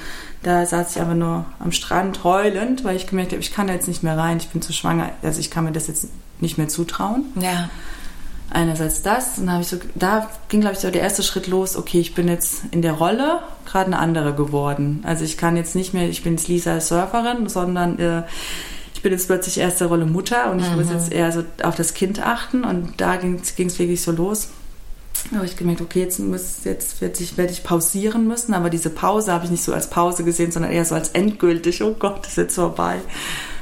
da 0.43 0.65
saß 0.65 0.95
ich 0.95 1.01
aber 1.01 1.15
nur 1.15 1.45
am 1.59 1.71
Strand 1.71 2.23
heulend, 2.23 2.83
weil 2.83 2.95
ich 2.95 3.07
gemerkt 3.07 3.31
habe, 3.31 3.41
ich 3.41 3.53
kann 3.53 3.67
da 3.67 3.73
jetzt 3.73 3.87
nicht 3.87 4.03
mehr 4.03 4.17
rein, 4.17 4.37
ich 4.37 4.49
bin 4.49 4.61
zu 4.61 4.73
schwanger, 4.73 5.09
also 5.21 5.39
ich 5.39 5.49
kann 5.49 5.63
mir 5.63 5.71
das 5.71 5.87
jetzt 5.87 6.07
nicht 6.39 6.57
mehr 6.57 6.67
zutrauen. 6.67 7.25
Ja. 7.39 7.69
Einerseits 8.49 9.01
das, 9.01 9.39
und 9.39 9.51
habe 9.51 9.63
ich 9.63 9.67
so, 9.67 9.77
da 9.95 10.29
ging, 10.49 10.61
glaube 10.61 10.75
ich, 10.75 10.79
so 10.79 10.91
der 10.91 11.01
erste 11.01 11.23
Schritt 11.23 11.47
los, 11.47 11.75
okay, 11.75 11.99
ich 11.99 12.13
bin 12.13 12.27
jetzt 12.27 12.61
in 12.71 12.83
der 12.83 12.93
Rolle 12.93 13.39
gerade 13.65 13.87
eine 13.87 13.97
andere 13.97 14.33
geworden. 14.33 15.01
Also 15.07 15.23
ich 15.23 15.37
kann 15.37 15.57
jetzt 15.57 15.75
nicht 15.75 15.93
mehr, 15.93 16.07
ich 16.07 16.23
bin 16.23 16.33
jetzt 16.33 16.47
Lisa 16.47 16.79
Surferin, 16.79 17.49
sondern 17.49 17.97
äh, 17.97 18.23
bin 19.03 19.11
jetzt 19.11 19.27
plötzlich 19.27 19.59
erste 19.59 19.85
Rolle 19.85 20.05
Mutter 20.05 20.49
und 20.49 20.59
ich 20.59 20.69
mhm. 20.69 20.77
muss 20.77 20.89
jetzt 20.89 21.11
eher 21.11 21.31
so 21.31 21.43
auf 21.61 21.75
das 21.75 21.93
Kind 21.93 22.25
achten 22.25 22.63
und 22.63 22.93
da 22.97 23.17
ging 23.17 23.35
es 23.35 23.77
wirklich 23.77 24.01
so 24.01 24.11
los. 24.11 24.47
Da 25.31 25.37
habe 25.37 25.45
ich 25.45 25.55
gemerkt, 25.55 25.81
okay, 25.81 26.01
jetzt, 26.01 26.19
muss, 26.19 26.63
jetzt 26.63 27.01
werde 27.01 27.23
ich, 27.23 27.37
werd 27.37 27.51
ich 27.51 27.63
pausieren 27.63 28.27
müssen, 28.27 28.53
aber 28.53 28.69
diese 28.69 28.89
Pause 28.89 29.31
habe 29.31 29.45
ich 29.45 29.51
nicht 29.51 29.63
so 29.63 29.73
als 29.73 29.89
Pause 29.89 30.23
gesehen, 30.23 30.51
sondern 30.51 30.71
eher 30.71 30.85
so 30.85 30.95
als 30.95 31.09
endgültig, 31.09 31.81
oh 31.81 31.95
Gott, 31.97 32.27
ist 32.27 32.37
jetzt 32.37 32.55
vorbei. 32.55 32.99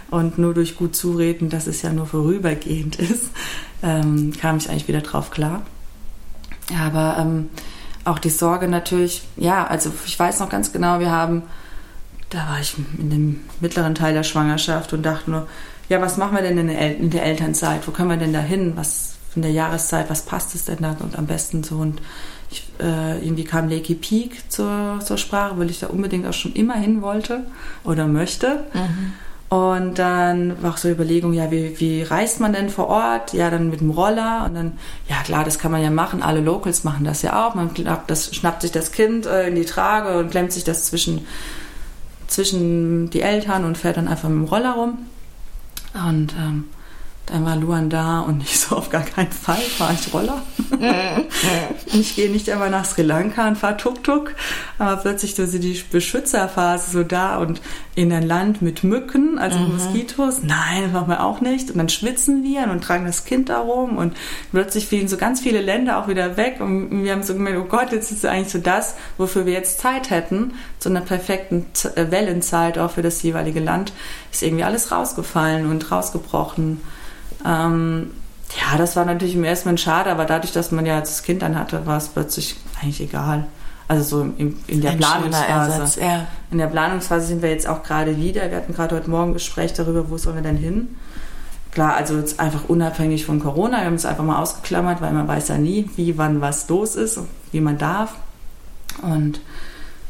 Und 0.09 0.37
nur 0.37 0.53
durch 0.53 0.75
gut 0.75 0.95
Zureden, 0.95 1.49
dass 1.49 1.67
es 1.67 1.81
ja 1.81 1.93
nur 1.93 2.07
vorübergehend 2.07 2.95
ist, 2.99 3.29
ähm, 3.83 4.33
kam 4.39 4.57
ich 4.57 4.69
eigentlich 4.69 4.87
wieder 4.87 5.01
drauf 5.01 5.31
klar. 5.31 5.61
Aber 6.79 7.17
ähm, 7.19 7.49
auch 8.05 8.19
die 8.19 8.29
Sorge 8.29 8.67
natürlich, 8.67 9.23
ja, 9.37 9.65
also 9.65 9.91
ich 10.05 10.17
weiß 10.17 10.39
noch 10.39 10.49
ganz 10.49 10.73
genau, 10.73 10.99
wir 10.99 11.11
haben, 11.11 11.43
da 12.29 12.39
war 12.49 12.59
ich 12.59 12.75
in 12.97 13.09
dem 13.09 13.39
mittleren 13.59 13.95
Teil 13.95 14.13
der 14.13 14.23
Schwangerschaft 14.23 14.93
und 14.93 15.03
dachte 15.03 15.29
nur, 15.29 15.47
ja, 15.89 16.01
was 16.01 16.17
machen 16.17 16.35
wir 16.35 16.41
denn 16.41 16.57
in 16.57 16.67
der, 16.67 16.79
El 16.79 16.95
in 16.95 17.09
der 17.09 17.23
Elternzeit? 17.23 17.85
Wo 17.87 17.91
können 17.91 18.09
wir 18.09 18.17
denn 18.17 18.33
da 18.33 18.39
hin? 18.39 18.73
Was 18.75 19.15
in 19.35 19.41
der 19.41 19.51
Jahreszeit, 19.51 20.09
was 20.09 20.23
passt 20.23 20.55
es 20.55 20.65
denn 20.65 20.79
da 20.81 20.95
und 20.99 21.17
am 21.17 21.25
besten 21.25 21.63
so? 21.63 21.75
Und 21.75 22.01
ich, 22.49 22.67
äh, 22.79 23.23
irgendwie 23.23 23.45
kam 23.45 23.69
Lakey 23.69 23.95
Peak 23.95 24.51
zur, 24.51 24.99
zur 25.03 25.17
Sprache, 25.17 25.57
weil 25.57 25.69
ich 25.69 25.79
da 25.79 25.87
unbedingt 25.87 26.27
auch 26.27 26.33
schon 26.33 26.53
immer 26.53 26.75
hin 26.75 27.01
wollte 27.01 27.45
oder 27.83 28.07
möchte. 28.07 28.65
Mhm. 28.73 29.13
Und 29.51 29.99
dann 29.99 30.63
war 30.63 30.71
auch 30.71 30.77
so 30.77 30.87
die 30.87 30.93
Überlegung, 30.93 31.33
ja, 31.33 31.51
wie, 31.51 31.77
wie 31.77 32.03
reist 32.03 32.39
man 32.39 32.53
denn 32.53 32.69
vor 32.69 32.87
Ort? 32.87 33.33
Ja, 33.33 33.49
dann 33.49 33.69
mit 33.69 33.81
dem 33.81 33.89
Roller. 33.89 34.45
Und 34.45 34.55
dann, 34.55 34.71
ja 35.09 35.21
klar, 35.23 35.43
das 35.43 35.59
kann 35.59 35.71
man 35.71 35.83
ja 35.83 35.89
machen. 35.89 36.23
Alle 36.23 36.39
Locals 36.39 36.85
machen 36.85 37.03
das 37.03 37.21
ja 37.21 37.45
auch. 37.45 37.53
Man 37.53 37.75
schnappt, 37.75 38.09
das, 38.09 38.33
schnappt 38.33 38.61
sich 38.61 38.71
das 38.71 38.93
Kind 38.93 39.25
äh, 39.25 39.49
in 39.49 39.55
die 39.55 39.65
Trage 39.65 40.17
und 40.19 40.31
klemmt 40.31 40.53
sich 40.53 40.63
das 40.63 40.85
zwischen, 40.85 41.27
zwischen 42.27 43.09
die 43.09 43.21
Eltern 43.21 43.65
und 43.65 43.77
fährt 43.77 43.97
dann 43.97 44.07
einfach 44.07 44.29
mit 44.29 44.37
dem 44.37 44.53
Roller 44.53 44.71
rum. 44.71 44.99
Und 46.07 46.33
ähm, 46.39 46.69
dann 47.27 47.45
war 47.45 47.55
Luan 47.55 47.89
da 47.89 48.21
und 48.21 48.41
ich 48.43 48.59
so 48.59 48.75
auf 48.75 48.89
gar 48.89 49.03
keinen 49.03 49.31
Fall 49.31 49.61
fahre 49.61 49.93
ich 49.93 50.13
Roller. 50.13 50.41
ich 51.85 52.15
gehe 52.15 52.29
nicht 52.29 52.49
einmal 52.49 52.69
nach 52.69 52.83
Sri 52.83 53.03
Lanka 53.03 53.47
und 53.47 53.57
fahre 53.57 53.77
Tuk-Tuk, 53.77 54.35
aber 54.79 54.97
plötzlich 54.97 55.35
so 55.35 55.45
die 55.45 55.81
Beschützerphase 55.91 56.91
so 56.91 57.03
da 57.03 57.37
und 57.37 57.61
in 57.95 58.11
ein 58.11 58.23
Land 58.23 58.61
mit 58.61 58.83
Mücken, 58.83 59.37
also 59.37 59.59
mhm. 59.59 59.73
Moskitos. 59.73 60.41
Nein, 60.43 60.83
das 60.83 60.91
machen 60.91 61.09
wir 61.09 61.23
auch 61.23 61.41
nicht. 61.41 61.69
Und 61.69 61.77
dann 61.77 61.89
schwitzen 61.89 62.43
wir 62.43 62.63
und 62.63 62.83
tragen 62.83 63.05
das 63.05 63.23
Kind 63.23 63.49
da 63.49 63.59
rum 63.59 63.97
und 63.97 64.17
plötzlich 64.51 64.87
fliegen 64.87 65.07
so 65.07 65.17
ganz 65.17 65.41
viele 65.41 65.61
Länder 65.61 65.99
auch 65.99 66.07
wieder 66.07 66.37
weg 66.37 66.57
und 66.59 67.03
wir 67.03 67.11
haben 67.11 67.23
so 67.23 67.33
gemerkt, 67.33 67.59
oh 67.59 67.67
Gott, 67.67 67.91
jetzt 67.91 68.11
ist 68.11 68.25
eigentlich 68.25 68.51
so 68.51 68.59
das, 68.59 68.95
wofür 69.17 69.45
wir 69.45 69.53
jetzt 69.53 69.79
Zeit 69.79 70.09
hätten, 70.09 70.55
zu 70.79 70.89
einer 70.89 71.01
perfekten 71.01 71.65
äh, 71.95 72.11
Wellenzeit 72.11 72.77
auch 72.77 72.91
für 72.91 73.01
das 73.01 73.21
jeweilige 73.21 73.59
Land, 73.59 73.93
ist 74.31 74.43
irgendwie 74.43 74.63
alles 74.63 74.91
rausgefallen 74.91 75.69
und 75.69 75.91
rausgebrochen. 75.91 76.81
Ähm, 77.45 78.11
ja, 78.59 78.77
das 78.77 78.95
war 78.95 79.05
natürlich 79.05 79.35
im 79.35 79.43
ersten 79.43 79.69
Moment 79.69 79.79
schade, 79.79 80.11
aber 80.11 80.25
dadurch, 80.25 80.51
dass 80.51 80.71
man 80.71 80.85
ja 80.85 80.99
das 80.99 81.23
Kind 81.23 81.41
dann 81.41 81.57
hatte, 81.57 81.85
war 81.85 81.97
es 81.97 82.09
plötzlich 82.09 82.57
eigentlich 82.81 83.01
egal. 83.01 83.47
Also 83.87 84.03
so 84.03 84.21
in, 84.37 84.57
in 84.67 84.81
der 84.81 84.91
Ein 84.91 84.97
Planungsphase. 84.99 85.71
Ersatz, 85.71 85.95
ja. 85.97 86.27
In 86.49 86.57
der 86.57 86.67
Planungsphase 86.67 87.27
sind 87.27 87.41
wir 87.41 87.49
jetzt 87.49 87.67
auch 87.67 87.83
gerade 87.83 88.17
wieder. 88.17 88.49
Wir 88.49 88.57
hatten 88.57 88.73
gerade 88.73 88.95
heute 88.95 89.09
Morgen 89.09 89.31
ein 89.31 89.33
Gespräch 89.33 89.73
darüber, 89.73 90.09
wo 90.09 90.17
sollen 90.17 90.37
wir 90.37 90.43
denn 90.43 90.57
hin. 90.57 90.95
Klar, 91.71 91.95
also 91.95 92.17
jetzt 92.17 92.39
einfach 92.39 92.69
unabhängig 92.69 93.25
von 93.25 93.39
Corona. 93.39 93.79
Wir 93.79 93.85
haben 93.85 93.95
es 93.95 94.05
einfach 94.05 94.23
mal 94.23 94.41
ausgeklammert, 94.41 95.01
weil 95.01 95.11
man 95.13 95.27
weiß 95.27 95.49
ja 95.49 95.57
nie, 95.57 95.89
wie, 95.95 96.17
wann 96.17 96.41
was 96.41 96.67
los 96.69 96.95
ist, 96.95 97.19
wie 97.51 97.61
man 97.61 97.77
darf. 97.77 98.15
Und 99.01 99.41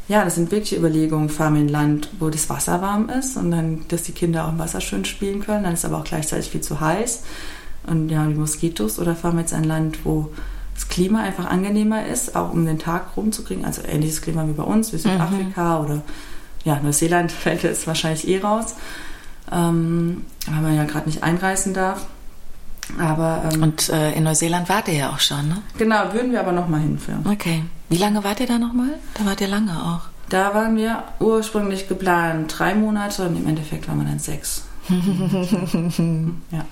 ja, 0.08 0.24
das 0.24 0.34
sind 0.34 0.50
wirklich 0.50 0.76
Überlegungen, 0.76 1.28
fahren 1.28 1.54
wir 1.54 1.60
in 1.60 1.68
ein 1.68 1.72
Land, 1.72 2.08
wo 2.18 2.28
das 2.28 2.50
Wasser 2.50 2.82
warm 2.82 3.08
ist 3.08 3.36
und 3.36 3.50
dann, 3.50 3.84
dass 3.88 4.02
die 4.02 4.12
Kinder 4.12 4.44
auch 4.44 4.50
im 4.50 4.58
Wasser 4.58 4.80
schön 4.80 5.04
spielen 5.04 5.40
können, 5.40 5.64
dann 5.64 5.74
ist 5.74 5.84
aber 5.84 5.98
auch 5.98 6.04
gleichzeitig 6.04 6.50
viel 6.50 6.60
zu 6.60 6.80
heiß 6.80 7.22
und 7.86 8.08
ja, 8.08 8.24
die 8.26 8.34
Moskitos 8.34 8.98
oder 8.98 9.14
fahren 9.14 9.36
wir 9.36 9.40
jetzt 9.40 9.54
ein 9.54 9.64
Land, 9.64 10.04
wo 10.04 10.30
das 10.74 10.88
Klima 10.88 11.20
einfach 11.20 11.46
angenehmer 11.46 12.06
ist, 12.06 12.34
auch 12.34 12.52
um 12.52 12.64
den 12.64 12.78
Tag 12.78 13.16
rumzukriegen, 13.16 13.64
also 13.64 13.82
ähnliches 13.82 14.22
Klima 14.22 14.46
wie 14.46 14.52
bei 14.52 14.62
uns, 14.62 14.92
wie 14.92 14.98
Südafrika 14.98 15.78
mhm. 15.78 15.84
oder 15.84 16.02
ja, 16.64 16.80
Neuseeland 16.82 17.30
fällt 17.32 17.62
jetzt 17.62 17.86
wahrscheinlich 17.86 18.26
eh 18.28 18.40
raus, 18.40 18.74
ähm, 19.50 20.24
weil 20.46 20.62
man 20.62 20.76
ja 20.76 20.84
gerade 20.84 21.08
nicht 21.08 21.22
einreisen 21.22 21.74
darf. 21.74 22.06
Aber, 22.98 23.44
ähm, 23.52 23.62
Und 23.62 23.88
äh, 23.90 24.12
in 24.12 24.24
Neuseeland 24.24 24.68
wart 24.68 24.88
ihr 24.88 24.94
ja 24.94 25.10
auch 25.10 25.20
schon, 25.20 25.48
ne? 25.48 25.62
Genau, 25.78 26.12
würden 26.12 26.32
wir 26.32 26.40
aber 26.40 26.52
nochmal 26.52 26.80
hinführen. 26.80 27.24
Okay. 27.30 27.62
Wie 27.92 27.98
lange 27.98 28.24
wart 28.24 28.40
ihr 28.40 28.46
da 28.46 28.58
nochmal? 28.58 28.94
Da 29.12 29.26
wart 29.26 29.42
ihr 29.42 29.48
lange 29.48 29.70
auch. 29.72 30.00
Da 30.30 30.54
waren 30.54 30.76
wir 30.76 31.04
ursprünglich 31.20 31.88
geplant 31.88 32.54
drei 32.56 32.74
Monate 32.74 33.28
und 33.28 33.36
im 33.36 33.46
Endeffekt 33.46 33.86
waren 33.86 33.98
wir 33.98 34.06
dann 34.06 34.18
sechs. 34.18 34.64
ja, 34.88 36.64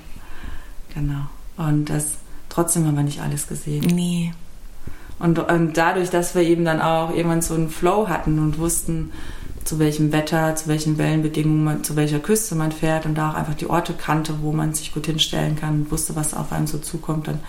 genau. 0.95 1.21
Und 1.59 1.91
das 1.91 2.07
trotzdem 2.49 2.87
haben 2.87 2.97
wir 2.97 3.03
nicht 3.03 3.21
alles 3.21 3.49
gesehen. 3.49 3.83
Nee. 3.95 4.33
Und, 5.19 5.39
und 5.39 5.77
dadurch, 5.77 6.09
dass 6.09 6.35
wir 6.35 6.41
eben 6.41 6.65
dann 6.65 6.81
auch 6.81 7.15
irgendwann 7.15 7.43
so 7.43 7.53
einen 7.53 7.69
Flow 7.69 8.09
hatten 8.09 8.39
und 8.39 8.57
wussten, 8.57 9.13
zu 9.65 9.79
welchem 9.79 10.13
Wetter, 10.13 10.57
zu 10.57 10.69
welchen 10.69 10.97
Wellenbedingungen, 10.97 11.65
man, 11.65 11.85
zu 11.85 11.97
welcher 11.97 12.21
Küste 12.21 12.55
man 12.55 12.73
fährt 12.73 13.05
und 13.05 13.15
da 13.15 13.33
auch 13.33 13.35
einfach 13.35 13.57
die 13.57 13.69
Orte 13.69 13.93
kannte, 13.93 14.37
wo 14.41 14.53
man 14.53 14.73
sich 14.73 14.95
gut 14.95 15.05
hinstellen 15.05 15.57
kann 15.57 15.83
und 15.83 15.91
wusste, 15.91 16.17
was 16.17 16.33
auf 16.33 16.51
einem 16.51 16.67
so 16.67 16.79
zukommt, 16.79 17.29
dann, 17.29 17.41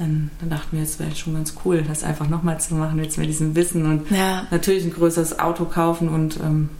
dann, 0.00 0.30
dann 0.40 0.48
dachten 0.48 0.76
wir, 0.76 0.82
es 0.82 0.98
wäre 0.98 1.14
schon 1.14 1.34
ganz 1.34 1.54
cool, 1.64 1.82
das 1.82 2.04
einfach 2.04 2.26
nochmal 2.26 2.58
zu 2.58 2.74
machen, 2.74 2.98
jetzt 3.04 3.18
mit 3.18 3.28
diesem 3.28 3.54
Wissen 3.54 3.84
und 3.84 4.10
ja. 4.10 4.46
natürlich 4.50 4.84
ein 4.84 4.92
größeres 4.92 5.38
Auto 5.38 5.66
kaufen 5.66 6.08
und 6.08 6.38
ähm, 6.38 6.70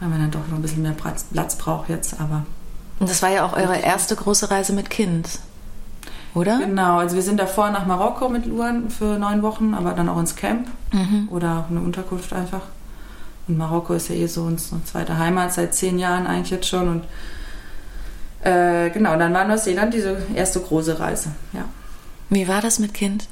weil 0.00 0.10
man 0.10 0.20
dann 0.20 0.30
doch 0.30 0.46
noch 0.48 0.56
ein 0.56 0.62
bisschen 0.62 0.82
mehr 0.82 0.92
Platz, 0.92 1.24
Platz 1.32 1.56
braucht 1.56 1.88
jetzt, 1.88 2.20
aber. 2.20 2.44
Und 3.00 3.08
das 3.08 3.22
war 3.22 3.30
ja 3.30 3.46
auch 3.46 3.54
eure 3.54 3.78
erste 3.78 4.14
große 4.16 4.50
Reise 4.50 4.74
mit 4.74 4.90
Kind, 4.90 5.38
oder? 6.34 6.58
Genau, 6.58 6.98
also 6.98 7.16
wir 7.16 7.22
sind 7.22 7.40
davor 7.40 7.70
nach 7.70 7.86
Marokko 7.86 8.28
mit 8.28 8.44
Luan 8.44 8.90
für 8.90 9.18
neun 9.18 9.42
Wochen, 9.42 9.72
aber 9.72 9.92
dann 9.92 10.10
auch 10.10 10.20
ins 10.20 10.36
Camp 10.36 10.68
mhm. 10.92 11.28
oder 11.30 11.64
eine 11.70 11.80
Unterkunft 11.80 12.34
einfach. 12.34 12.62
Und 13.48 13.56
Marokko 13.56 13.94
ist 13.94 14.10
ja 14.10 14.14
eh 14.14 14.26
so 14.26 14.42
unsere 14.42 14.84
zweite 14.84 15.16
Heimat 15.16 15.54
seit 15.54 15.74
zehn 15.74 15.98
Jahren 15.98 16.26
eigentlich 16.26 16.50
jetzt 16.50 16.68
schon. 16.68 16.88
Und 16.88 17.04
äh, 18.42 18.90
genau, 18.90 19.16
dann 19.16 19.32
war 19.32 19.46
Neuseeland 19.46 19.94
diese 19.94 20.18
erste 20.34 20.60
große 20.60 20.98
Reise, 20.98 21.30
ja. 21.54 21.64
Wie 22.34 22.48
war 22.48 22.60
das 22.60 22.78
mit 22.78 22.94
Kind? 22.94 23.28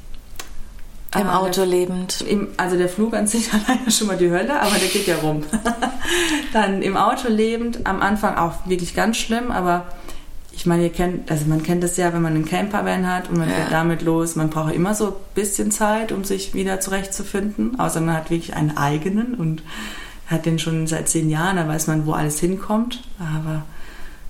Im 1.14 1.26
ah, 1.26 1.40
Auto 1.40 1.62
der, 1.62 1.66
lebend? 1.66 2.22
Im, 2.22 2.48
also 2.56 2.78
der 2.78 2.88
Flug 2.88 3.14
an 3.14 3.26
sich 3.26 3.50
alleine 3.52 3.90
schon 3.90 4.06
mal 4.06 4.16
die 4.16 4.30
Hölle, 4.30 4.60
aber 4.60 4.76
der 4.76 4.88
geht 4.88 5.06
ja 5.06 5.16
rum. 5.16 5.42
dann 6.52 6.82
im 6.82 6.96
Auto 6.96 7.28
lebend, 7.28 7.86
am 7.86 8.00
Anfang 8.00 8.36
auch 8.36 8.66
wirklich 8.66 8.94
ganz 8.94 9.18
schlimm, 9.18 9.50
aber 9.50 9.86
ich 10.52 10.66
meine, 10.66 10.84
ihr 10.84 10.92
kennt, 10.92 11.30
also 11.30 11.46
man 11.46 11.62
kennt 11.62 11.82
das 11.82 11.96
ja, 11.96 12.12
wenn 12.12 12.22
man 12.22 12.34
einen 12.34 12.44
Campervan 12.44 13.06
hat 13.06 13.28
und 13.28 13.38
man 13.38 13.48
ja. 13.48 13.56
fährt 13.56 13.72
damit 13.72 14.02
los, 14.02 14.36
man 14.36 14.50
braucht 14.50 14.74
immer 14.74 14.94
so 14.94 15.08
ein 15.08 15.14
bisschen 15.34 15.70
Zeit, 15.70 16.12
um 16.12 16.24
sich 16.24 16.54
wieder 16.54 16.78
zurechtzufinden, 16.80 17.80
außer 17.80 18.00
man 18.00 18.14
hat 18.16 18.30
wirklich 18.30 18.54
einen 18.54 18.76
eigenen 18.76 19.34
und 19.34 19.62
hat 20.28 20.46
den 20.46 20.58
schon 20.58 20.86
seit 20.86 21.08
zehn 21.08 21.28
Jahren, 21.28 21.56
da 21.56 21.66
weiß 21.66 21.88
man, 21.88 22.06
wo 22.06 22.12
alles 22.12 22.38
hinkommt. 22.38 23.02
Aber 23.18 23.64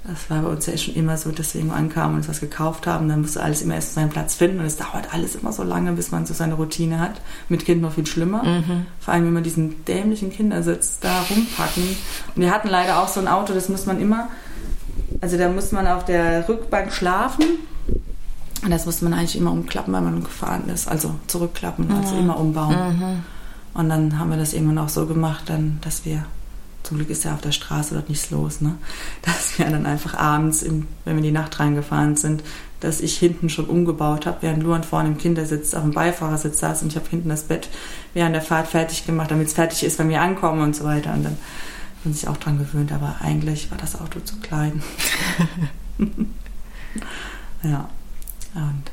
das 0.05 0.29
war 0.31 0.43
bei 0.43 0.49
uns 0.49 0.67
ja 0.67 0.77
schon 0.77 0.95
immer 0.95 1.17
so, 1.17 1.31
dass 1.31 1.55
wir 1.55 1.61
irgendwo 1.61 1.77
ankamen 1.77 2.15
und 2.15 2.17
uns 2.19 2.29
was 2.29 2.41
gekauft 2.41 2.89
haben. 2.89 3.09
Dann 3.09 3.21
musste 3.21 3.43
alles 3.43 3.63
immer 3.63 3.77
erst 3.77 3.95
seinen 3.95 4.11
Platz 4.11 4.35
finden 4.35 4.59
und 4.59 4.67
es 4.67 4.77
dauert 4.77 5.15
alles 5.15 5.37
immer 5.37 5.53
so 5.53 5.63
lange, 5.63 5.93
bis 5.93 6.11
man 6.11 6.27
so 6.27 6.35
seine 6.35 6.55
Routine 6.55 6.99
hat. 6.99 7.21
Mit 7.49 7.65
Kind 7.65 7.83
noch 7.83 7.93
viel 7.93 8.07
schlimmer. 8.07 8.43
Mhm. 8.43 8.87
Vor 8.99 9.15
allem, 9.15 9.27
wenn 9.27 9.33
man 9.33 9.45
diesen 9.45 9.85
dämlichen 9.85 10.33
Kindersitz 10.33 10.99
da 11.01 11.23
rumpacken. 11.23 11.97
Und 12.35 12.43
wir 12.43 12.51
hatten 12.51 12.69
leider 12.69 13.01
auch 13.01 13.09
so 13.09 13.21
ein 13.21 13.29
Auto, 13.29 13.55
das 13.55 13.69
muss 13.69 13.87
man 13.87 14.01
immer, 14.01 14.29
also 15.21 15.39
da 15.39 15.49
muss 15.49 15.71
man 15.71 15.87
auf 15.87 16.05
der 16.05 16.49
Rückbank 16.49 16.93
schlafen. 16.93 17.45
Und 18.65 18.71
das 18.71 18.87
muss 18.87 19.03
man 19.03 19.15
eigentlich 19.15 19.37
immer 19.37 19.53
umklappen, 19.53 19.95
wenn 19.95 20.05
man 20.05 20.25
gefahren 20.25 20.69
ist. 20.69 20.89
Also 20.89 21.15
zurückklappen, 21.29 21.91
also 21.93 22.15
mhm. 22.15 22.21
immer 22.21 22.41
umbauen. 22.41 22.99
Mhm. 22.99 23.23
Und 23.75 23.89
dann 23.89 24.19
haben 24.19 24.31
wir 24.31 24.37
das 24.37 24.53
irgendwann 24.53 24.79
auch 24.79 24.89
so 24.89 25.07
gemacht, 25.07 25.45
dann, 25.47 25.79
dass 25.83 26.05
wir, 26.05 26.25
zum 26.83 26.97
Glück 26.97 27.11
ist 27.11 27.25
ja 27.25 27.35
auf 27.35 27.41
der 27.41 27.53
Straße 27.53 27.95
dort 27.95 28.09
nichts 28.09 28.31
los, 28.31 28.61
ne? 28.61 28.77
dass 29.23 29.59
wir 29.59 29.67
dann 29.67 29.87
einfach 29.87 30.15
abends, 30.15 30.63
im, 30.63 30.89
wenn 31.05 31.15
wir 31.15 31.19
in 31.19 31.25
die 31.25 31.33
Nacht 31.33 31.59
reingefahren 31.61 32.17
sind, 32.17 32.43
dass 32.81 33.01
ich 33.01 33.17
hinten 33.17 33.49
schon 33.49 33.67
umgebaut 33.67 34.27
habe, 34.27 34.39
während 34.41 34.63
Luan 34.63 34.83
vorne 34.83 35.09
im 35.11 35.19
Kindersitz 35.19 35.73
auf 35.75 35.83
dem 35.83 35.93
Beifahrersitz 35.93 36.59
saß 36.59 36.83
und 36.83 36.89
ich 36.89 36.97
habe 36.97 37.09
hinten 37.09 37.29
das 37.29 37.45
Bett 37.45 37.69
während 38.13 38.35
der 38.35 38.43
Fahrt 38.43 38.67
fertig 38.67 39.07
gemacht, 39.07 39.31
damit 39.31 39.47
es 39.49 39.55
fertig 39.55 39.85
ist, 39.85 39.99
wenn 39.99 40.09
wir 40.09 40.21
ankommen 40.21 40.63
und 40.63 40.75
so 40.75 40.85
weiter. 40.85 41.13
Und 41.13 41.25
dann 41.25 41.37
haben 42.05 42.13
sie 42.13 42.21
sich 42.21 42.29
auch 42.29 42.37
dran 42.37 42.59
gewöhnt, 42.59 42.91
aber 42.91 43.17
eigentlich 43.21 43.71
war 43.71 43.79
das 43.79 44.01
Auto 44.01 44.19
zu 44.21 44.37
klein. 44.41 44.83
ja. 47.63 47.89
Und 48.55 48.91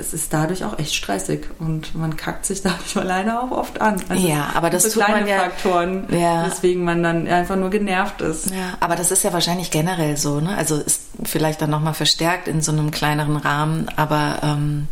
es 0.00 0.14
ist 0.14 0.32
dadurch 0.32 0.64
auch 0.64 0.78
echt 0.78 0.94
stressig 0.94 1.48
und 1.58 1.94
man 1.94 2.16
kackt 2.16 2.46
sich 2.46 2.62
dadurch 2.62 2.94
leider 2.94 3.42
auch 3.42 3.50
oft 3.50 3.80
an. 3.80 4.02
Also 4.08 4.26
ja, 4.26 4.50
aber 4.54 4.70
das 4.70 4.84
tut 4.84 5.04
kleine 5.04 5.20
man 5.20 5.28
ja, 5.28 5.38
Faktoren, 5.38 6.06
ja. 6.10 6.46
weswegen 6.46 6.84
man 6.84 7.02
dann 7.02 7.28
einfach 7.28 7.56
nur 7.56 7.70
genervt 7.70 8.20
ist. 8.22 8.50
Ja, 8.50 8.74
aber 8.80 8.96
das 8.96 9.10
ist 9.10 9.22
ja 9.22 9.32
wahrscheinlich 9.32 9.70
generell 9.70 10.16
so, 10.16 10.40
ne? 10.40 10.56
Also 10.56 10.76
ist 10.76 11.02
vielleicht 11.24 11.60
dann 11.62 11.70
nochmal 11.70 11.94
verstärkt 11.94 12.48
in 12.48 12.62
so 12.62 12.72
einem 12.72 12.90
kleineren 12.90 13.36
Rahmen, 13.36 13.88
aber 13.96 14.40
ähm, 14.42 14.88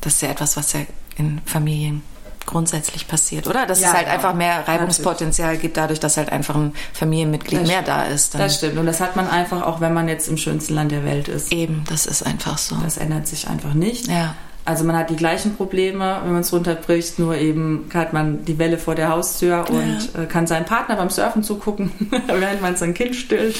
das 0.00 0.14
ist 0.14 0.22
ja 0.22 0.28
etwas, 0.28 0.56
was 0.56 0.72
ja 0.72 0.80
in 1.16 1.40
Familien 1.44 2.02
grundsätzlich 2.46 3.08
passiert, 3.08 3.46
oder? 3.46 3.66
Dass 3.66 3.80
ja, 3.80 3.88
es 3.88 3.94
halt 3.94 4.04
genau. 4.04 4.14
einfach 4.14 4.34
mehr 4.34 4.66
Reibungspotenzial 4.66 5.48
Natürlich. 5.48 5.62
gibt, 5.62 5.76
dadurch, 5.76 6.00
dass 6.00 6.16
halt 6.16 6.30
einfach 6.30 6.54
ein 6.54 6.72
Familienmitglied 6.92 7.62
das 7.62 7.68
mehr 7.68 7.82
stimmt. 7.82 7.88
da 7.88 8.02
ist. 8.04 8.34
Das 8.34 8.56
stimmt. 8.56 8.78
Und 8.78 8.86
das 8.86 9.00
hat 9.00 9.16
man 9.16 9.28
einfach 9.28 9.62
auch, 9.62 9.80
wenn 9.80 9.92
man 9.92 10.08
jetzt 10.08 10.28
im 10.28 10.36
schönsten 10.36 10.74
Land 10.74 10.92
der 10.92 11.04
Welt 11.04 11.28
ist. 11.28 11.52
Eben, 11.52 11.84
das 11.88 12.06
ist 12.06 12.24
einfach 12.24 12.58
so. 12.58 12.76
Das 12.76 12.96
ändert 12.96 13.26
sich 13.26 13.48
einfach 13.48 13.74
nicht. 13.74 14.06
Ja. 14.06 14.34
Also 14.66 14.82
man 14.82 14.96
hat 14.96 15.10
die 15.10 15.16
gleichen 15.16 15.54
Probleme, 15.54 16.18
wenn 16.24 16.32
man 16.32 16.40
es 16.40 16.52
runterbricht, 16.52 17.20
nur 17.20 17.36
eben 17.36 17.88
hat 17.94 18.12
man 18.12 18.44
die 18.44 18.58
Welle 18.58 18.78
vor 18.78 18.96
der 18.96 19.10
Haustür 19.10 19.64
und 19.70 20.10
ja. 20.12 20.22
Äh, 20.22 20.26
kann 20.26 20.48
seinem 20.48 20.64
Partner 20.64 20.96
beim 20.96 21.08
Surfen 21.08 21.44
zugucken, 21.44 21.92
während 22.26 22.62
man 22.62 22.74
sein 22.74 22.92
Kind 22.92 23.14
stillt 23.14 23.56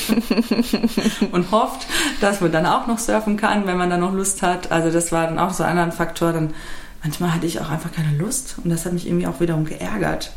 und 1.30 1.53
hofft, 1.53 1.87
dass 2.20 2.41
man 2.41 2.51
dann 2.51 2.66
auch 2.66 2.89
noch 2.89 2.99
surfen 2.99 3.37
kann, 3.37 3.68
wenn 3.68 3.76
man 3.76 3.89
dann 3.89 4.01
noch 4.01 4.12
Lust 4.12 4.43
hat. 4.43 4.72
Also 4.72 4.91
das 4.91 5.12
war 5.12 5.26
dann 5.28 5.39
auch 5.39 5.53
so 5.53 5.62
ein 5.62 5.78
anderer 5.78 5.97
Faktor. 5.97 6.32
Dann 6.32 6.55
manchmal 7.07 7.32
hatte 7.32 7.46
ich 7.46 7.61
auch 7.61 7.70
einfach 7.70 7.92
keine 7.92 8.16
Lust 8.18 8.57
und 8.62 8.70
das 8.70 8.84
hat 8.84 8.92
mich 8.92 9.07
irgendwie 9.07 9.28
auch 9.28 9.38
wiederum 9.38 9.64
geärgert. 9.64 10.32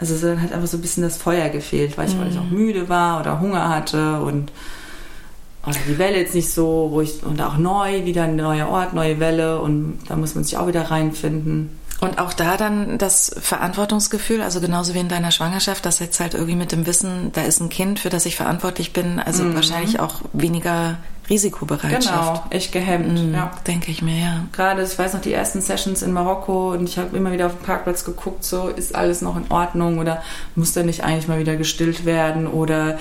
Also 0.00 0.14
dann 0.26 0.42
hat 0.42 0.52
einfach 0.52 0.66
so 0.66 0.76
ein 0.76 0.82
bisschen 0.82 1.04
das 1.04 1.16
Feuer 1.16 1.48
gefehlt, 1.48 1.96
weil 1.96 2.08
ich, 2.08 2.14
mhm. 2.14 2.20
weil 2.20 2.30
ich 2.30 2.38
auch 2.38 2.50
müde 2.50 2.88
war 2.88 3.20
oder 3.20 3.40
Hunger 3.40 3.68
hatte 3.68 4.20
und 4.20 4.50
oder 5.64 5.76
die 5.86 5.98
Welle 5.98 6.18
jetzt 6.18 6.34
nicht 6.34 6.50
so, 6.50 6.88
wo 6.90 7.00
ich, 7.00 7.22
und 7.22 7.40
auch 7.42 7.56
neu, 7.56 8.04
wieder 8.04 8.24
ein 8.24 8.36
neuer 8.36 8.68
Ort, 8.68 8.94
neue 8.94 9.20
Welle 9.20 9.60
und 9.60 9.98
da 10.08 10.16
muss 10.16 10.34
man 10.34 10.44
sich 10.44 10.56
auch 10.56 10.66
wieder 10.66 10.90
reinfinden. 10.90 11.78
Und 12.00 12.18
auch 12.20 12.32
da 12.32 12.56
dann 12.56 12.96
das 12.96 13.34
Verantwortungsgefühl, 13.40 14.40
also 14.40 14.60
genauso 14.60 14.94
wie 14.94 15.00
in 15.00 15.08
deiner 15.08 15.32
Schwangerschaft, 15.32 15.84
dass 15.84 15.98
jetzt 15.98 16.20
halt 16.20 16.34
irgendwie 16.34 16.54
mit 16.54 16.72
dem 16.72 16.86
Wissen, 16.86 17.32
da 17.32 17.42
ist 17.42 17.60
ein 17.60 17.68
Kind, 17.68 17.98
für 17.98 18.08
das 18.08 18.24
ich 18.24 18.36
verantwortlich 18.36 18.92
bin, 18.92 19.18
also 19.18 19.42
mhm. 19.42 19.56
wahrscheinlich 19.56 20.00
auch 20.00 20.22
weniger 20.32 20.98
Risikobereitschaft. 21.28 22.04
Genau, 22.04 22.44
echt 22.50 22.72
gehemmt, 22.72 23.26
mhm, 23.26 23.34
ja. 23.34 23.50
Denke 23.66 23.90
ich 23.90 24.02
mir, 24.02 24.18
ja. 24.18 24.44
Gerade, 24.52 24.82
ich 24.82 24.98
weiß 24.98 25.14
noch, 25.14 25.20
die 25.20 25.32
ersten 25.32 25.60
Sessions 25.60 26.02
in 26.02 26.12
Marokko 26.12 26.72
und 26.72 26.88
ich 26.88 26.98
habe 26.98 27.16
immer 27.16 27.32
wieder 27.32 27.46
auf 27.46 27.56
dem 27.56 27.64
Parkplatz 27.64 28.04
geguckt, 28.04 28.44
so 28.44 28.68
ist 28.68 28.94
alles 28.94 29.22
noch 29.22 29.36
in 29.36 29.50
Ordnung 29.50 29.98
oder 29.98 30.22
muss 30.54 30.72
da 30.72 30.82
nicht 30.82 31.04
eigentlich 31.04 31.28
mal 31.28 31.38
wieder 31.38 31.56
gestillt 31.56 32.04
werden 32.04 32.46
oder 32.46 32.98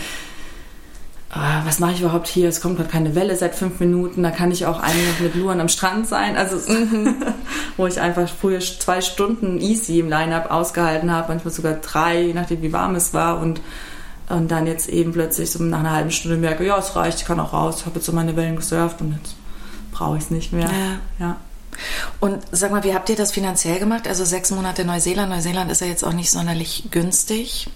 ah, 1.31 1.61
was 1.65 1.79
mache 1.79 1.93
ich 1.93 2.01
überhaupt 2.01 2.27
hier? 2.27 2.49
Es 2.49 2.61
kommt 2.61 2.77
gerade 2.77 2.89
keine 2.89 3.15
Welle 3.15 3.35
seit 3.35 3.55
fünf 3.55 3.79
Minuten, 3.79 4.23
da 4.23 4.31
kann 4.31 4.51
ich 4.51 4.65
auch 4.65 4.79
eigentlich 4.79 5.19
mit 5.19 5.35
Luan 5.35 5.61
am 5.61 5.69
Strand 5.69 6.07
sein. 6.07 6.35
Also 6.37 6.57
mhm. 6.71 7.15
wo 7.77 7.87
ich 7.87 8.01
einfach 8.01 8.27
früher 8.27 8.59
zwei 8.59 9.01
Stunden 9.01 9.59
easy 9.59 9.99
im 9.99 10.09
Line-Up 10.09 10.51
ausgehalten 10.51 11.11
habe, 11.11 11.29
manchmal 11.29 11.53
sogar 11.53 11.73
drei, 11.75 12.23
je 12.23 12.33
nachdem 12.33 12.61
wie 12.61 12.73
warm 12.73 12.95
es 12.95 13.13
war 13.13 13.39
und 13.39 13.61
und 14.29 14.49
dann 14.49 14.67
jetzt 14.67 14.89
eben 14.89 15.13
plötzlich 15.13 15.51
so 15.51 15.63
nach 15.63 15.79
einer 15.79 15.91
halben 15.91 16.11
Stunde 16.11 16.37
merke, 16.37 16.65
ja, 16.65 16.77
es 16.77 16.95
reicht, 16.95 17.19
ich 17.19 17.25
kann 17.25 17.39
auch 17.39 17.53
raus, 17.53 17.77
ich 17.79 17.85
habe 17.85 17.95
jetzt 17.95 18.05
so 18.05 18.11
meine 18.11 18.35
Wellen 18.35 18.57
gesurft 18.57 19.01
und 19.01 19.17
jetzt 19.17 19.35
brauche 19.91 20.17
ich 20.17 20.23
es 20.23 20.31
nicht 20.31 20.53
mehr. 20.53 20.69
Ja. 20.69 21.25
ja. 21.25 21.37
Und 22.19 22.39
sag 22.51 22.71
mal, 22.71 22.83
wie 22.83 22.93
habt 22.93 23.09
ihr 23.09 23.15
das 23.15 23.31
finanziell 23.31 23.79
gemacht? 23.79 24.07
Also 24.07 24.25
sechs 24.25 24.51
Monate 24.51 24.83
Neuseeland. 24.83 25.29
Neuseeland 25.29 25.71
ist 25.71 25.81
ja 25.81 25.87
jetzt 25.87 26.03
auch 26.03 26.13
nicht 26.13 26.31
sonderlich 26.31 26.85
günstig. 26.91 27.69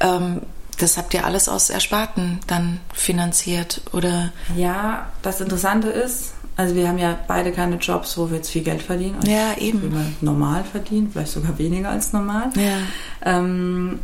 Ähm, 0.00 0.42
das 0.78 0.96
habt 0.96 1.14
ihr 1.14 1.24
alles 1.24 1.48
aus 1.48 1.70
Ersparten 1.70 2.40
dann 2.48 2.80
finanziert, 2.92 3.80
oder? 3.92 4.32
Ja, 4.56 5.06
das 5.22 5.40
Interessante 5.40 5.88
ist, 5.88 6.34
also 6.56 6.74
wir 6.74 6.88
haben 6.88 6.98
ja 6.98 7.18
beide 7.26 7.52
keine 7.52 7.76
Jobs, 7.76 8.16
wo 8.18 8.28
wir 8.30 8.36
jetzt 8.36 8.50
viel 8.50 8.62
Geld 8.62 8.82
verdienen. 8.82 9.16
Also 9.16 9.30
ja, 9.30 9.56
eben. 9.58 9.92
Wir 9.92 10.06
normal 10.20 10.64
verdienen, 10.64 11.10
vielleicht 11.12 11.32
sogar 11.32 11.58
weniger 11.58 11.90
als 11.90 12.12
normal. 12.12 12.50
Ja. 12.56 12.78
Ähm, 13.22 14.00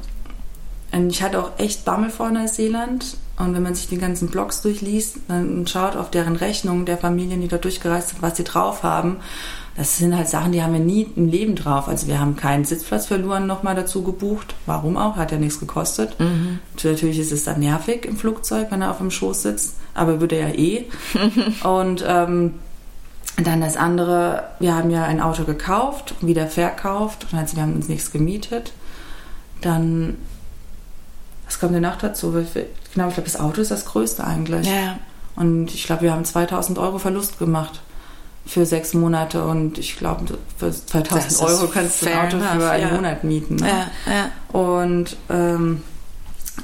ich 0.92 1.22
hatte 1.22 1.42
auch 1.42 1.58
echt 1.58 1.84
Bammel 1.84 2.10
vor 2.10 2.30
Neuseeland. 2.30 3.16
Und 3.38 3.54
wenn 3.54 3.62
man 3.62 3.74
sich 3.74 3.88
die 3.88 3.96
ganzen 3.96 4.28
Blogs 4.28 4.60
durchliest 4.60 5.16
dann 5.28 5.66
schaut 5.66 5.96
auf 5.96 6.10
deren 6.10 6.36
Rechnungen 6.36 6.84
der 6.84 6.98
Familien, 6.98 7.40
die 7.40 7.48
dort 7.48 7.64
durchgereist 7.64 8.10
sind, 8.10 8.22
was 8.22 8.36
sie 8.36 8.44
drauf 8.44 8.82
haben, 8.82 9.16
das 9.76 9.96
sind 9.96 10.14
halt 10.14 10.28
Sachen, 10.28 10.52
die 10.52 10.62
haben 10.62 10.74
wir 10.74 10.80
nie 10.80 11.06
im 11.16 11.28
Leben 11.28 11.54
drauf. 11.54 11.88
Also 11.88 12.06
wir 12.06 12.20
haben 12.20 12.36
keinen 12.36 12.66
Sitzplatz 12.66 13.08
Luan 13.08 13.46
nochmal 13.46 13.74
dazu 13.74 14.02
gebucht. 14.02 14.54
Warum 14.66 14.98
auch? 14.98 15.16
Hat 15.16 15.32
ja 15.32 15.38
nichts 15.38 15.58
gekostet. 15.58 16.20
Mhm. 16.20 16.58
Natürlich 16.84 17.18
ist 17.18 17.32
es 17.32 17.44
dann 17.44 17.60
nervig 17.60 18.04
im 18.04 18.18
Flugzeug, 18.18 18.66
wenn 18.70 18.82
er 18.82 18.90
auf 18.90 18.98
dem 18.98 19.10
Schoß 19.10 19.42
sitzt, 19.42 19.76
aber 19.94 20.20
würde 20.20 20.36
er 20.36 20.48
ja 20.48 20.54
eh. 20.54 20.84
und 21.66 22.04
ähm, 22.06 22.54
dann 23.44 23.60
das 23.60 23.76
andere, 23.76 24.44
wir 24.58 24.74
haben 24.74 24.90
ja 24.90 25.04
ein 25.04 25.20
Auto 25.20 25.44
gekauft 25.44 26.14
und 26.20 26.28
wieder 26.28 26.46
verkauft. 26.46 27.28
Und 27.32 27.38
also 27.38 27.56
wir 27.56 27.62
haben 27.62 27.74
uns 27.74 27.88
nichts 27.88 28.12
gemietet. 28.12 28.72
Dann, 29.60 30.18
was 31.50 31.58
kommt 31.58 31.74
denn 31.74 31.82
noch 31.82 31.98
dazu? 31.98 32.30
Genau, 32.30 33.08
ich 33.08 33.14
glaube, 33.14 33.22
das 33.24 33.40
Auto 33.40 33.60
ist 33.60 33.72
das 33.72 33.84
Größte 33.84 34.24
eigentlich. 34.24 34.68
Ja. 34.68 35.00
Und 35.34 35.74
ich 35.74 35.84
glaube, 35.84 36.02
wir 36.02 36.12
haben 36.12 36.24
2000 36.24 36.78
Euro 36.78 36.98
Verlust 36.98 37.40
gemacht 37.40 37.80
für 38.46 38.64
sechs 38.64 38.94
Monate 38.94 39.44
und 39.44 39.76
ich 39.76 39.98
glaube, 39.98 40.38
für 40.58 40.70
2000 40.70 41.42
Euro 41.42 41.66
kannst 41.66 42.02
du 42.02 42.06
ein 42.06 42.18
Auto 42.18 42.36
enough, 42.36 42.52
für 42.52 42.70
einen 42.70 42.88
ja. 42.88 42.94
Monat 42.94 43.24
mieten. 43.24 43.56
Ne? 43.56 43.68
Ja, 43.68 44.12
ja. 44.12 44.60
Und 44.60 45.16
ähm, 45.28 45.82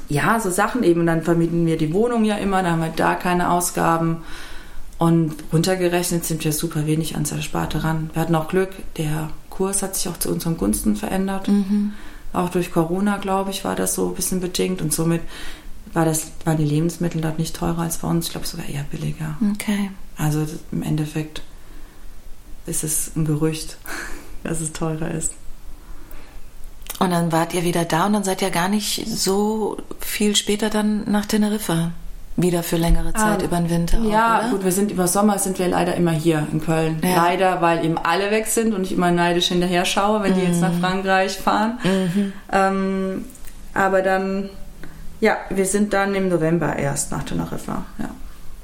ja, 0.07 0.39
so 0.39 0.49
Sachen 0.51 0.83
eben. 0.83 1.05
Dann 1.05 1.21
vermieten 1.21 1.65
wir 1.65 1.77
die 1.77 1.93
Wohnung 1.93 2.23
ja 2.23 2.37
immer, 2.37 2.63
da 2.63 2.71
haben 2.71 2.81
wir 2.81 2.93
da 2.95 3.15
keine 3.15 3.51
Ausgaben. 3.51 4.23
Und 4.97 5.35
runtergerechnet 5.51 6.23
sind 6.23 6.45
wir 6.45 6.53
super 6.53 6.87
wenig 6.87 7.15
ans 7.15 7.33
Ersparte 7.33 7.83
ran. 7.83 8.09
Wir 8.13 8.21
hatten 8.21 8.35
auch 8.35 8.47
Glück, 8.47 8.69
der 8.95 9.31
Kurs 9.49 9.83
hat 9.83 9.95
sich 9.97 10.07
auch 10.07 10.17
zu 10.17 10.29
unseren 10.29 10.55
Gunsten 10.55 10.95
verändert. 10.95 11.49
Mhm. 11.49 11.91
Auch 12.37 12.49
durch 12.49 12.71
Corona, 12.71 13.17
glaube 13.17 13.49
ich, 13.49 13.63
war 13.65 13.75
das 13.75 13.95
so 13.95 14.09
ein 14.09 14.13
bisschen 14.13 14.39
bedingt 14.41 14.79
und 14.83 14.93
somit 14.93 15.21
war 15.93 16.05
das, 16.05 16.27
waren 16.45 16.57
die 16.57 16.65
Lebensmittel 16.65 17.19
dort 17.19 17.39
nicht 17.39 17.55
teurer 17.55 17.79
als 17.79 17.97
bei 17.97 18.07
uns. 18.07 18.27
Ich 18.27 18.31
glaube 18.31 18.45
sogar 18.45 18.69
eher 18.69 18.83
billiger. 18.83 19.37
Okay. 19.53 19.89
Also 20.17 20.45
im 20.71 20.83
Endeffekt 20.83 21.41
ist 22.67 22.83
es 22.83 23.11
ein 23.15 23.25
Gerücht, 23.25 23.77
dass 24.43 24.61
es 24.61 24.71
teurer 24.71 25.09
ist. 25.09 25.33
Und 26.99 27.09
dann 27.09 27.31
wart 27.31 27.55
ihr 27.55 27.63
wieder 27.63 27.85
da 27.85 28.05
und 28.05 28.13
dann 28.13 28.23
seid 28.23 28.43
ihr 28.43 28.51
gar 28.51 28.69
nicht 28.69 29.07
so 29.07 29.77
viel 29.99 30.35
später 30.35 30.69
dann 30.69 31.09
nach 31.09 31.25
Teneriffa. 31.25 31.91
Wieder 32.39 32.61
für 32.61 32.77
längere 32.77 33.13
Zeit 33.13 33.41
ah, 33.41 33.45
über 33.45 33.57
den 33.57 33.71
Winter. 33.71 33.97
Ja, 33.99 34.41
auch, 34.41 34.51
gut, 34.51 34.63
wir 34.63 34.71
sind 34.71 34.91
über 34.91 35.07
Sommer 35.07 35.39
sind 35.39 35.57
wir 35.57 35.67
leider 35.67 35.95
immer 35.95 36.11
hier 36.11 36.45
in 36.51 36.61
Köln. 36.61 37.01
Ja. 37.03 37.15
Leider, 37.15 37.61
weil 37.61 37.83
eben 37.83 37.97
alle 37.97 38.29
weg 38.29 38.45
sind 38.45 38.75
und 38.75 38.83
ich 38.83 38.91
immer 38.91 39.09
neidisch 39.09 39.47
hinterher 39.47 39.85
schaue, 39.85 40.21
wenn 40.21 40.33
mhm. 40.33 40.35
die 40.35 40.45
jetzt 40.45 40.61
nach 40.61 40.71
mhm. 40.71 40.79
Frankreich 40.79 41.35
fahren. 41.37 41.79
Mhm. 41.83 42.33
Ähm, 42.51 43.25
aber 43.73 44.03
dann, 44.03 44.51
ja, 45.19 45.37
wir 45.49 45.65
sind 45.65 45.93
dann 45.93 46.13
im 46.13 46.29
November 46.29 46.75
erst 46.75 47.11
nach 47.11 47.23
Teneriffa. 47.23 47.85
Ja. 47.97 48.09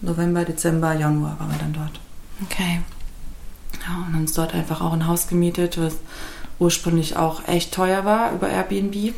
November, 0.01 0.45
Dezember, 0.45 0.93
Januar 0.93 1.39
waren 1.39 1.49
wir 1.49 1.57
dann 1.57 1.73
dort. 1.73 1.99
Okay. 2.43 2.81
Ja, 3.87 4.05
und 4.07 4.15
uns 4.19 4.33
dort 4.33 4.53
einfach 4.53 4.81
auch 4.81 4.93
ein 4.93 5.07
Haus 5.07 5.27
gemietet, 5.27 5.81
was 5.81 5.95
ursprünglich 6.59 7.17
auch 7.17 7.47
echt 7.47 7.73
teuer 7.73 8.05
war 8.05 8.33
über 8.33 8.49
Airbnb. 8.49 9.15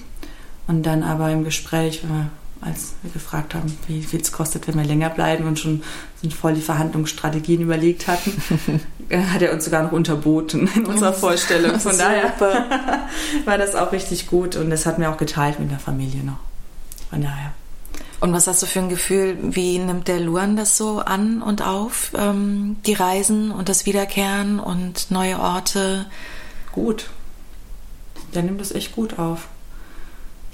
Und 0.67 0.85
dann 0.85 1.03
aber 1.03 1.29
im 1.31 1.43
Gespräch, 1.43 2.03
wir, 2.03 2.29
als 2.66 2.93
wir 3.03 3.11
gefragt 3.11 3.53
haben, 3.53 3.78
wie 3.88 4.01
viel 4.01 4.20
es 4.20 4.32
kostet, 4.32 4.68
wenn 4.68 4.76
wir 4.76 4.84
länger 4.84 5.11
bleiben 5.11 5.45
und 5.45 5.59
schon 5.59 5.84
sind 6.20 6.34
voll 6.34 6.55
die 6.55 6.61
Verhandlungsstrategien 6.61 7.61
überlegt 7.61 8.07
hatten, 8.07 8.82
hat 9.32 9.41
er 9.41 9.53
uns 9.53 9.66
sogar 9.66 9.84
noch 9.84 9.91
unterboten 9.91 10.68
in 10.76 10.86
unserer 10.86 11.13
Vorstellung. 11.13 11.80
Von 11.80 11.97
daher 11.97 12.34
war 13.45 13.57
das 13.57 13.76
auch 13.76 13.91
richtig 13.91 14.28
gut 14.28 14.55
und 14.55 14.72
das 14.72 14.86
hatten 14.86 15.01
wir 15.01 15.11
auch 15.11 15.18
geteilt 15.18 15.59
mit 15.59 15.70
der 15.70 15.80
Familie 15.80 16.24
noch. 16.24 16.39
Von 17.11 17.22
daher. 17.22 17.53
Und 18.20 18.34
was 18.34 18.47
hast 18.47 18.63
du 18.63 18.66
für 18.66 18.80
ein 18.80 18.89
Gefühl, 18.89 19.38
wie 19.41 19.78
nimmt 19.78 20.07
der 20.07 20.20
Luan 20.20 20.55
das 20.55 20.76
so 20.76 20.99
an 20.99 21.43
und 21.43 21.61
auf, 21.61 22.11
ähm, 22.18 22.78
die 22.86 22.93
Reisen 22.93 23.51
und 23.51 23.70
das 23.70 23.86
Wiederkehren 23.86 24.59
und 24.59 25.11
neue 25.11 25.39
Orte? 25.39 26.07
Gut. 26.72 27.09
Der 28.34 28.41
nimmt 28.41 28.59
das 28.59 28.72
echt 28.72 28.93
gut 28.95 29.20
auf. 29.20 29.47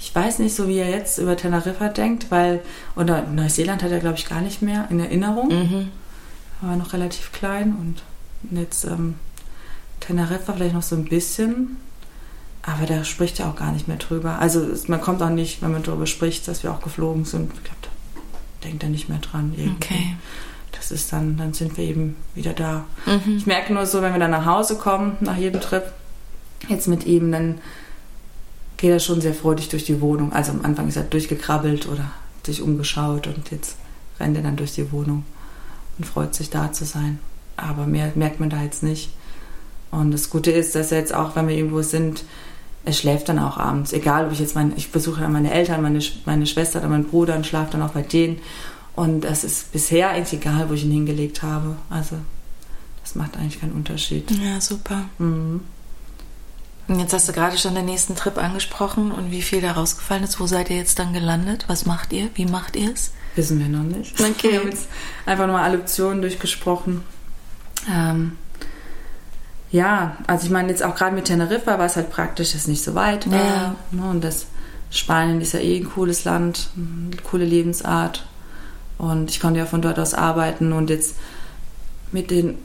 Ich 0.02 0.12
weiß 0.12 0.40
nicht, 0.40 0.56
so 0.56 0.66
wie 0.66 0.78
er 0.78 0.90
jetzt 0.90 1.18
über 1.18 1.36
Teneriffa 1.36 1.86
denkt, 1.86 2.32
weil, 2.32 2.60
oder 2.96 3.22
Neuseeland 3.22 3.84
hat 3.84 3.92
er, 3.92 4.00
glaube 4.00 4.18
ich, 4.18 4.28
gar 4.28 4.40
nicht 4.40 4.60
mehr 4.60 4.88
in 4.90 4.98
Erinnerung. 4.98 5.48
Mhm. 5.48 5.88
Er 6.60 6.68
war 6.68 6.76
noch 6.76 6.92
relativ 6.92 7.30
klein 7.30 7.76
und 7.80 8.02
jetzt 8.58 8.84
ähm, 8.84 9.14
Teneriffa 10.00 10.54
vielleicht 10.54 10.74
noch 10.74 10.82
so 10.82 10.96
ein 10.96 11.04
bisschen. 11.04 11.76
Aber 12.62 12.86
da 12.86 13.04
spricht 13.04 13.38
er 13.38 13.48
auch 13.48 13.54
gar 13.54 13.70
nicht 13.70 13.86
mehr 13.86 13.96
drüber. 13.96 14.40
Also 14.40 14.66
man 14.88 15.00
kommt 15.00 15.22
auch 15.22 15.30
nicht, 15.30 15.62
wenn 15.62 15.70
man 15.70 15.84
darüber 15.84 16.06
spricht, 16.06 16.48
dass 16.48 16.64
wir 16.64 16.72
auch 16.72 16.82
geflogen 16.82 17.24
sind. 17.24 17.52
Ich 17.54 17.62
glaube, 17.62 17.78
da 17.82 18.68
denkt 18.68 18.82
er 18.82 18.88
nicht 18.88 19.08
mehr 19.08 19.18
dran. 19.18 19.54
Irgendwie. 19.56 19.84
Okay. 19.84 20.16
Das 20.72 20.90
ist 20.90 21.12
dann, 21.12 21.36
dann 21.36 21.54
sind 21.54 21.76
wir 21.76 21.84
eben 21.84 22.16
wieder 22.34 22.54
da. 22.54 22.86
Mhm. 23.06 23.36
Ich 23.36 23.46
merke 23.46 23.72
nur 23.72 23.86
so, 23.86 24.02
wenn 24.02 24.12
wir 24.12 24.18
dann 24.18 24.32
nach 24.32 24.46
Hause 24.46 24.74
kommen, 24.74 25.16
nach 25.20 25.36
jedem 25.36 25.60
Trip, 25.60 25.84
jetzt 26.68 26.88
mit 26.88 27.06
ihm, 27.06 27.30
dann 27.30 27.60
geht 28.82 28.90
er 28.90 28.98
schon 28.98 29.20
sehr 29.20 29.32
freudig 29.32 29.68
durch 29.68 29.84
die 29.84 30.00
Wohnung. 30.00 30.32
Also 30.32 30.50
am 30.50 30.64
Anfang 30.64 30.88
ist 30.88 30.96
er 30.96 31.04
durchgekrabbelt 31.04 31.86
oder 31.86 32.10
sich 32.44 32.60
umgeschaut 32.60 33.28
und 33.28 33.52
jetzt 33.52 33.76
rennt 34.18 34.36
er 34.36 34.42
dann 34.42 34.56
durch 34.56 34.74
die 34.74 34.90
Wohnung 34.90 35.24
und 35.96 36.04
freut 36.04 36.34
sich 36.34 36.50
da 36.50 36.72
zu 36.72 36.84
sein. 36.84 37.20
Aber 37.56 37.86
mehr 37.86 38.10
merkt 38.16 38.40
man 38.40 38.50
da 38.50 38.60
jetzt 38.60 38.82
nicht. 38.82 39.10
Und 39.92 40.10
das 40.10 40.30
Gute 40.30 40.50
ist, 40.50 40.74
dass 40.74 40.90
er 40.90 40.98
jetzt 40.98 41.14
auch, 41.14 41.36
wenn 41.36 41.46
wir 41.46 41.54
irgendwo 41.54 41.82
sind, 41.82 42.24
er 42.84 42.92
schläft 42.92 43.28
dann 43.28 43.38
auch 43.38 43.56
abends. 43.56 43.92
Egal, 43.92 44.26
ob 44.26 44.32
ich 44.32 44.40
jetzt 44.40 44.56
meine, 44.56 44.72
ich 44.74 44.90
besuche 44.90 45.28
meine 45.28 45.52
Eltern, 45.52 45.80
meine, 45.80 46.00
meine 46.24 46.46
Schwester 46.48 46.80
oder 46.80 46.88
meinen 46.88 47.04
Bruder 47.04 47.36
und 47.36 47.46
schlafe 47.46 47.70
dann 47.70 47.82
auch 47.82 47.92
bei 47.92 48.02
denen. 48.02 48.40
Und 48.96 49.20
das 49.20 49.44
ist 49.44 49.70
bisher 49.70 50.10
eigentlich 50.10 50.40
egal, 50.40 50.68
wo 50.68 50.74
ich 50.74 50.84
ihn 50.84 50.90
hingelegt 50.90 51.44
habe. 51.44 51.76
Also, 51.88 52.16
das 53.04 53.14
macht 53.14 53.36
eigentlich 53.36 53.60
keinen 53.60 53.74
Unterschied. 53.74 54.28
Ja, 54.32 54.60
super. 54.60 55.04
Mhm. 55.18 55.60
Und 56.88 56.98
jetzt 56.98 57.12
hast 57.12 57.28
du 57.28 57.32
gerade 57.32 57.56
schon 57.56 57.74
den 57.74 57.84
nächsten 57.84 58.16
Trip 58.16 58.36
angesprochen 58.38 59.12
und 59.12 59.30
wie 59.30 59.42
viel 59.42 59.60
da 59.60 59.72
rausgefallen 59.72 60.24
ist. 60.24 60.40
Wo 60.40 60.46
seid 60.46 60.68
ihr 60.68 60.76
jetzt 60.76 60.98
dann 60.98 61.12
gelandet? 61.12 61.64
Was 61.68 61.86
macht 61.86 62.12
ihr? 62.12 62.28
Wie 62.34 62.46
macht 62.46 62.76
ihr 62.76 62.92
es? 62.92 63.12
Wissen 63.36 63.58
wir 63.60 63.68
noch 63.68 63.84
nicht. 63.84 64.20
Okay. 64.20 64.52
Wir 64.52 64.60
haben 64.60 64.68
jetzt 64.68 64.88
einfach 65.24 65.46
nochmal 65.46 65.64
alle 65.64 65.78
Optionen 65.78 66.20
durchgesprochen. 66.20 67.02
Ähm, 67.90 68.36
ja, 69.70 70.18
also 70.26 70.44
ich 70.44 70.50
meine 70.50 70.68
jetzt 70.68 70.82
auch 70.82 70.94
gerade 70.94 71.14
mit 71.14 71.24
Teneriffa 71.24 71.78
war 71.78 71.86
es 71.86 71.96
halt 71.96 72.10
praktisch, 72.10 72.52
dass 72.52 72.62
es 72.62 72.68
nicht 72.68 72.84
so 72.84 72.94
weit 72.94 73.30
war. 73.30 73.38
Ja. 73.38 73.76
Ne, 73.90 74.10
und 74.10 74.22
das 74.22 74.46
Spanien 74.90 75.40
ist 75.40 75.54
ja 75.54 75.60
eh 75.60 75.78
ein 75.78 75.88
cooles 75.88 76.24
Land, 76.24 76.68
eine 76.76 77.16
coole 77.22 77.46
Lebensart. 77.46 78.26
Und 78.98 79.30
ich 79.30 79.40
konnte 79.40 79.60
ja 79.60 79.66
von 79.66 79.80
dort 79.80 79.98
aus 79.98 80.12
arbeiten 80.12 80.72
und 80.72 80.90
jetzt 80.90 81.16
mit 82.12 82.30
den 82.30 82.58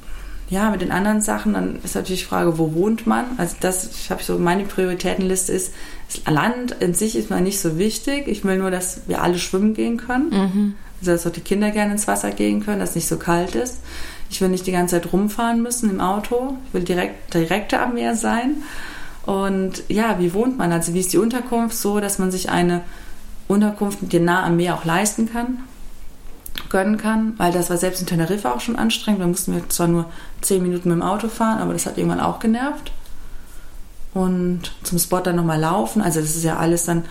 ja, 0.50 0.70
mit 0.70 0.82
den 0.82 0.91
anderen 0.91 1.22
Sachen, 1.22 1.54
dann 1.54 1.80
ist 1.84 1.95
natürlich 1.95 2.22
die 2.22 2.28
Frage, 2.28 2.58
wo 2.58 2.74
wohnt 2.74 3.06
man? 3.06 3.26
Also 3.38 3.58
das, 3.60 3.89
ich 3.91 4.12
habe 4.12 4.24
so, 4.24 4.39
meine 4.39 4.64
Prioritätenliste 4.64 5.52
ist, 5.52 5.74
das 6.08 6.34
Land 6.34 6.72
in 6.80 6.93
sich 6.93 7.18
ist 7.18 7.30
mir 7.30 7.41
nicht 7.41 7.60
so 7.60 7.78
wichtig. 7.78 8.28
Ich 8.28 8.45
will 8.45 8.58
nur, 8.58 8.72
dass 8.72 9.02
wir 9.08 9.22
alle 9.22 9.39
schwimmen 9.39 9.74
gehen 9.74 9.98
können. 9.98 10.30
Mhm. 10.30 10.76
Also 11.02 11.12
dass 11.12 11.28
auch 11.28 11.32
die 11.32 11.41
Kinder 11.41 11.72
gerne 11.72 11.93
ins 11.93 12.08
Wasser 12.08 12.32
gehen 12.32 12.64
können, 12.64 12.80
dass 12.80 12.91
es 12.91 12.95
nicht 12.95 13.08
so 13.08 13.18
kalt 13.18 13.56
ist. 13.56 13.80
Ich 14.30 14.41
will 14.41 14.50
nicht 14.50 14.66
die 14.66 14.72
ganze 14.72 14.95
Zeit 14.95 15.12
rumfahren 15.12 15.62
müssen 15.62 15.89
im 15.89 16.00
Auto. 16.00 16.58
Ich 16.68 16.74
will 16.74 16.84
direkt, 16.84 17.34
direkter 17.34 17.82
am 17.82 17.95
Meer 17.95 18.16
sein. 18.16 18.64
Und 19.26 19.84
ja, 19.89 20.18
wie 20.20 20.34
wohnt 20.34 20.58
man? 20.58 20.72
Also 20.72 20.93
wie 20.93 21.02
ist 21.02 21.12
die 21.12 21.18
Unterkunft 21.18 21.78
so, 21.78 22.00
dass 22.00 22.20
man 22.20 22.32
sich 22.32 22.50
eine 22.50 22.82
Unterkunft 23.50 24.00
die 24.02 24.20
nah 24.20 24.45
am 24.45 24.56
Meer 24.56 24.76
auch 24.76 24.86
leisten 24.86 25.30
kann? 25.30 25.60
Gönnen 26.70 26.97
kann, 26.97 27.34
weil 27.38 27.51
das 27.51 27.70
war 27.70 27.78
selbst 27.78 28.01
in 28.01 28.07
Teneriffa 28.07 28.51
auch 28.51 28.59
schon 28.59 28.76
anstrengend. 28.76 29.22
Da 29.22 29.28
mussten 29.28 29.53
wir 29.53 29.68
zwar 29.70 29.88
nur 29.88 30.05
zehn 30.41 30.61
Minuten 30.61 30.89
mit 30.89 30.97
dem 30.97 31.01
Auto 31.01 31.28
fahren, 31.30 31.59
aber 31.59 31.74
das 31.74 31.86
hat 31.86 31.97
irgendwann 31.97 32.20
auch 32.20 32.39
genervt. 32.39 32.91
Und 34.13 34.72
zum 34.84 34.97
Spot 34.97 35.20
dann 35.20 35.36
nochmal 35.36 35.59
laufen. 35.59 36.01
Also 36.01 36.20
das 36.20 36.36
ist 36.36 36.43
ja 36.43 36.57
alles 36.57 36.86
dann 36.86 37.05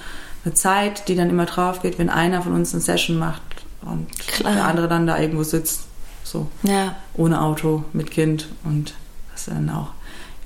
eine 0.44 0.54
Zeit, 0.54 1.08
die 1.08 1.14
dann 1.14 1.30
immer 1.30 1.46
drauf 1.46 1.82
geht, 1.82 1.98
wenn 1.98 2.08
einer 2.08 2.42
von 2.42 2.52
uns 2.54 2.72
eine 2.72 2.80
Session 2.80 3.18
macht 3.18 3.42
und 3.82 4.06
Klar. 4.18 4.54
der 4.54 4.64
andere 4.64 4.88
dann 4.88 5.06
da 5.06 5.18
irgendwo 5.18 5.42
sitzt. 5.42 5.82
So. 6.24 6.48
Ja. 6.62 6.96
Ohne 7.14 7.40
Auto, 7.40 7.84
mit 7.92 8.10
Kind. 8.10 8.48
Und 8.64 8.94
das 9.30 9.42
ist 9.42 9.48
dann 9.48 9.70
auch 9.70 9.90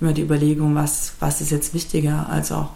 immer 0.00 0.12
die 0.12 0.22
Überlegung, 0.22 0.74
was, 0.74 1.14
was 1.20 1.40
ist 1.40 1.50
jetzt 1.50 1.74
wichtiger, 1.74 2.28
als 2.28 2.52
auch 2.52 2.70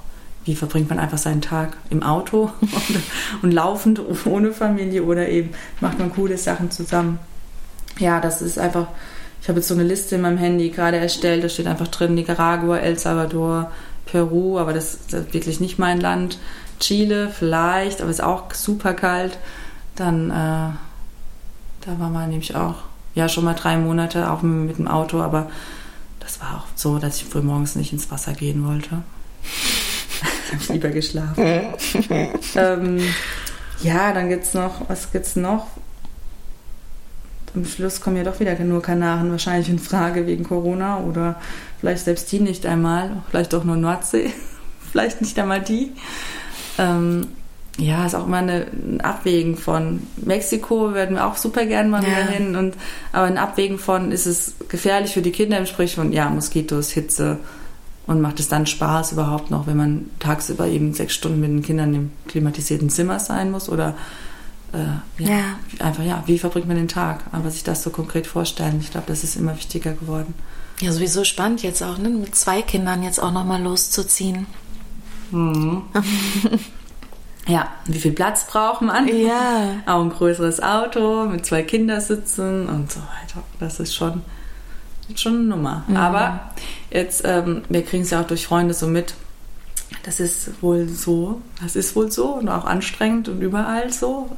wie 0.44 0.54
verbringt 0.54 0.90
man 0.90 0.98
einfach 0.98 1.18
seinen 1.18 1.40
Tag 1.40 1.76
im 1.90 2.02
Auto 2.02 2.50
und, 2.60 3.02
und, 3.42 3.50
laufend 3.50 4.00
ohne 4.26 4.52
Familie 4.52 5.02
oder 5.04 5.28
eben 5.28 5.50
macht 5.80 5.98
man 5.98 6.12
coole 6.12 6.36
Sachen 6.36 6.70
zusammen. 6.70 7.18
Ja, 7.98 8.20
das 8.20 8.42
ist 8.42 8.58
einfach, 8.58 8.88
ich 9.40 9.48
habe 9.48 9.58
jetzt 9.58 9.68
so 9.68 9.74
eine 9.74 9.84
Liste 9.84 10.16
in 10.16 10.20
meinem 10.20 10.38
Handy 10.38 10.70
gerade 10.70 10.98
erstellt, 10.98 11.44
da 11.44 11.48
steht 11.48 11.66
einfach 11.66 11.88
drin 11.88 12.14
Nicaragua, 12.14 12.78
El 12.78 12.98
Salvador, 12.98 13.70
Peru, 14.06 14.58
aber 14.58 14.72
das 14.72 14.94
ist 14.94 15.12
wirklich 15.32 15.60
nicht 15.60 15.78
mein 15.78 16.00
Land. 16.00 16.38
Chile 16.80 17.30
vielleicht, 17.30 18.02
aber 18.02 18.10
ist 18.10 18.22
auch 18.22 18.52
super 18.52 18.94
kalt. 18.94 19.38
Dann, 19.94 20.30
äh, 20.30 20.34
da 20.34 21.98
war 21.98 22.10
man 22.10 22.28
nämlich 22.28 22.56
auch, 22.56 22.74
ja, 23.14 23.28
schon 23.28 23.44
mal 23.44 23.54
drei 23.54 23.76
Monate, 23.76 24.30
auch 24.30 24.42
mit 24.42 24.76
dem 24.76 24.88
Auto, 24.88 25.20
aber 25.20 25.48
das 26.18 26.40
war 26.40 26.56
auch 26.58 26.66
so, 26.74 26.98
dass 26.98 27.18
ich 27.18 27.24
früh 27.26 27.42
morgens 27.42 27.76
nicht 27.76 27.92
ins 27.92 28.10
Wasser 28.10 28.32
gehen 28.32 28.66
wollte 28.66 29.02
lieber 30.68 30.90
geschlafen. 30.90 31.44
ähm, 32.56 33.00
ja, 33.82 34.12
dann 34.12 34.28
gibt 34.28 34.44
es 34.44 34.54
noch, 34.54 34.88
was 34.88 35.12
gibt's 35.12 35.36
noch? 35.36 35.66
Am 37.54 37.64
Schluss 37.64 38.00
kommen 38.00 38.16
ja 38.16 38.24
doch 38.24 38.40
wieder 38.40 38.58
nur 38.58 38.82
Kanaren 38.82 39.30
wahrscheinlich 39.30 39.68
in 39.68 39.78
Frage 39.78 40.26
wegen 40.26 40.42
Corona 40.42 40.98
oder 40.98 41.40
vielleicht 41.78 42.04
selbst 42.04 42.32
die 42.32 42.40
nicht 42.40 42.66
einmal, 42.66 43.22
vielleicht 43.30 43.54
auch 43.54 43.64
nur 43.64 43.76
Nordsee, 43.76 44.32
vielleicht 44.90 45.20
nicht 45.20 45.38
einmal 45.38 45.60
die. 45.60 45.92
Ähm, 46.78 47.28
ja, 47.78 48.06
ist 48.06 48.14
auch 48.14 48.26
immer 48.26 48.38
eine, 48.38 48.66
ein 48.72 49.00
Abwägen 49.00 49.56
von 49.56 50.06
Mexiko 50.16 50.94
werden 50.94 51.16
wir 51.16 51.26
auch 51.26 51.36
super 51.36 51.66
gern 51.66 51.90
mal 51.90 52.02
ja. 52.02 52.10
wieder 52.10 52.26
hin 52.26 52.56
und 52.56 52.76
aber 53.12 53.26
ein 53.26 53.38
Abwägen 53.38 53.78
von 53.78 54.12
ist 54.12 54.26
es 54.26 54.54
gefährlich 54.68 55.12
für 55.12 55.22
die 55.22 55.32
Kinder 55.32 55.58
im 55.58 55.66
Sprich 55.66 55.96
von 55.96 56.12
ja 56.12 56.28
Moskitos, 56.30 56.90
Hitze, 56.90 57.38
und 58.06 58.20
macht 58.20 58.40
es 58.40 58.48
dann 58.48 58.66
Spaß 58.66 59.12
überhaupt 59.12 59.50
noch, 59.50 59.66
wenn 59.66 59.76
man 59.76 60.10
tagsüber 60.18 60.66
eben 60.66 60.92
sechs 60.92 61.14
Stunden 61.14 61.40
mit 61.40 61.50
den 61.50 61.62
Kindern 61.62 61.94
im 61.94 62.12
klimatisierten 62.28 62.90
Zimmer 62.90 63.18
sein 63.18 63.50
muss 63.50 63.68
oder 63.68 63.94
äh, 64.72 65.22
ja, 65.22 65.30
ja. 65.30 65.44
einfach 65.78 66.04
ja, 66.04 66.22
wie 66.26 66.38
verbringt 66.38 66.66
man 66.66 66.76
den 66.76 66.88
Tag? 66.88 67.20
Aber 67.32 67.50
sich 67.50 67.64
das 67.64 67.82
so 67.82 67.90
konkret 67.90 68.26
vorstellen, 68.26 68.78
ich 68.80 68.90
glaube, 68.90 69.06
das 69.06 69.24
ist 69.24 69.36
immer 69.36 69.56
wichtiger 69.56 69.92
geworden. 69.92 70.34
Ja, 70.80 70.92
sowieso 70.92 71.24
spannend 71.24 71.62
jetzt 71.62 71.82
auch, 71.82 71.98
ne? 71.98 72.08
mit 72.08 72.34
zwei 72.34 72.60
Kindern 72.60 73.02
jetzt 73.02 73.22
auch 73.22 73.30
nochmal 73.30 73.62
loszuziehen. 73.62 74.46
Mhm. 75.30 75.82
ja, 77.46 77.68
wie 77.86 78.00
viel 78.00 78.12
Platz 78.12 78.46
braucht 78.46 78.82
man? 78.82 79.08
Ja. 79.08 79.82
Auch 79.86 80.02
ein 80.02 80.10
größeres 80.10 80.62
Auto 80.62 81.24
mit 81.24 81.46
zwei 81.46 81.62
Kindersitzen 81.62 82.68
und 82.68 82.92
so 82.92 83.00
weiter. 83.00 83.42
Das 83.58 83.80
ist 83.80 83.94
schon 83.94 84.22
schon 85.16 85.34
eine 85.34 85.44
Nummer. 85.44 85.84
Mhm. 85.86 85.96
Aber 85.96 86.50
jetzt, 86.90 87.22
ähm, 87.24 87.62
wir 87.68 87.84
kriegen 87.84 88.02
es 88.02 88.10
ja 88.10 88.22
auch 88.22 88.26
durch 88.26 88.46
Freunde 88.46 88.74
so 88.74 88.86
mit. 88.86 89.14
Das 90.02 90.20
ist 90.20 90.62
wohl 90.62 90.88
so, 90.88 91.40
das 91.62 91.76
ist 91.76 91.96
wohl 91.96 92.10
so 92.10 92.34
und 92.34 92.48
auch 92.48 92.64
anstrengend 92.64 93.28
und 93.28 93.40
überall 93.40 93.92
so. 93.92 94.36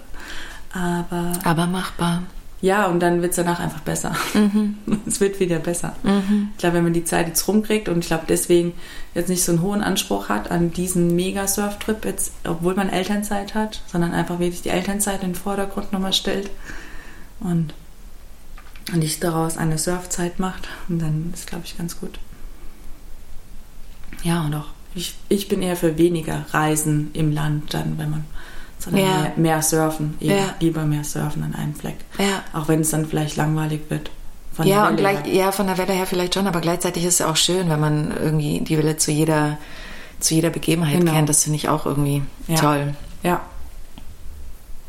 Aber, 0.73 1.33
aber 1.45 1.67
machbar. 1.67 2.23
Ja, 2.63 2.87
und 2.87 3.01
dann 3.01 3.21
wird 3.21 3.31
es 3.31 3.37
danach 3.37 3.61
einfach 3.61 3.81
besser. 3.81 4.15
Mhm. 4.35 4.79
es 5.07 5.21
wird 5.21 5.41
wieder 5.41 5.59
besser. 5.59 5.95
Mhm. 6.03 6.51
Ich 6.53 6.59
glaube, 6.59 6.77
wenn 6.77 6.85
man 6.85 6.93
die 6.93 7.05
Zeit 7.05 7.29
jetzt 7.29 7.47
rumkriegt 7.47 7.89
und 7.89 7.99
ich 7.99 8.07
glaube, 8.07 8.25
deswegen 8.29 8.73
jetzt 9.15 9.29
nicht 9.29 9.45
so 9.45 9.53
einen 9.53 9.63
hohen 9.63 9.83
Anspruch 9.83 10.29
hat 10.29 10.51
an 10.51 10.73
diesen 10.73 11.15
Mega-Surf-Trip, 11.15 12.05
jetzt, 12.05 12.33
obwohl 12.45 12.75
man 12.75 12.89
Elternzeit 12.89 13.55
hat, 13.55 13.83
sondern 13.87 14.13
einfach 14.13 14.39
wirklich 14.39 14.63
die 14.63 14.71
Elternzeit 14.71 15.23
in 15.23 15.31
den 15.31 15.35
Vordergrund 15.35 15.93
nochmal 15.93 16.13
stellt. 16.15 16.51
Und 17.41 17.75
und 18.93 19.03
ich 19.03 19.21
daraus 19.21 19.57
eine 19.57 19.79
Surfzeit 19.79 20.39
macht. 20.39 20.69
Und 20.89 21.01
dann 21.01 21.31
ist, 21.35 21.47
glaube 21.47 21.65
ich, 21.65 21.77
ganz 21.77 21.99
gut. 21.99 22.19
Ja, 24.23 24.45
und 24.45 24.55
auch 24.55 24.67
ich, 24.97 25.15
ich 25.29 25.49
bin 25.49 25.63
eher 25.63 25.77
für 25.77 25.99
weniger 25.99 26.47
Reisen 26.51 27.11
im 27.13 27.31
Land, 27.31 27.75
dann, 27.75 27.99
wenn 27.99 28.11
man 28.11 28.25
sondern 28.79 29.03
ja. 29.03 29.21
mehr, 29.21 29.33
mehr, 29.37 29.63
surfen, 29.63 30.17
ja. 30.21 30.55
lieber 30.61 30.85
mehr 30.85 31.05
surfen 31.05 31.43
an 31.43 31.55
einem 31.55 31.75
Fleck. 31.75 31.97
Ja. 32.19 32.43
Auch 32.53 32.69
wenn 32.69 32.81
es 32.81 32.91
dann 32.91 33.07
vielleicht 33.07 33.37
langweilig 33.37 33.83
wird. 33.89 34.11
ja, 34.65 34.89
und 34.89 34.97
gleich, 34.97 35.27
ja, 35.27 35.51
von 35.51 35.67
der 35.67 35.79
Welle 35.79 35.93
her 35.93 36.07
vielleicht 36.07 36.35
schon, 36.35 36.47
aber 36.47 36.61
gleichzeitig 36.61 37.05
ist 37.05 37.21
es 37.21 37.27
auch 37.27 37.37
schön, 37.37 37.69
wenn 37.71 37.81
man 37.81 38.15
irgendwie 38.17 38.61
die 38.61 38.77
Welle 38.77 38.97
zu 38.97 39.13
jeder, 39.13 39.59
zu 40.21 40.35
jeder 40.35 40.51
Begebenheit 40.51 41.01
genau. 41.01 41.13
kennt. 41.13 41.29
Das 41.29 41.45
finde 41.45 41.57
ich 41.57 41.69
auch 41.69 41.87
irgendwie 41.87 42.23
toll. 42.59 42.95
Ja. 43.23 43.41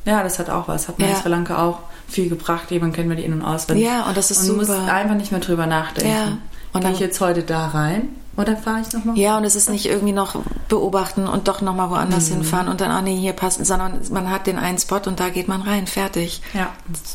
Ja, 0.06 0.24
das 0.24 0.39
hat 0.39 0.50
auch 0.50 0.68
was. 0.68 0.88
Hat 0.88 1.00
mir 1.00 1.10
ja. 1.10 1.16
Sri 1.16 1.30
Lanka 1.30 1.62
auch 1.66 1.80
viel 2.08 2.30
gebracht. 2.30 2.72
Jemand 2.72 2.95
kennt 2.95 3.08
mir 3.08 3.16
die 3.16 3.24
in- 3.24 3.34
und 3.34 3.41
auswendig. 3.43 3.86
Ja, 3.86 4.08
und 4.08 4.18
das 4.18 4.32
ist 4.32 4.39
und 4.39 4.45
super. 4.45 4.66
Du 4.66 4.72
musst 4.74 4.89
einfach 4.89 5.16
nicht 5.16 5.32
mehr 5.32 5.41
drüber 5.41 5.68
nachdenken. 5.68 6.12
Ja. 6.12 6.38
Und 6.74 6.82
Gehe 6.82 6.91
ich 6.91 6.99
jetzt 6.99 7.22
heute 7.22 7.43
da 7.43 7.68
rein? 7.68 8.10
Oder 8.38 8.55
fahre 8.55 8.82
ich 8.82 8.93
nochmal? 8.93 9.18
Ja, 9.18 9.38
und 9.38 9.45
es 9.45 9.55
ist 9.55 9.68
nicht 9.68 9.88
irgendwie 9.88 10.14
noch 10.14 10.39
beobachten 10.70 11.28
und 11.28 11.47
doch 11.47 11.62
nochmal 11.62 11.89
woanders 11.89 12.30
mhm. 12.30 12.36
hinfahren 12.36 12.68
und 12.68 12.82
dann, 12.82 12.91
ah 12.91 13.01
nee, 13.01 13.18
hier 13.18 13.34
passt, 13.34 13.66
sondern 13.66 13.99
man 14.12 14.30
hat 14.30 14.45
den 14.45 14.60
einen 14.60 14.78
Spot 14.78 15.01
und 15.08 15.20
da 15.20 15.30
geht 15.30 15.47
man 15.47 15.64
rein, 15.64 15.88
fertig. 15.88 16.41
Ja. 16.53 16.70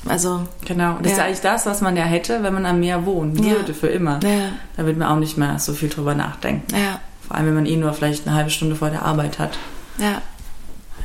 Also. 0.09 0.43
Genau. 0.65 0.99
Das 1.01 1.13
ja. 1.13 1.19
ist 1.19 1.23
eigentlich 1.23 1.41
das, 1.41 1.65
was 1.65 1.81
man 1.81 1.97
ja 1.97 2.03
hätte, 2.03 2.43
wenn 2.43 2.53
man 2.53 2.67
am 2.67 2.81
Meer 2.81 3.07
wohnen 3.07 3.39
würde, 3.39 3.69
ja. 3.69 3.75
für 3.75 3.87
immer. 3.87 4.19
Ja. 4.25 4.49
Da 4.77 4.85
wird 4.85 4.99
man 4.99 5.09
auch 5.09 5.17
nicht 5.17 5.39
mehr 5.39 5.61
so 5.61 5.75
viel 5.75 5.89
drüber 5.89 6.17
nachdenken. 6.17 6.75
Ja. 6.75 6.99
Vor 7.29 7.37
allem, 7.37 7.47
wenn 7.47 7.55
man 7.55 7.67
eh 7.67 7.77
nur 7.77 7.93
vielleicht 7.93 8.27
eine 8.27 8.35
halbe 8.35 8.51
Stunde 8.51 8.75
vor 8.75 8.91
der 8.91 9.05
Arbeit 9.05 9.39
hat. 9.39 9.59
Ja. 9.99 10.21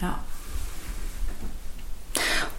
Ja. 0.02 0.18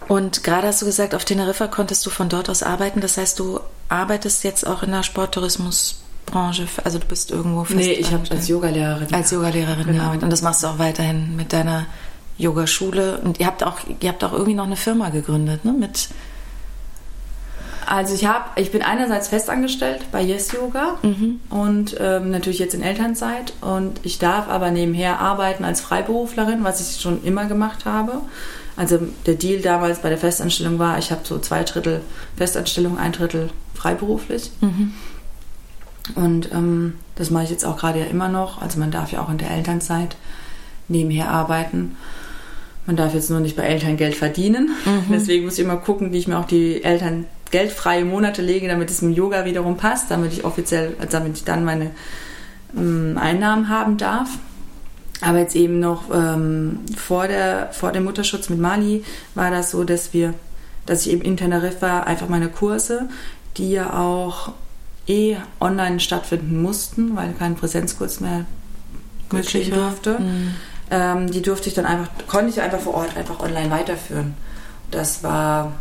Und 0.09 0.43
gerade 0.43 0.67
hast 0.67 0.81
du 0.81 0.87
gesagt, 0.87 1.13
auf 1.13 1.23
Teneriffa 1.23 1.67
konntest 1.67 2.03
du 2.03 2.09
von 2.09 2.29
dort 2.29 2.49
aus 2.49 2.63
arbeiten. 2.63 2.99
Das 2.99 3.17
heißt, 3.17 3.37
du 3.37 3.59
arbeitest 3.89 4.43
jetzt 4.43 4.65
auch 4.65 4.81
in 4.81 4.89
der 4.89 5.03
Sporttourismusbranche. 5.03 6.67
Also 6.83 6.97
du 6.97 7.05
bist 7.05 7.29
irgendwo 7.29 7.63
fest. 7.63 7.77
Nee, 7.77 7.93
ich 7.93 8.11
habe 8.11 8.23
als 8.31 8.47
Yogalehrerin. 8.47 9.13
Als 9.13 9.29
Yogalehrerin 9.29 9.85
genau. 9.85 9.99
gearbeitet. 9.99 10.23
Und 10.23 10.31
das 10.31 10.41
machst 10.41 10.63
du 10.63 10.67
auch 10.67 10.79
weiterhin 10.79 11.35
mit 11.35 11.53
deiner 11.53 11.85
Yogaschule. 12.39 13.19
Und 13.19 13.39
ihr 13.39 13.45
habt 13.45 13.63
auch, 13.63 13.77
ihr 13.99 14.09
habt 14.09 14.23
auch 14.23 14.33
irgendwie 14.33 14.55
noch 14.55 14.65
eine 14.65 14.77
Firma 14.77 15.09
gegründet, 15.09 15.63
ne? 15.63 15.73
Mit 15.73 16.09
also 17.85 18.13
ich 18.13 18.25
habe, 18.25 18.45
ich 18.55 18.71
bin 18.71 18.83
einerseits 18.83 19.29
festangestellt 19.29 20.05
bei 20.11 20.21
Yes 20.21 20.51
Yoga 20.51 20.99
mhm. 21.01 21.39
und 21.49 21.97
ähm, 21.99 22.29
natürlich 22.29 22.59
jetzt 22.59 22.75
in 22.75 22.83
Elternzeit 22.83 23.53
und 23.61 23.99
ich 24.03 24.19
darf 24.19 24.47
aber 24.47 24.69
nebenher 24.69 25.19
arbeiten 25.19 25.65
als 25.65 25.81
Freiberuflerin, 25.81 26.63
was 26.63 26.81
ich 26.81 27.01
schon 27.01 27.23
immer 27.23 27.45
gemacht 27.45 27.85
habe. 27.85 28.21
Also 28.79 28.97
der 29.25 29.33
Deal 29.33 29.59
damals 29.59 29.99
bei 29.99 30.07
der 30.07 30.17
Festanstellung 30.17 30.79
war, 30.79 30.97
ich 30.97 31.11
habe 31.11 31.19
so 31.25 31.37
zwei 31.37 31.63
Drittel 31.65 31.99
Festanstellung, 32.37 32.97
ein 32.97 33.11
Drittel 33.11 33.49
freiberuflich. 33.73 34.51
Mhm. 34.61 34.93
Und 36.15 36.53
ähm, 36.53 36.93
das 37.15 37.29
mache 37.29 37.43
ich 37.43 37.49
jetzt 37.49 37.65
auch 37.65 37.75
gerade 37.75 37.99
ja 37.99 38.05
immer 38.05 38.29
noch. 38.29 38.61
Also 38.61 38.79
man 38.79 38.89
darf 38.89 39.11
ja 39.11 39.21
auch 39.21 39.29
in 39.29 39.37
der 39.37 39.51
Elternzeit 39.51 40.15
nebenher 40.87 41.29
arbeiten. 41.29 41.97
Man 42.85 42.95
darf 42.95 43.13
jetzt 43.13 43.29
nur 43.29 43.41
nicht 43.41 43.57
bei 43.57 43.63
Eltern 43.63 43.97
Geld 43.97 44.15
verdienen. 44.15 44.69
Mhm. 44.85 45.03
Deswegen 45.11 45.43
muss 45.43 45.59
ich 45.59 45.65
immer 45.65 45.75
gucken, 45.75 46.13
wie 46.13 46.17
ich 46.17 46.29
mir 46.29 46.39
auch 46.39 46.47
die 46.47 46.81
Eltern 46.81 47.25
geldfreie 47.51 48.05
Monate 48.05 48.41
lege, 48.41 48.69
damit 48.69 48.89
es 48.89 49.01
im 49.01 49.11
Yoga 49.11 49.43
wiederum 49.43 49.75
passt, 49.75 50.09
damit 50.09 50.31
ich 50.31 50.45
offiziell, 50.45 50.95
damit 51.11 51.35
ich 51.35 51.43
dann 51.43 51.65
meine 51.65 51.91
ähm, 52.77 53.17
Einnahmen 53.19 53.67
haben 53.67 53.97
darf. 53.97 54.29
Aber 55.21 55.39
jetzt 55.39 55.55
eben 55.55 55.79
noch 55.79 56.03
ähm, 56.13 56.79
vor, 56.95 57.27
der, 57.27 57.69
vor 57.71 57.91
dem 57.91 58.05
Mutterschutz 58.05 58.49
mit 58.49 58.59
Mali 58.59 59.03
war 59.35 59.51
das 59.51 59.71
so, 59.71 59.83
dass 59.83 60.13
wir, 60.13 60.33
dass 60.85 61.05
ich 61.05 61.11
eben 61.11 61.21
in 61.21 61.35
Teneriffa 61.35 62.01
einfach 62.01 62.29
meine 62.29 62.47
Kurse, 62.47 63.09
die 63.57 63.71
ja 63.71 63.99
auch 63.99 64.53
eh 65.07 65.37
online 65.59 65.99
stattfinden 65.99 66.61
mussten, 66.61 67.15
weil 67.15 67.33
kein 67.33 67.55
Präsenzkurs 67.55 68.21
mehr 68.21 68.45
möglich 69.31 69.71
durfte. 69.71 70.19
Mhm. 70.19 70.55
Ähm, 70.91 71.31
die 71.31 71.41
durfte 71.41 71.69
ich 71.69 71.75
dann 71.75 71.85
einfach, 71.85 72.09
konnte 72.27 72.49
ich 72.49 72.61
einfach 72.61 72.79
vor 72.79 72.95
Ort 72.95 73.17
einfach 73.17 73.39
online 73.41 73.69
weiterführen. 73.69 74.35
Das 74.91 75.23
war 75.23 75.73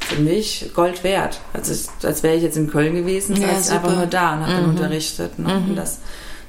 für 0.00 0.20
mich 0.20 0.70
Gold 0.74 1.04
wert. 1.04 1.40
Also 1.52 1.72
als 2.02 2.22
wäre 2.22 2.36
ich 2.36 2.42
jetzt 2.42 2.56
in 2.56 2.70
Köln 2.70 2.94
gewesen, 2.94 3.36
ja, 3.36 3.48
ich 3.58 3.70
einfach 3.70 3.94
nur 3.94 4.06
da 4.06 4.34
und 4.34 4.40
habe 4.40 4.52
mhm. 4.52 4.56
dann 4.56 4.70
unterrichtet. 4.70 5.38
Ne? 5.38 5.54
Mhm. 5.54 5.70
Und 5.70 5.76
das, 5.76 5.98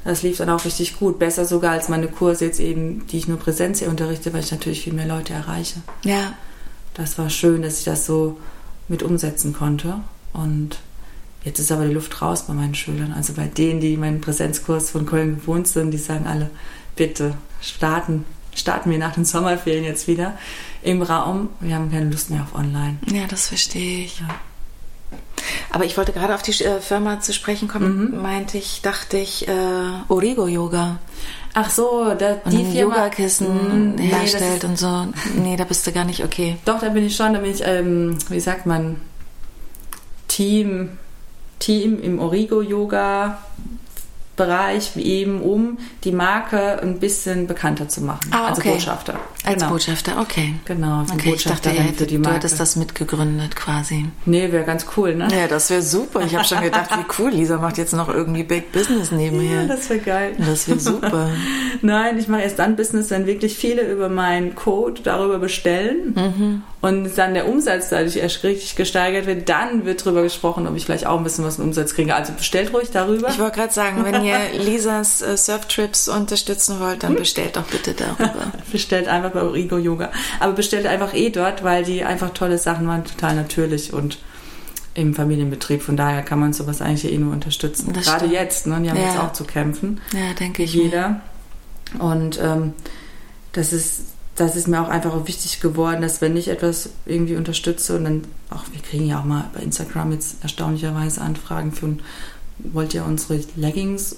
das 0.08 0.24
lief 0.24 0.38
dann 0.38 0.49
auch 0.49 0.64
richtig 0.64 0.99
gut. 0.99 1.20
Besser 1.20 1.43
sogar 1.43 1.74
als 1.74 1.89
meine 1.89 2.08
Kurse 2.08 2.45
jetzt 2.45 2.62
eben, 2.62 3.05
die 3.08 3.18
ich 3.18 3.28
nur 3.28 3.38
Präsenz 3.38 3.80
hier 3.80 3.89
unterrichte, 3.89 4.32
weil 4.32 4.39
ich 4.39 4.51
natürlich 4.51 4.82
viel 4.82 4.93
mehr 4.93 5.05
Leute 5.05 5.34
erreiche. 5.34 5.82
Ja. 6.05 6.34
Das 6.93 7.18
war 7.18 7.30
schön, 7.30 7.62
dass 7.62 7.80
ich 7.80 7.84
das 7.86 8.05
so 8.05 8.39
mit 8.88 9.03
umsetzen 9.03 9.51
konnte. 9.51 9.95
Und 10.32 10.80
jetzt 11.43 11.60
ist 11.60 11.74
aber 11.74 11.86
die 11.86 11.93
Luft 11.93 12.22
raus 12.22 12.43
bei 12.47 12.53
meinen 12.53 12.74
Schülern. 12.74 13.12
Also 13.12 13.34
bei 13.34 13.47
denen, 13.47 13.82
die 13.82 13.97
meinen 13.97 14.22
Präsenzkurs 14.22 14.91
von 14.91 15.05
Köln 15.05 15.41
gewohnt 15.41 15.68
sind, 15.68 15.91
die 15.91 15.97
sagen 15.97 16.26
alle, 16.26 16.49
bitte 16.95 17.36
starten, 17.62 18.24
starten 18.55 18.89
wir 18.89 18.99
nach 18.99 19.14
den 19.14 19.26
Sommerferien 19.26 19.84
jetzt 19.84 20.08
wieder 20.08 20.38
im 20.84 21.01
Raum. 21.01 21.49
Wir 21.60 21.76
haben 21.76 21.91
keine 21.91 22.10
Lust 22.10 22.30
mehr 22.30 22.43
auf 22.43 22.55
online. 22.55 22.97
Ja, 23.12 23.28
das 23.28 23.49
verstehe 23.49 24.05
ich. 24.05 24.22
Ja. 24.22 24.30
Aber 25.72 25.86
ich 25.86 25.97
wollte 25.97 26.13
gerade 26.13 26.34
auf 26.34 26.41
die 26.41 26.63
äh, 26.63 26.80
Firma 26.80 27.20
zu 27.20 27.34
sprechen 27.34 27.68
kommen, 27.68 28.11
mhm. 28.11 28.22
meinte 28.22 28.57
ich, 28.57 28.82
dachte 28.82 29.18
ich, 29.18 29.47
äh, 29.47 29.51
Origo 30.07 30.47
Yoga. 30.47 30.99
Ach 31.53 31.70
so, 31.70 32.13
da, 32.18 32.36
die 32.49 32.57
und 32.57 32.72
Firma 32.72 32.95
Yogakissen 32.95 33.95
nee, 33.95 34.07
herstellt 34.07 34.63
und 34.63 34.78
so. 34.78 35.07
Nee, 35.36 35.57
da 35.57 35.63
bist 35.63 35.86
du 35.88 35.91
gar 35.91 36.05
nicht 36.05 36.24
okay. 36.24 36.57
Doch, 36.65 36.80
da 36.80 36.89
bin 36.89 37.05
ich 37.05 37.15
schon, 37.15 37.34
da 37.34 37.39
bin 37.39 37.51
ich, 37.51 37.61
ähm, 37.65 38.18
wie 38.30 38.39
sagt 38.39 38.65
man, 38.65 39.01
Team, 40.28 40.97
Team 41.59 41.99
im 42.01 42.20
Origo 42.20 42.61
Yoga 42.61 43.39
Bereich 44.38 44.95
eben, 44.95 45.41
um 45.41 45.77
die 46.03 46.11
Marke 46.11 46.81
ein 46.81 46.99
bisschen 46.99 47.47
bekannter 47.47 47.89
zu 47.89 48.01
machen. 48.01 48.29
Ah, 48.31 48.51
okay. 48.51 48.69
Also 48.69 48.69
Botschafter. 48.69 49.19
Als 49.43 49.55
genau. 49.55 49.71
Botschafter, 49.71 50.19
okay. 50.21 50.53
Genau, 50.65 51.03
okay, 51.11 51.33
ich 51.35 51.43
dachte, 51.43 51.69
er 51.69 51.83
hätte, 51.83 52.05
die 52.05 52.17
Marke. 52.17 52.29
du 52.29 52.35
hättest 52.35 52.59
das 52.59 52.75
mitgegründet 52.75 53.55
quasi. 53.55 54.05
Nee, 54.25 54.51
wäre 54.51 54.63
ganz 54.63 54.85
cool, 54.95 55.15
ne? 55.15 55.27
Ja, 55.31 55.47
das 55.47 55.69
wäre 55.69 55.81
super. 55.81 56.21
Ich 56.21 56.35
habe 56.35 56.45
schon 56.45 56.61
gedacht, 56.61 56.89
wie 56.91 57.21
cool, 57.21 57.31
Lisa 57.31 57.57
macht 57.57 57.77
jetzt 57.77 57.93
noch 57.93 58.09
irgendwie 58.09 58.43
Big 58.43 58.71
Business 58.71 59.11
nebenher. 59.11 59.63
Ja, 59.63 59.67
das 59.67 59.89
wäre 59.89 59.99
geil. 59.99 60.35
Das 60.38 60.67
wäre 60.67 60.79
super. 60.79 61.29
Nein, 61.81 62.17
ich 62.17 62.27
mache 62.27 62.41
erst 62.41 62.59
dann 62.59 62.75
Business, 62.75 63.09
wenn 63.09 63.25
wirklich 63.25 63.57
viele 63.57 63.81
über 63.91 64.09
meinen 64.09 64.53
Code 64.55 65.01
darüber 65.03 65.39
bestellen 65.39 66.13
mhm. 66.15 66.63
und 66.81 67.17
dann 67.17 67.33
der 67.33 67.47
Umsatz 67.47 67.89
dadurch 67.89 68.17
erst 68.17 68.43
richtig 68.43 68.75
gesteigert 68.75 69.25
wird. 69.25 69.49
Dann 69.49 69.85
wird 69.85 70.05
darüber 70.05 70.21
gesprochen, 70.21 70.67
ob 70.67 70.75
ich 70.75 70.85
vielleicht 70.85 71.07
auch 71.07 71.17
ein 71.17 71.23
bisschen 71.23 71.45
was 71.45 71.57
im 71.57 71.65
Umsatz 71.65 71.95
kriege. 71.95 72.13
Also 72.15 72.33
bestellt 72.33 72.73
ruhig 72.73 72.91
darüber. 72.91 73.29
Ich 73.29 73.39
wollte 73.39 73.57
gerade 73.57 73.73
sagen, 73.73 74.03
wenn 74.03 74.23
ihr 74.28 74.59
Lisas 74.59 75.21
äh, 75.21 75.38
Surftrips 75.38 76.07
unterstützen 76.07 76.80
wollt, 76.80 77.03
dann 77.03 77.15
bestellt 77.15 77.55
doch 77.55 77.65
bitte 77.65 77.93
darüber. 77.93 78.51
bestellt 78.71 79.07
einfach 79.07 79.32
bei 79.32 79.41
Origo 79.41 79.78
Yoga. 79.78 80.11
Aber 80.39 80.53
bestellt 80.53 80.86
einfach 80.86 81.13
eh 81.13 81.30
dort, 81.30 81.63
weil 81.63 81.84
die 81.84 82.03
einfach 82.03 82.32
tolle 82.34 82.57
Sachen 82.57 82.88
waren, 82.88 83.03
total 83.05 83.36
natürlich 83.36 83.93
und 83.93 84.19
im 84.93 85.13
Familienbetrieb. 85.13 85.82
Von 85.82 85.95
daher 85.95 86.23
kann 86.23 86.39
man 86.39 86.53
sowas 86.53 86.82
eigentlich 86.82 87.11
eh 87.11 87.17
nur 87.17 87.32
unterstützen. 87.32 87.93
Das 87.93 88.05
Gerade 88.05 88.25
stimmt. 88.25 88.34
jetzt, 88.34 88.67
ne? 88.67 88.80
Die 88.82 88.89
haben 88.89 88.97
ja. 88.97 89.07
jetzt 89.07 89.19
auch 89.19 89.34
zu 89.34 89.43
kämpfen. 89.43 90.01
Ja, 90.13 90.34
denke 90.34 90.63
ich. 90.63 90.73
Jeder. 90.73 91.21
Mir. 91.93 92.01
Und 92.03 92.39
ähm, 92.41 92.73
das 93.53 93.73
ist 93.73 94.01
das 94.38 94.55
ist 94.55 94.67
mir 94.67 94.82
auch 94.82 94.89
einfach 94.89 95.28
wichtig 95.28 95.59
geworden, 95.61 96.01
dass 96.01 96.21
wenn 96.21 96.38
ich 96.38 96.47
etwas 96.47 96.91
irgendwie 97.05 97.36
unterstütze 97.36 97.97
und 97.97 98.03
dann 98.03 98.23
auch, 98.51 98.65
wir 98.71 98.82
kriegen 98.82 99.07
ja 99.07 99.19
auch 99.19 99.25
mal 99.25 99.49
bei 99.53 99.61
Instagram 99.61 100.11
jetzt 100.11 100.43
erstaunlicherweise 100.43 101.21
Anfragen 101.21 101.71
für, 101.71 101.97
wollt 102.60 102.93
ihr 102.93 103.05
unsere 103.05 103.39
Leggings 103.55 104.18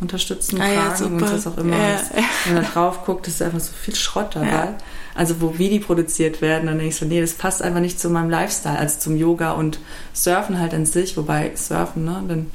unterstützen, 0.00 0.60
ah, 0.60 0.68
ja, 0.68 0.88
tragen 0.90 1.14
und 1.14 1.22
was 1.22 1.46
auch 1.46 1.56
immer. 1.56 1.76
Ja. 1.76 2.00
Wenn 2.44 2.54
man 2.54 2.64
da 2.64 2.70
drauf 2.70 3.04
guckt, 3.04 3.28
ist 3.28 3.40
einfach 3.40 3.60
so 3.60 3.72
viel 3.72 3.94
Schrott 3.94 4.34
dabei. 4.34 4.48
Ja. 4.48 4.74
Also 5.14 5.40
wo 5.40 5.58
wie 5.58 5.68
die 5.68 5.78
produziert 5.78 6.40
werden, 6.40 6.66
dann 6.66 6.78
denke 6.78 6.88
ich 6.88 6.96
so, 6.96 7.06
nee, 7.06 7.20
das 7.20 7.34
passt 7.34 7.62
einfach 7.62 7.80
nicht 7.80 8.00
zu 8.00 8.10
meinem 8.10 8.30
Lifestyle, 8.30 8.78
also 8.78 8.98
zum 8.98 9.16
Yoga 9.16 9.52
und 9.52 9.78
Surfen 10.12 10.58
halt 10.58 10.74
an 10.74 10.86
sich, 10.86 11.16
wobei 11.16 11.52
Surfen, 11.54 12.04
ne, 12.04 12.22
dann 12.26 12.50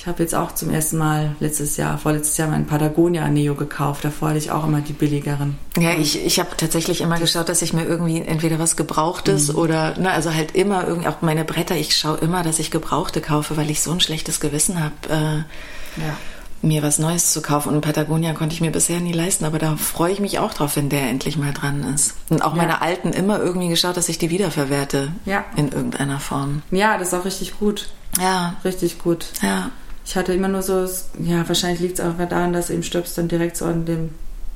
ich 0.00 0.06
habe 0.06 0.22
jetzt 0.22 0.34
auch 0.34 0.52
zum 0.52 0.70
ersten 0.70 0.96
Mal 0.96 1.36
letztes 1.40 1.76
Jahr, 1.76 1.98
vorletztes 1.98 2.38
Jahr 2.38 2.48
meinen 2.48 2.64
Patagonia 2.64 3.28
Neo 3.28 3.54
gekauft. 3.54 4.02
Davor 4.02 4.30
hatte 4.30 4.38
ich 4.38 4.50
auch 4.50 4.66
immer 4.66 4.80
die 4.80 4.94
billigeren. 4.94 5.58
Ja, 5.76 5.92
ich, 5.92 6.24
ich 6.24 6.40
habe 6.40 6.56
tatsächlich 6.56 7.02
immer 7.02 7.18
geschaut, 7.18 7.50
dass 7.50 7.60
ich 7.60 7.74
mir 7.74 7.84
irgendwie 7.84 8.22
entweder 8.22 8.58
was 8.58 8.76
Gebrauchtes 8.76 9.52
mhm. 9.52 9.58
oder, 9.58 9.98
ne, 9.98 10.10
also 10.10 10.32
halt 10.32 10.54
immer 10.54 10.88
irgendwie, 10.88 11.06
auch 11.06 11.20
meine 11.20 11.44
Bretter, 11.44 11.76
ich 11.76 11.94
schaue 11.94 12.16
immer, 12.16 12.42
dass 12.42 12.58
ich 12.58 12.70
Gebrauchte 12.70 13.20
kaufe, 13.20 13.58
weil 13.58 13.68
ich 13.68 13.82
so 13.82 13.90
ein 13.90 14.00
schlechtes 14.00 14.40
Gewissen 14.40 14.82
habe. 14.82 14.94
Äh, 15.10 16.00
ja 16.00 16.16
mir 16.62 16.82
was 16.82 16.98
Neues 16.98 17.32
zu 17.32 17.40
kaufen. 17.40 17.74
Und 17.74 17.80
Patagonia 17.80 18.34
konnte 18.34 18.54
ich 18.54 18.60
mir 18.60 18.70
bisher 18.70 19.00
nie 19.00 19.14
leisten, 19.14 19.46
aber 19.46 19.58
da 19.58 19.76
freue 19.76 20.12
ich 20.12 20.20
mich 20.20 20.38
auch 20.38 20.52
drauf, 20.52 20.76
wenn 20.76 20.90
der 20.90 21.08
endlich 21.08 21.38
mal 21.38 21.54
dran 21.54 21.82
ist. 21.94 22.16
Und 22.28 22.42
auch 22.42 22.54
ja. 22.54 22.58
meine 22.58 22.82
alten 22.82 23.14
immer 23.14 23.38
irgendwie 23.38 23.68
geschaut, 23.68 23.96
dass 23.96 24.10
ich 24.10 24.18
die 24.18 24.28
wiederverwerte. 24.28 25.10
Ja. 25.24 25.46
In 25.56 25.72
irgendeiner 25.72 26.20
Form. 26.20 26.60
Ja, 26.70 26.98
das 26.98 27.08
ist 27.08 27.14
auch 27.14 27.24
richtig 27.24 27.58
gut. 27.58 27.88
Ja. 28.20 28.56
Richtig 28.62 28.98
gut. 28.98 29.24
Ja. 29.40 29.70
Ich 30.10 30.16
hatte 30.16 30.32
immer 30.32 30.48
nur 30.48 30.62
so, 30.62 30.88
ja, 31.20 31.46
wahrscheinlich 31.46 31.78
liegt 31.78 32.00
es 32.00 32.04
auch 32.04 32.18
daran, 32.18 32.52
dass 32.52 32.68
eben 32.68 32.82
Stöps 32.82 33.14
dann 33.14 33.28
direkt 33.28 33.56
so 33.56 33.66
an 33.66 33.84
dem 33.84 34.10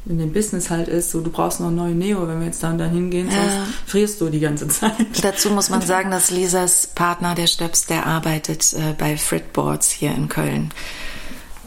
in 0.04 0.18
dem 0.18 0.32
Business 0.32 0.68
halt 0.68 0.88
ist, 0.88 1.12
so 1.12 1.20
du 1.20 1.30
brauchst 1.30 1.60
noch 1.60 1.70
neue 1.70 1.94
Neo, 1.94 2.28
wenn 2.28 2.40
wir 2.40 2.46
jetzt 2.46 2.62
dann 2.62 2.76
dahin 2.76 3.08
gehen, 3.08 3.28
ja. 3.28 3.36
sonst 3.36 3.74
frierst 3.86 4.20
du 4.20 4.28
die 4.28 4.40
ganze 4.40 4.68
Zeit. 4.68 4.92
Dazu 5.22 5.50
muss 5.50 5.70
man 5.70 5.80
sagen, 5.80 6.10
dass 6.10 6.30
Lisas 6.30 6.88
Partner, 6.88 7.34
der 7.34 7.46
Stöps, 7.46 7.86
der 7.86 8.04
arbeitet 8.04 8.74
äh, 8.74 8.94
bei 8.98 9.16
Fritboards 9.16 9.90
hier 9.90 10.14
in 10.14 10.28
Köln. 10.28 10.72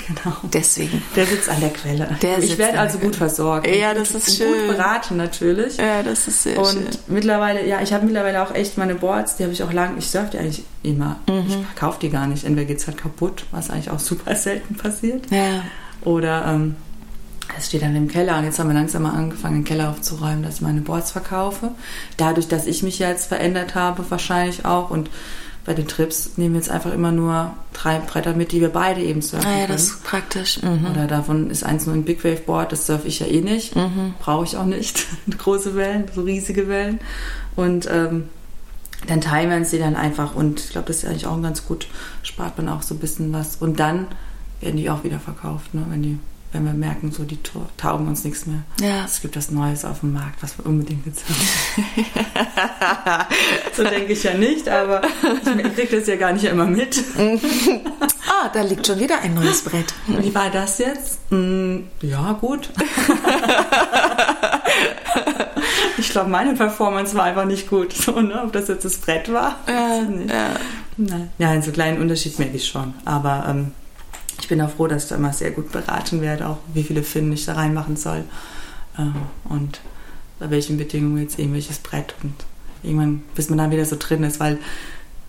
Genau. 0.07 0.35
Deswegen. 0.53 1.01
Der 1.15 1.25
sitzt 1.25 1.49
an 1.49 1.59
der 1.59 1.71
Quelle. 1.71 2.17
Der 2.21 2.39
ich 2.39 2.57
werde 2.57 2.79
also 2.79 2.97
gut 2.97 3.15
versorgt. 3.15 3.67
Ja, 3.67 3.93
das 3.93 4.11
ist 4.11 4.37
schön. 4.37 4.67
Gut 4.67 4.77
beraten 4.77 5.17
natürlich. 5.17 5.77
Ja, 5.77 6.01
das 6.01 6.27
ist 6.27 6.43
sehr 6.43 6.57
und 6.57 6.67
schön. 6.67 6.85
Und 6.85 7.09
mittlerweile, 7.09 7.67
ja, 7.67 7.81
ich 7.81 7.91
habe 7.93 8.05
mittlerweile 8.05 8.41
auch 8.41 8.53
echt 8.53 8.77
meine 8.77 8.95
Boards, 8.95 9.35
die 9.35 9.43
habe 9.43 9.53
ich 9.53 9.63
auch 9.63 9.73
lang, 9.73 9.97
ich 9.97 10.09
surfe 10.09 10.31
die 10.31 10.37
eigentlich 10.37 10.63
immer. 10.83 11.19
Mhm. 11.27 11.45
Ich 11.47 11.55
verkaufe 11.55 11.99
die 12.01 12.09
gar 12.09 12.27
nicht. 12.27 12.45
Entweder 12.45 12.65
geht 12.65 12.77
es 12.77 12.87
halt 12.87 12.97
kaputt, 12.97 13.45
was 13.51 13.69
eigentlich 13.69 13.89
auch 13.89 13.99
super 14.07 14.35
selten 14.35 14.75
passiert. 14.75 15.29
Ja. 15.29 15.63
Oder 16.01 16.45
ähm, 16.47 16.75
es 17.57 17.67
steht 17.67 17.81
dann 17.81 17.95
im 17.95 18.07
Keller 18.07 18.37
und 18.37 18.45
jetzt 18.45 18.59
haben 18.59 18.69
wir 18.69 18.75
langsam 18.75 19.03
mal 19.03 19.13
angefangen, 19.13 19.55
den 19.55 19.63
Keller 19.63 19.89
aufzuräumen, 19.89 20.43
dass 20.43 20.55
ich 20.55 20.61
meine 20.61 20.81
Boards 20.81 21.11
verkaufe. 21.11 21.71
Dadurch, 22.17 22.47
dass 22.47 22.65
ich 22.65 22.83
mich 22.83 22.99
jetzt 22.99 23.27
verändert 23.27 23.75
habe, 23.75 24.09
wahrscheinlich 24.09 24.65
auch 24.65 24.89
und 24.89 25.09
bei 25.67 25.73
den 25.73 25.85
Trips 25.85 26.37
nehmen 26.37 26.53
wir 26.53 26.61
jetzt 26.61 26.71
einfach 26.71 26.93
immer 26.93 27.11
nur 27.11 27.53
drei 27.73 27.99
Bretter 27.99 28.33
mit, 28.33 28.53
die 28.53 28.61
wir 28.61 28.69
beide 28.69 29.01
eben 29.01 29.21
surfen. 29.21 29.45
Ah 29.45 29.59
ja, 29.59 29.67
das 29.67 29.83
ist 29.83 30.03
praktisch. 30.05 30.61
Mhm. 30.61 30.87
Oder 30.89 31.07
davon 31.07 31.51
ist 31.51 31.65
eins 31.65 31.85
nur 31.85 31.93
ein 31.93 32.05
Big 32.05 32.23
Wave 32.23 32.39
Board, 32.45 32.71
das 32.71 32.87
surfe 32.87 33.09
ich 33.09 33.19
ja 33.19 33.27
eh 33.27 33.41
nicht. 33.41 33.75
Mhm. 33.75 34.13
Brauche 34.17 34.45
ich 34.45 34.55
auch 34.55 34.65
nicht. 34.65 35.05
Große 35.37 35.75
Wellen, 35.75 36.05
so 36.15 36.21
riesige 36.21 36.69
Wellen. 36.69 37.01
Und 37.57 37.85
ähm, 37.91 38.29
dann 39.07 39.19
teilen 39.19 39.49
wir 39.49 39.57
uns 39.57 39.71
die 39.71 39.77
dann 39.77 39.97
einfach 39.97 40.35
und 40.35 40.61
ich 40.61 40.69
glaube, 40.69 40.87
das 40.87 41.03
ist 41.03 41.05
eigentlich 41.05 41.27
auch 41.27 41.41
ganz 41.41 41.65
gut. 41.67 41.87
Spart 42.23 42.57
man 42.57 42.69
auch 42.69 42.81
so 42.81 42.95
ein 42.95 42.99
bisschen 42.99 43.33
was. 43.33 43.57
Und 43.57 43.77
dann 43.77 44.07
werden 44.61 44.77
die 44.77 44.89
auch 44.89 45.03
wieder 45.03 45.19
verkauft, 45.19 45.73
ne, 45.73 45.85
wenn 45.89 46.01
die 46.01 46.17
wenn 46.51 46.65
wir 46.65 46.73
merken, 46.73 47.11
so 47.11 47.23
die 47.23 47.39
taugen 47.77 48.07
uns 48.07 48.23
nichts 48.23 48.45
mehr. 48.45 48.61
Ja. 48.79 49.05
Es 49.05 49.21
gibt 49.21 49.35
was 49.35 49.51
Neues 49.51 49.83
auf 49.83 49.99
dem 49.99 50.13
Markt, 50.13 50.41
was 50.41 50.57
wir 50.57 50.65
unbedingt 50.65 51.05
jetzt 51.05 51.25
haben. 51.27 53.25
so 53.75 53.83
denke 53.83 54.13
ich 54.13 54.23
ja 54.23 54.33
nicht, 54.33 54.69
aber 54.69 55.01
ich 55.43 55.75
kriege 55.75 55.99
das 55.99 56.07
ja 56.07 56.15
gar 56.15 56.31
nicht 56.31 56.45
immer 56.45 56.65
mit. 56.65 57.03
ah, 58.29 58.49
da 58.53 58.61
liegt 58.61 58.87
schon 58.87 58.99
wieder 58.99 59.19
ein 59.19 59.33
neues 59.33 59.63
Brett. 59.63 59.93
Wie 60.07 60.33
war 60.33 60.49
das 60.49 60.77
jetzt? 60.77 61.19
Hm, 61.29 61.87
ja, 62.01 62.31
gut. 62.33 62.69
ich 65.97 66.09
glaube, 66.09 66.29
meine 66.29 66.53
Performance 66.53 67.15
war 67.15 67.25
einfach 67.25 67.45
nicht 67.45 67.69
gut. 67.69 67.93
So, 67.93 68.21
ne? 68.21 68.41
Ob 68.43 68.53
das 68.53 68.69
jetzt 68.69 68.85
das 68.85 68.97
Brett 68.97 69.31
war? 69.31 69.57
Ja, 69.67 70.01
ja. 70.27 70.49
Nein. 70.97 71.31
Ja, 71.37 71.49
einen 71.49 71.61
so 71.61 71.71
kleinen 71.71 72.01
Unterschied 72.01 72.39
merke 72.39 72.55
ich 72.55 72.67
schon. 72.67 72.93
Aber 73.05 73.45
ähm, 73.49 73.71
ich 74.47 74.49
bin 74.49 74.61
auch 74.61 74.69
froh, 74.69 74.87
dass 74.87 75.03
ich 75.03 75.09
da 75.09 75.17
immer 75.17 75.33
sehr 75.33 75.51
gut 75.51 75.73
beraten 75.73 76.21
werde, 76.21 76.47
auch 76.47 76.59
wie 76.73 76.83
viele 76.83 77.03
Finnen 77.03 77.33
ich 77.33 77.43
da 77.43 77.55
reinmachen 77.55 77.97
soll 77.97 78.23
äh, 78.97 79.01
und 79.53 79.81
bei 80.39 80.49
welchen 80.49 80.77
Bedingungen 80.77 81.21
jetzt 81.21 81.37
eben 81.37 81.53
welches 81.53 81.79
Brett 81.79 82.15
und 82.23 82.33
irgendwann, 82.81 83.23
bis 83.35 83.49
man 83.49 83.57
dann 83.57 83.71
wieder 83.71 83.83
so 83.83 83.97
drin 83.99 84.23
ist, 84.23 84.39
weil 84.39 84.57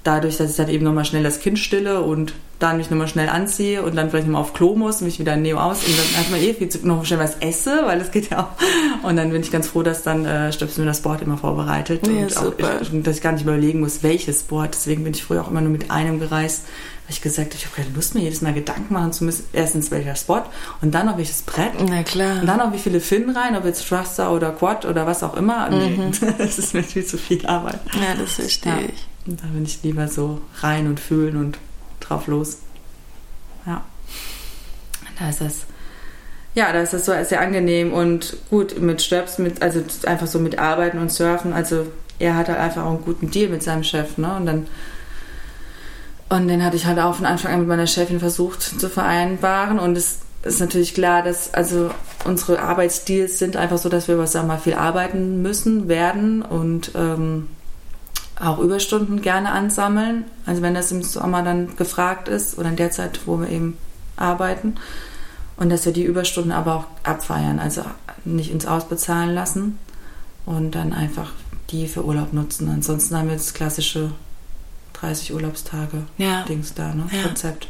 dadurch, 0.05 0.37
dass 0.37 0.51
ich 0.51 0.57
dann 0.57 0.69
eben 0.69 0.85
nochmal 0.85 1.05
schnell 1.05 1.25
das 1.25 1.41
Kind 1.41 1.59
stille 1.59 2.01
und 2.03 2.33
dann 2.61 2.77
mich 2.77 2.91
nochmal 2.91 3.09
schnell 3.09 3.29
anziehe 3.29 3.83
und 3.83 3.97
dann 3.97 4.09
vielleicht 4.11 4.29
nochmal 4.29 4.43
auf 4.43 4.55
Klo 4.55 4.77
muss, 4.77 5.01
mich 5.01 5.19
wieder 5.19 5.35
Neo 5.35 5.59
aus 5.59 5.83
und 5.85 5.97
dann 5.99 6.31
man 6.31 6.41
eh 6.41 6.55
viel 6.55 6.69
zu, 6.69 6.87
noch 6.87 7.05
schnell 7.05 7.19
was 7.19 7.39
esse, 7.41 7.83
weil 7.87 7.99
das 7.99 8.13
geht 8.13 8.31
ja 8.31 8.45
auch. 8.45 9.05
Und 9.05 9.17
dann 9.17 9.31
bin 9.31 9.43
ich 9.43 9.51
ganz 9.51 9.67
froh, 9.67 9.83
dass 9.83 10.05
dann 10.05 10.25
äh, 10.25 10.53
Stöpsel 10.53 10.85
mir 10.85 10.91
das 10.91 11.03
Board 11.03 11.23
immer 11.23 11.39
vorbereitet 11.39 12.07
ja, 12.07 12.13
und 12.13 12.37
auch, 12.37 12.53
ich, 12.57 13.03
dass 13.03 13.17
ich 13.17 13.23
gar 13.23 13.33
nicht 13.33 13.43
überlegen 13.43 13.81
muss, 13.81 14.05
welches 14.05 14.45
Board. 14.45 14.75
Deswegen 14.75 15.03
bin 15.03 15.13
ich 15.13 15.25
früher 15.25 15.43
auch 15.43 15.51
immer 15.51 15.61
nur 15.61 15.73
mit 15.73 15.91
einem 15.91 16.21
gereist, 16.21 16.67
weil 17.09 17.15
ich 17.15 17.23
gesagt 17.23 17.55
habe, 17.55 17.57
ich 17.57 17.65
habe 17.65 17.75
keine 17.75 17.95
Lust 17.95 18.15
mehr, 18.15 18.23
jedes 18.23 18.43
Mal 18.43 18.53
Gedanken 18.53 18.93
machen 18.93 19.15
zu 19.15 19.25
müssen. 19.25 19.47
Erstens 19.55 19.91
welcher 19.91 20.15
Spot 20.15 20.43
und 20.83 20.95
dann 20.95 21.07
noch 21.07 21.17
welches 21.17 21.41
Brett. 21.41 21.73
Na 21.89 22.03
klar. 22.03 22.43
Und 22.43 22.47
dann 22.47 22.59
noch 22.59 22.71
wie 22.75 22.79
viele 22.79 23.01
Finnen 23.01 23.35
rein, 23.35 23.57
ob 23.57 23.65
jetzt 23.65 23.89
Thruster 23.89 24.31
oder 24.31 24.51
Quad 24.51 24.85
oder 24.85 25.07
was 25.07 25.23
auch 25.23 25.35
immer. 25.35 25.71
Mhm. 25.71 26.11
Nee, 26.11 26.13
das 26.39 26.59
ist 26.59 26.75
mir 26.75 26.83
viel 26.83 27.07
zu 27.07 27.17
viel 27.17 27.47
Arbeit. 27.47 27.81
Ja, 27.95 28.15
das 28.15 28.35
verstehe 28.35 28.73
ja. 28.73 28.81
ich. 28.81 29.07
Und 29.27 29.43
da 29.43 29.47
bin 29.47 29.65
ich 29.65 29.83
lieber 29.83 30.07
so 30.07 30.43
rein 30.61 30.87
und 30.87 31.01
fühlen 31.01 31.39
und 31.39 31.57
drauf 32.01 32.27
los. 32.27 32.59
Ja. 33.65 33.83
Da 35.19 35.31
ist 35.31 35.41
das. 35.41 35.61
Ja, 36.55 36.75
da 36.75 36.83
ist 36.83 36.93
das 36.93 37.07
so 37.07 37.13
sehr 37.25 37.41
angenehm 37.41 37.95
und 37.95 38.37
gut 38.51 38.79
mit 38.79 39.01
Stöps, 39.01 39.39
mit, 39.39 39.63
also 39.63 39.83
einfach 40.05 40.27
so 40.27 40.39
mit 40.39 40.59
Arbeiten 40.59 40.99
und 40.99 41.11
Surfen. 41.11 41.55
Also 41.55 41.87
er 42.19 42.37
hat 42.37 42.49
halt 42.49 42.59
einfach 42.59 42.85
auch 42.85 42.91
einen 42.91 43.05
guten 43.05 43.31
Deal 43.31 43.49
mit 43.49 43.63
seinem 43.63 43.85
Chef, 43.85 44.19
ne? 44.19 44.35
Und 44.35 44.45
dann 44.45 44.67
und 46.29 46.49
den 46.49 46.63
hatte 46.63 46.77
ich 46.77 46.87
halt 46.87 46.99
auch 46.99 47.15
von 47.15 47.27
Anfang 47.27 47.53
an 47.53 47.61
mit 47.61 47.69
meiner 47.69 47.87
Chefin 47.87 48.21
versucht 48.21 48.63
zu 48.63 48.89
vereinbaren. 48.91 49.79
Und 49.79 49.97
es 49.97 50.19
ist 50.43 50.61
natürlich 50.61 50.95
klar, 50.95 51.23
dass 51.23 51.55
also 51.55 51.91
unsere 52.25 52.61
Arbeitsdeals 52.61 53.39
sind 53.39 53.57
einfach 53.57 53.79
so, 53.79 53.89
dass 53.89 54.09
wir, 54.09 54.19
wir 54.19 54.43
mal, 54.43 54.59
viel 54.59 54.75
arbeiten 54.75 55.41
müssen, 55.41 55.89
werden 55.89 56.43
und 56.43 56.93
ähm, 56.95 57.49
auch 58.39 58.59
Überstunden 58.59 59.23
gerne 59.23 59.53
ansammeln. 59.53 60.25
Also 60.45 60.61
wenn 60.61 60.75
das 60.75 60.93
im 60.93 61.03
Sommer 61.03 61.43
dann 61.43 61.77
gefragt 61.77 62.29
ist 62.29 62.59
oder 62.59 62.69
in 62.69 62.77
der 62.77 62.91
Zeit, 62.91 63.21
wo 63.27 63.41
wir 63.41 63.49
eben 63.49 63.79
arbeiten. 64.17 64.75
Und 65.57 65.71
dass 65.71 65.87
wir 65.87 65.93
die 65.93 66.05
Überstunden 66.05 66.53
aber 66.53 66.77
auch 66.77 66.85
abfeiern, 67.03 67.59
also 67.59 67.83
nicht 68.25 68.53
ins 68.53 68.67
Ausbezahlen 68.67 69.35
lassen 69.35 69.79
und 70.47 70.73
dann 70.73 70.93
einfach 70.93 71.33
die 71.71 71.89
für 71.89 72.05
Urlaub 72.05 72.33
nutzen. 72.33 72.69
Ansonsten 72.69 73.17
haben 73.17 73.29
wir 73.29 73.35
das 73.35 73.55
klassische 73.55 74.13
30 75.01 75.35
Urlaubstage 75.35 76.03
ja. 76.17 76.45
Dings 76.49 76.75
da, 76.75 76.95
ne? 76.95 77.07
Ja. 77.13 77.23
Konzept. 77.23 77.69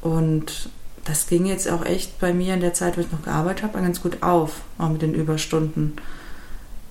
Und 0.00 0.70
das 1.04 1.26
ging 1.26 1.46
jetzt 1.46 1.68
auch 1.68 1.84
echt 1.84 2.18
bei 2.20 2.32
mir 2.32 2.54
in 2.54 2.60
der 2.60 2.74
Zeit, 2.74 2.96
wo 2.96 3.00
ich 3.00 3.10
noch 3.10 3.22
gearbeitet 3.22 3.64
habe, 3.64 3.80
ganz 3.80 4.02
gut 4.02 4.22
auf, 4.22 4.60
auch 4.78 4.90
mit 4.90 5.02
den 5.02 5.14
Überstunden. 5.14 5.94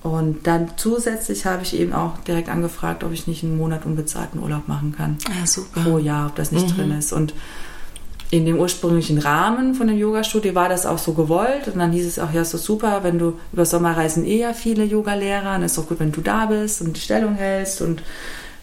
Und 0.02 0.46
dann 0.46 0.72
zusätzlich 0.76 1.46
habe 1.46 1.62
ich 1.62 1.78
eben 1.78 1.92
auch 1.92 2.18
direkt 2.18 2.48
angefragt, 2.48 3.04
ob 3.04 3.12
ich 3.12 3.26
nicht 3.26 3.44
einen 3.44 3.56
Monat 3.56 3.86
unbezahlten 3.86 4.42
Urlaub 4.42 4.66
machen 4.66 4.94
kann. 4.96 5.16
Ja, 5.28 5.46
super. 5.46 5.80
Pro 5.80 5.98
Jahr, 5.98 6.26
ob 6.26 6.34
das 6.34 6.50
nicht 6.50 6.70
mhm. 6.70 6.74
drin 6.74 6.98
ist. 6.98 7.12
Und 7.12 7.34
in 8.30 8.44
dem 8.44 8.58
ursprünglichen 8.58 9.18
Rahmen 9.18 9.74
von 9.74 9.86
dem 9.86 9.96
Yoga-Studio 9.98 10.54
war 10.54 10.68
das 10.68 10.86
auch 10.86 10.98
so 10.98 11.12
gewollt. 11.12 11.68
Und 11.68 11.78
dann 11.78 11.92
hieß 11.92 12.06
es 12.06 12.18
auch, 12.18 12.32
ja, 12.32 12.42
ist 12.42 12.50
so 12.50 12.58
super, 12.58 13.04
wenn 13.04 13.18
du 13.18 13.38
über 13.52 13.64
Sommer 13.64 13.96
reisen 13.96 14.24
eher 14.24 14.54
viele 14.54 14.84
Yoga-Lehrer. 14.84 15.44
Dann 15.44 15.62
ist 15.62 15.78
doch 15.78 15.86
gut, 15.86 16.00
wenn 16.00 16.12
du 16.12 16.20
da 16.20 16.46
bist 16.46 16.80
und 16.80 16.96
die 16.96 17.00
Stellung 17.00 17.36
hältst 17.36 17.80
und 17.80 18.02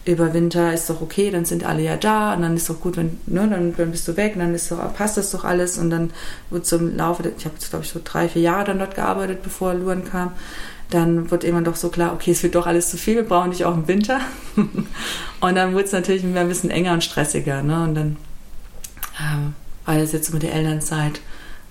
über 0.04 0.32
Winter 0.32 0.72
ist 0.72 0.88
doch 0.88 1.02
okay, 1.02 1.30
dann 1.30 1.44
sind 1.44 1.64
alle 1.64 1.82
ja 1.82 1.96
da 1.96 2.34
und 2.34 2.42
dann 2.42 2.56
ist 2.56 2.70
doch 2.70 2.80
gut, 2.80 2.96
wenn, 2.96 3.18
ne, 3.26 3.46
dann, 3.48 3.76
dann 3.76 3.90
bist 3.90 4.08
du 4.08 4.16
weg 4.16 4.34
dann 4.36 4.54
ist 4.54 4.70
doch, 4.70 4.94
passt 4.94 5.16
das 5.18 5.30
doch 5.30 5.44
alles 5.44 5.76
und 5.76 5.90
dann 5.90 6.10
wird 6.48 6.64
zum 6.66 6.96
Laufe, 6.96 7.22
ich 7.36 7.44
habe 7.44 7.54
glaube 7.58 7.84
ich 7.84 7.90
so 7.90 8.00
drei, 8.02 8.28
vier 8.28 8.42
Jahre 8.42 8.64
dann 8.64 8.78
dort 8.78 8.94
gearbeitet, 8.94 9.42
bevor 9.42 9.74
Luan 9.74 10.04
kam, 10.04 10.32
dann 10.88 11.30
wird 11.30 11.44
immer 11.44 11.60
doch 11.60 11.76
so 11.76 11.90
klar, 11.90 12.14
okay, 12.14 12.30
es 12.30 12.42
wird 12.42 12.54
doch 12.54 12.66
alles 12.66 12.88
zu 12.88 12.96
viel, 12.96 13.16
wir 13.16 13.24
brauchen 13.24 13.50
dich 13.50 13.64
auch 13.64 13.74
im 13.74 13.86
Winter. 13.88 14.20
und 15.40 15.54
dann 15.54 15.74
wird 15.74 15.86
es 15.86 15.92
natürlich 15.92 16.24
ein 16.24 16.48
bisschen 16.48 16.70
enger 16.70 16.94
und 16.94 17.04
stressiger, 17.04 17.62
ne, 17.62 17.84
und 17.84 17.94
dann 17.94 18.16
ähm, 19.20 19.54
war 19.84 19.96
es 19.96 20.12
jetzt 20.12 20.32
mit 20.32 20.42
der 20.42 20.54
Elternzeit 20.54 21.20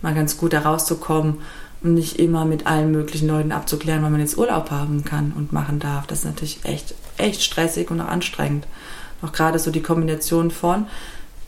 mal 0.01 0.13
ganz 0.13 0.37
gut 0.37 0.53
da 0.53 0.59
rauszukommen 0.59 1.39
und 1.81 1.93
nicht 1.93 2.19
immer 2.19 2.45
mit 2.45 2.67
allen 2.67 2.91
möglichen 2.91 3.27
Leuten 3.27 3.51
abzuklären, 3.51 4.03
wann 4.03 4.11
man 4.11 4.21
jetzt 4.21 4.37
Urlaub 4.37 4.71
haben 4.71 5.05
kann 5.05 5.33
und 5.35 5.53
machen 5.53 5.79
darf. 5.79 6.07
Das 6.07 6.19
ist 6.19 6.25
natürlich 6.25 6.59
echt, 6.63 6.93
echt 7.17 7.41
stressig 7.41 7.89
und 7.91 8.01
auch 8.01 8.07
anstrengend. 8.07 8.67
Auch 9.21 9.31
gerade 9.31 9.59
so 9.59 9.71
die 9.71 9.81
Kombination 9.81 10.51
von 10.51 10.87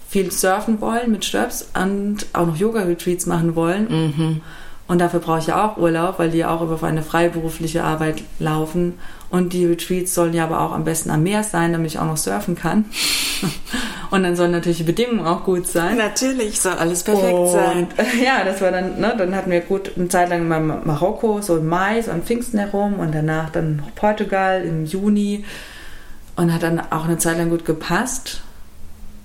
viel 0.09 0.31
surfen 0.31 0.81
wollen 0.81 1.11
mit 1.11 1.23
Stöps 1.23 1.69
und 1.73 2.25
auch 2.33 2.45
noch 2.45 2.57
Yoga-Retreats 2.57 3.25
machen 3.25 3.55
wollen. 3.55 3.87
Mhm. 3.89 4.41
Und 4.87 4.99
dafür 4.99 5.21
brauche 5.21 5.39
ich 5.39 5.47
ja 5.47 5.65
auch 5.65 5.77
Urlaub, 5.77 6.19
weil 6.19 6.31
die 6.31 6.39
ja 6.39 6.49
auch 6.49 6.61
über 6.61 6.81
eine 6.83 7.01
freiberufliche 7.01 7.83
Arbeit 7.83 8.23
laufen. 8.39 8.95
Und 9.31 9.53
die 9.53 9.65
Retreats 9.65 10.13
sollen 10.13 10.33
ja 10.33 10.43
aber 10.43 10.59
auch 10.59 10.73
am 10.73 10.83
besten 10.83 11.09
am 11.09 11.23
Meer 11.23 11.43
sein, 11.43 11.71
damit 11.71 11.91
ich 11.91 11.99
auch 11.99 12.05
noch 12.05 12.17
surfen 12.17 12.55
kann. 12.55 12.85
Und 14.11 14.23
dann 14.23 14.35
sollen 14.35 14.51
natürlich 14.51 14.79
die 14.79 14.83
Bedingungen 14.83 15.25
auch 15.25 15.45
gut 15.45 15.67
sein. 15.67 15.97
Natürlich 15.97 16.59
soll 16.59 16.73
alles 16.73 17.03
perfekt 17.03 17.33
und, 17.33 17.49
sein. 17.49 17.87
Ja, 18.21 18.43
das 18.43 18.59
war 18.59 18.69
dann, 18.69 18.99
ne, 18.99 19.15
dann 19.17 19.33
hatten 19.33 19.49
wir 19.49 19.61
gut 19.61 19.93
eine 19.95 20.09
Zeit 20.09 20.29
lang 20.29 20.49
mal 20.49 20.59
Marokko, 20.59 21.39
so 21.41 21.55
im 21.55 21.67
Mai, 21.67 22.01
so 22.01 22.11
an 22.11 22.23
Pfingsten 22.23 22.59
herum 22.59 22.99
und 22.99 23.15
danach 23.15 23.49
dann 23.51 23.83
Portugal 23.95 24.63
im 24.63 24.83
Juni. 24.85 25.45
Und 26.35 26.53
hat 26.53 26.63
dann 26.63 26.81
auch 26.91 27.05
eine 27.05 27.19
Zeit 27.19 27.37
lang 27.37 27.49
gut 27.49 27.63
gepasst. 27.63 28.41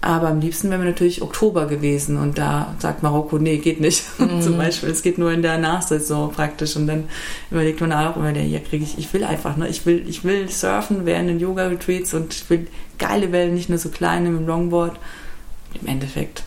Aber 0.00 0.28
am 0.28 0.40
liebsten 0.40 0.70
wäre 0.70 0.78
mir 0.78 0.86
natürlich 0.86 1.22
Oktober 1.22 1.66
gewesen 1.66 2.16
und 2.16 2.38
da 2.38 2.74
sagt 2.78 3.02
Marokko, 3.02 3.38
nee, 3.38 3.58
geht 3.58 3.80
nicht. 3.80 4.04
Mhm. 4.18 4.40
Zum 4.40 4.56
Beispiel, 4.56 4.88
es 4.88 5.02
geht 5.02 5.18
nur 5.18 5.30
in 5.30 5.42
der 5.42 5.58
Nachsaison 5.58 6.32
praktisch 6.32 6.74
und 6.76 6.86
dann 6.86 7.04
überlegt 7.50 7.80
man 7.80 7.92
auch 7.92 8.16
immer, 8.16 8.30
hier 8.30 8.60
kriege 8.60 8.82
ich, 8.82 8.98
ich 8.98 9.12
will 9.12 9.24
einfach, 9.24 9.56
ne, 9.56 9.68
ich 9.68 9.84
will, 9.84 10.04
ich 10.08 10.24
will 10.24 10.48
surfen 10.48 11.04
während 11.04 11.28
den 11.28 11.38
Yoga-Retreats 11.38 12.14
und 12.14 12.34
ich 12.34 12.48
will 12.48 12.66
geile 12.98 13.30
Wellen, 13.32 13.54
nicht 13.54 13.68
nur 13.68 13.78
so 13.78 13.90
kleine 13.90 14.30
mit 14.30 14.40
dem 14.40 14.46
Longboard. 14.46 14.98
Im 15.80 15.86
Endeffekt 15.86 16.44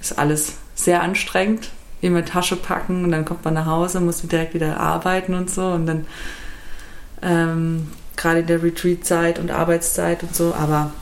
ist 0.00 0.18
alles 0.18 0.54
sehr 0.74 1.02
anstrengend, 1.02 1.70
immer 2.00 2.24
Tasche 2.24 2.56
packen 2.56 3.04
und 3.04 3.10
dann 3.10 3.24
kommt 3.24 3.44
man 3.44 3.54
nach 3.54 3.66
Hause, 3.66 4.00
muss 4.00 4.22
direkt 4.22 4.54
wieder 4.54 4.78
arbeiten 4.78 5.34
und 5.34 5.50
so 5.50 5.66
und 5.66 5.86
dann 5.86 6.06
ähm, 7.22 7.88
gerade 8.16 8.40
in 8.40 8.46
der 8.46 8.62
Retreat-Zeit 8.62 9.38
und 9.38 9.50
Arbeitszeit 9.50 10.22
und 10.22 10.34
so, 10.34 10.54
aber 10.54 10.92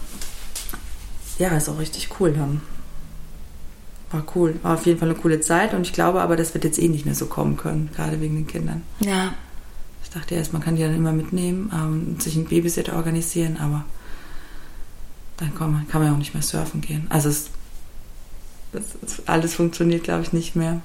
ja, 1.38 1.48
ist 1.56 1.68
auch 1.68 1.78
richtig 1.78 2.08
cool 2.20 2.32
dann. 2.32 2.60
War 4.10 4.24
cool. 4.34 4.54
War 4.62 4.74
auf 4.74 4.86
jeden 4.86 4.98
Fall 4.98 5.10
eine 5.10 5.18
coole 5.18 5.40
Zeit 5.40 5.74
und 5.74 5.82
ich 5.82 5.92
glaube 5.92 6.20
aber, 6.22 6.36
das 6.36 6.54
wird 6.54 6.64
jetzt 6.64 6.78
eh 6.78 6.88
nicht 6.88 7.06
mehr 7.06 7.14
so 7.14 7.26
kommen 7.26 7.56
können, 7.56 7.90
gerade 7.94 8.20
wegen 8.20 8.36
den 8.36 8.46
Kindern. 8.46 8.82
Ja. 9.00 9.34
Ich 10.04 10.10
dachte 10.10 10.34
erst, 10.34 10.52
man 10.52 10.62
kann 10.62 10.76
die 10.76 10.82
dann 10.82 10.94
immer 10.94 11.12
mitnehmen 11.12 11.70
ähm, 11.74 12.06
und 12.10 12.22
sich 12.22 12.36
einen 12.36 12.46
Babysitter 12.46 12.94
organisieren, 12.96 13.58
aber 13.58 13.84
dann 15.36 15.54
kann 15.54 15.72
man, 15.72 15.88
kann 15.88 16.00
man 16.00 16.08
ja 16.08 16.14
auch 16.14 16.18
nicht 16.18 16.34
mehr 16.34 16.42
surfen 16.42 16.80
gehen. 16.80 17.06
Also 17.10 17.28
es, 17.28 17.50
es, 18.72 19.26
alles 19.26 19.54
funktioniert, 19.54 20.04
glaube 20.04 20.22
ich, 20.22 20.32
nicht 20.32 20.56
mehr. 20.56 20.80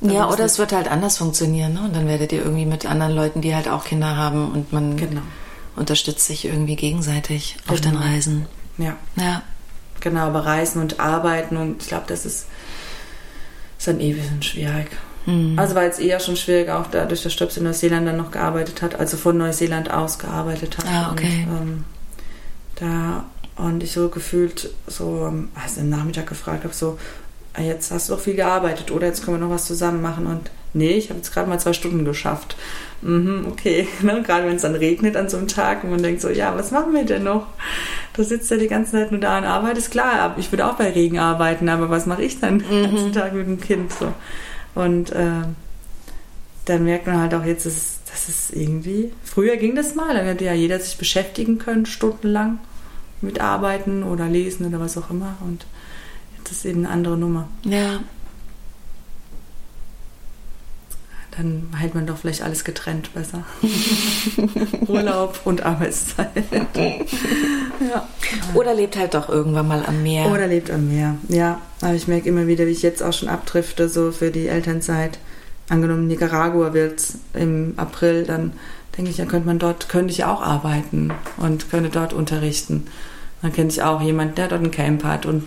Dann 0.00 0.10
ja, 0.10 0.28
oder 0.30 0.44
es 0.44 0.58
wird 0.58 0.72
halt 0.72 0.90
anders 0.90 1.18
funktionieren. 1.18 1.74
Ne? 1.74 1.82
Und 1.82 1.94
dann 1.94 2.06
werdet 2.06 2.32
ihr 2.32 2.42
irgendwie 2.42 2.64
mit 2.64 2.86
anderen 2.86 3.14
Leuten, 3.14 3.40
die 3.40 3.54
halt 3.54 3.68
auch 3.68 3.84
Kinder 3.84 4.16
haben 4.16 4.50
und 4.50 4.72
man 4.72 4.96
genau. 4.96 5.20
unterstützt 5.76 6.26
sich 6.26 6.44
irgendwie 6.44 6.76
gegenseitig 6.76 7.56
genau. 7.62 7.74
auf 7.74 7.80
den 7.80 7.92
genau. 7.92 8.04
Reisen. 8.04 8.46
Ja. 8.78 8.96
Ja. 9.16 9.42
Genau, 10.02 10.26
aber 10.26 10.44
Reisen 10.44 10.82
und 10.82 11.00
Arbeiten 11.00 11.56
und 11.56 11.80
ich 11.80 11.88
glaube, 11.88 12.04
das 12.08 12.26
ist, 12.26 12.46
ist 13.78 13.88
dann 13.88 14.00
eh 14.00 14.10
ein 14.10 14.16
bisschen 14.16 14.42
schwierig. 14.42 14.90
Mhm. 15.26 15.56
Also 15.58 15.74
war 15.74 15.84
jetzt 15.84 16.00
eher 16.00 16.18
schon 16.18 16.36
schwierig, 16.36 16.68
auch 16.70 16.88
dadurch, 16.88 17.22
dass 17.22 17.32
Stöps 17.32 17.56
in 17.56 17.64
Neuseeland 17.64 18.06
dann 18.06 18.16
noch 18.16 18.32
gearbeitet 18.32 18.82
hat, 18.82 18.96
also 18.98 19.16
von 19.16 19.38
Neuseeland 19.38 19.90
aus 19.90 20.18
gearbeitet 20.18 20.76
hat. 20.78 20.86
Ah, 20.88 21.12
okay. 21.12 21.46
Und, 21.48 21.56
ähm, 21.56 21.84
da 22.76 23.24
und 23.56 23.82
ich 23.82 23.92
so 23.92 24.08
gefühlt 24.08 24.70
so, 24.86 25.32
also 25.54 25.80
am 25.80 25.88
Nachmittag 25.88 26.26
gefragt 26.26 26.64
habe, 26.64 26.74
so, 26.74 26.98
ah, 27.54 27.62
jetzt 27.62 27.92
hast 27.92 28.08
du 28.08 28.14
doch 28.14 28.20
viel 28.20 28.34
gearbeitet, 28.34 28.90
oder 28.90 29.06
jetzt 29.06 29.24
können 29.24 29.38
wir 29.38 29.46
noch 29.46 29.54
was 29.54 29.66
zusammen 29.66 30.02
machen. 30.02 30.26
Und 30.26 30.50
nee, 30.74 30.92
ich 30.92 31.10
habe 31.10 31.18
jetzt 31.18 31.32
gerade 31.32 31.48
mal 31.48 31.60
zwei 31.60 31.72
Stunden 31.72 32.04
geschafft. 32.04 32.56
Mhm, 33.02 33.46
okay, 33.50 33.88
ne? 34.02 34.22
gerade 34.24 34.46
wenn 34.46 34.56
es 34.56 34.62
dann 34.62 34.74
regnet 34.74 35.16
an 35.16 35.28
so 35.28 35.36
einem 35.36 35.48
Tag 35.48 35.84
und 35.84 35.90
man 35.90 36.02
denkt 36.02 36.20
so, 36.20 36.28
ja, 36.28 36.54
was 36.56 36.70
machen 36.70 36.94
wir 36.94 37.04
denn 37.04 37.24
noch? 37.24 37.46
Da 38.14 38.22
sitzt 38.22 38.50
er 38.50 38.58
die 38.58 38.68
ganze 38.68 38.92
Zeit 38.92 39.10
nur 39.10 39.20
da 39.20 39.38
und 39.38 39.44
arbeitet. 39.44 39.90
Klar, 39.90 40.34
ich 40.38 40.52
würde 40.52 40.66
auch 40.66 40.74
bei 40.74 40.90
Regen 40.90 41.18
arbeiten, 41.18 41.68
aber 41.68 41.90
was 41.90 42.06
mache 42.06 42.22
ich 42.22 42.40
dann 42.40 42.60
den 42.60 42.84
ganzen 42.84 43.08
mhm. 43.08 43.12
Tag 43.12 43.34
mit 43.34 43.46
dem 43.46 43.60
Kind? 43.60 43.92
So. 43.92 44.12
Und 44.74 45.10
äh, 45.12 45.42
dann 46.64 46.84
merkt 46.84 47.06
man 47.06 47.20
halt 47.20 47.34
auch 47.34 47.44
jetzt, 47.44 47.66
dass, 47.66 48.00
dass 48.10 48.28
es 48.28 48.50
irgendwie, 48.50 49.12
früher 49.24 49.56
ging 49.56 49.74
das 49.74 49.94
mal, 49.94 50.14
da 50.14 50.20
hätte 50.20 50.44
ja 50.44 50.54
jeder 50.54 50.78
sich 50.78 50.96
beschäftigen 50.96 51.58
können, 51.58 51.86
stundenlang 51.86 52.58
mit 53.20 53.40
Arbeiten 53.40 54.02
oder 54.02 54.28
Lesen 54.28 54.66
oder 54.66 54.80
was 54.80 54.96
auch 54.96 55.10
immer. 55.10 55.36
Und 55.40 55.66
jetzt 56.38 56.52
ist 56.52 56.64
eben 56.64 56.84
eine 56.84 56.94
andere 56.94 57.16
Nummer. 57.16 57.48
Ja. 57.64 58.00
Dann 61.36 61.68
hält 61.78 61.94
man 61.94 62.06
doch 62.06 62.18
vielleicht 62.18 62.42
alles 62.42 62.62
getrennt 62.62 63.14
besser. 63.14 63.44
Urlaub 64.86 65.40
und 65.44 65.64
Arbeitszeit. 65.64 66.28
ja. 66.74 68.08
Oder 68.52 68.74
lebt 68.74 68.98
halt 68.98 69.14
doch 69.14 69.30
irgendwann 69.30 69.66
mal 69.66 69.84
am 69.86 70.02
Meer. 70.02 70.30
Oder 70.30 70.46
lebt 70.46 70.70
am 70.70 70.88
Meer, 70.88 71.16
ja. 71.28 71.60
Aber 71.80 71.94
ich 71.94 72.06
merke 72.06 72.28
immer 72.28 72.46
wieder, 72.46 72.66
wie 72.66 72.72
ich 72.72 72.82
jetzt 72.82 73.02
auch 73.02 73.14
schon 73.14 73.30
abdrifte, 73.30 73.88
so 73.88 74.12
für 74.12 74.30
die 74.30 74.48
Elternzeit. 74.48 75.18
Angenommen, 75.70 76.06
Nicaragua 76.06 76.74
wird 76.74 77.02
im 77.32 77.74
April, 77.78 78.24
dann 78.24 78.52
denke 78.96 79.10
ich, 79.10 79.16
ja, 79.16 79.24
könnte 79.24 79.46
man 79.46 79.58
dort, 79.58 79.88
könnte 79.88 80.12
ich 80.12 80.24
auch 80.24 80.42
arbeiten 80.42 81.12
und 81.38 81.70
könnte 81.70 81.88
dort 81.88 82.12
unterrichten. 82.12 82.86
Dann 83.40 83.52
kenne 83.52 83.70
ich 83.70 83.82
auch 83.82 84.02
jemanden, 84.02 84.34
der 84.34 84.48
dort 84.48 84.62
ein 84.62 84.70
Camp 84.70 85.02
hat 85.02 85.24
und, 85.24 85.44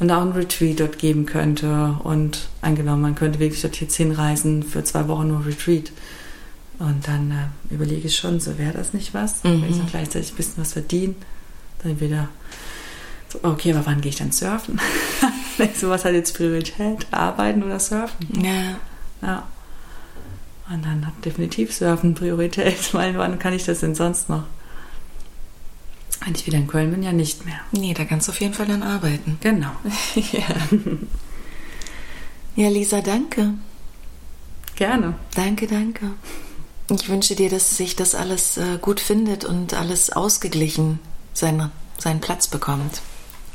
und 0.00 0.10
auch 0.10 0.22
ein 0.22 0.32
Retreat 0.32 0.80
dort 0.80 0.98
geben 0.98 1.26
könnte. 1.26 1.96
Und 2.02 2.48
angenommen, 2.62 3.02
man 3.02 3.14
könnte 3.14 3.38
wirklich 3.38 3.62
dort 3.62 3.80
jetzt 3.80 3.96
hinreisen 3.96 4.62
für 4.62 4.84
zwei 4.84 5.08
Wochen 5.08 5.28
nur 5.28 5.44
Retreat. 5.46 5.92
Und 6.78 7.08
dann 7.08 7.30
äh, 7.32 7.74
überlege 7.74 8.06
ich 8.06 8.16
schon, 8.16 8.38
so 8.38 8.56
wäre 8.58 8.72
das 8.72 8.94
nicht 8.94 9.12
was, 9.12 9.42
mhm. 9.42 9.62
wenn 9.62 9.70
ich 9.70 9.78
dann 9.78 9.88
gleichzeitig 9.88 10.32
ein 10.32 10.36
bisschen 10.36 10.58
was 10.58 10.72
verdiene. 10.74 11.14
Dann 11.82 12.00
wieder 12.00 12.28
so, 13.28 13.40
okay, 13.42 13.72
aber 13.72 13.84
wann 13.86 14.00
gehe 14.00 14.10
ich 14.10 14.16
dann 14.16 14.32
surfen? 14.32 14.80
so, 15.74 15.90
was 15.90 16.04
hat 16.04 16.12
jetzt 16.12 16.36
Priorität? 16.36 17.06
Arbeiten 17.10 17.62
oder 17.62 17.78
surfen? 17.80 18.42
Ja. 18.42 18.76
Ja. 19.20 19.48
Und 20.70 20.84
dann 20.84 21.06
hat 21.06 21.24
definitiv 21.24 21.74
Surfen 21.74 22.14
Priorität, 22.14 22.78
weil 22.94 23.16
wann 23.18 23.38
kann 23.38 23.52
ich 23.52 23.64
das 23.64 23.80
denn 23.80 23.94
sonst 23.94 24.28
noch? 24.28 24.44
Wenn 26.24 26.34
ich 26.34 26.46
wieder 26.46 26.58
in 26.58 26.66
Köln 26.66 26.90
bin, 26.90 27.02
ja 27.02 27.12
nicht 27.12 27.44
mehr. 27.44 27.60
Nee, 27.72 27.94
da 27.94 28.04
kannst 28.04 28.28
du 28.28 28.32
auf 28.32 28.40
jeden 28.40 28.54
Fall 28.54 28.66
dann 28.66 28.82
arbeiten. 28.82 29.38
Genau. 29.40 29.70
ja. 30.14 30.44
ja, 32.56 32.68
Lisa, 32.68 33.00
danke. 33.00 33.54
Gerne. 34.74 35.14
Danke, 35.34 35.66
danke. 35.66 36.10
Ich 36.90 37.08
wünsche 37.08 37.34
dir, 37.34 37.50
dass 37.50 37.76
sich 37.76 37.96
das 37.96 38.14
alles 38.14 38.56
äh, 38.56 38.78
gut 38.80 39.00
findet 39.00 39.44
und 39.44 39.74
alles 39.74 40.10
ausgeglichen 40.10 41.00
seine, 41.34 41.70
seinen 41.98 42.20
Platz 42.20 42.46
bekommt. 42.46 43.02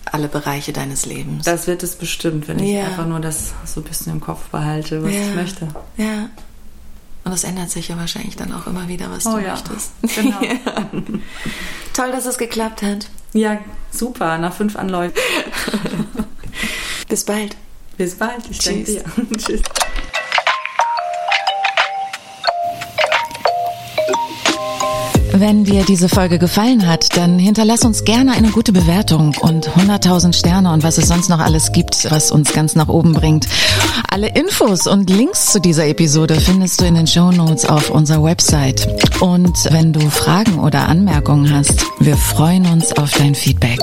Alle 0.06 0.28
Bereiche 0.28 0.74
deines 0.74 1.06
Lebens. 1.06 1.46
Das 1.46 1.66
wird 1.66 1.82
es 1.82 1.96
bestimmt, 1.96 2.48
wenn 2.48 2.60
ich 2.60 2.72
ja. 2.72 2.86
einfach 2.86 3.08
nur 3.08 3.20
das 3.20 3.54
so 3.66 3.80
ein 3.80 3.86
bisschen 3.86 4.12
im 4.12 4.20
Kopf 4.20 4.50
behalte, 4.50 5.02
was 5.02 5.14
ja. 5.14 5.22
ich 5.22 5.36
möchte. 5.36 5.68
Ja. 5.98 6.30
Und 7.26 7.32
es 7.32 7.44
ändert 7.44 7.70
sich 7.70 7.88
ja 7.88 7.98
wahrscheinlich 7.98 8.36
dann 8.36 8.52
auch 8.52 8.68
immer 8.68 8.88
wieder, 8.88 9.10
was 9.10 9.26
oh, 9.26 9.38
du 9.38 9.44
ja. 9.44 9.52
möchtest. 9.52 9.92
Genau. 10.16 10.42
ja. 10.42 10.90
Toll, 11.94 12.12
dass 12.12 12.26
es 12.26 12.38
geklappt 12.38 12.82
hat. 12.82 13.08
Ja, 13.34 13.60
super, 13.92 14.38
nach 14.38 14.54
fünf 14.54 14.76
Anläufen. 14.76 15.18
Bis 17.08 17.24
bald. 17.24 17.56
Bis 17.98 18.16
bald. 18.16 18.50
Ich 18.50 18.60
Tschüss. 18.60 18.86
Dir. 18.86 19.04
Tschüss. 19.38 19.62
Wenn 25.46 25.66
dir 25.66 25.84
diese 25.84 26.08
Folge 26.08 26.40
gefallen 26.40 26.88
hat, 26.88 27.18
dann 27.18 27.38
hinterlass 27.38 27.84
uns 27.84 28.06
gerne 28.06 28.32
eine 28.32 28.52
gute 28.52 28.72
Bewertung 28.72 29.36
und 29.42 29.68
100.000 29.72 30.32
Sterne 30.32 30.72
und 30.72 30.84
was 30.84 30.98
es 30.98 31.10
sonst 31.10 31.28
noch 31.28 31.40
alles 31.40 31.74
gibt, 31.74 32.10
was 32.10 32.32
uns 32.32 32.54
ganz 32.54 32.76
nach 32.76 32.88
oben 32.88 33.12
bringt. 33.12 33.50
Alle 34.10 34.30
Infos 34.30 34.88
und 34.88 35.10
Links 35.10 35.52
zu 35.52 35.60
dieser 35.60 35.86
Episode 35.86 36.36
findest 36.40 36.80
du 36.80 36.86
in 36.86 36.96
den 36.96 37.08
Show 37.08 37.30
Notes 37.32 37.66
auf 37.66 37.90
unserer 37.90 38.24
Website. 38.24 38.88
Und 39.20 39.70
wenn 39.70 39.92
du 39.92 40.00
Fragen 40.10 40.60
oder 40.60 40.88
Anmerkungen 40.88 41.54
hast, 41.54 41.88
wir 42.00 42.16
freuen 42.16 42.66
uns 42.66 42.94
auf 42.94 43.12
dein 43.12 43.36
Feedback. 43.36 43.82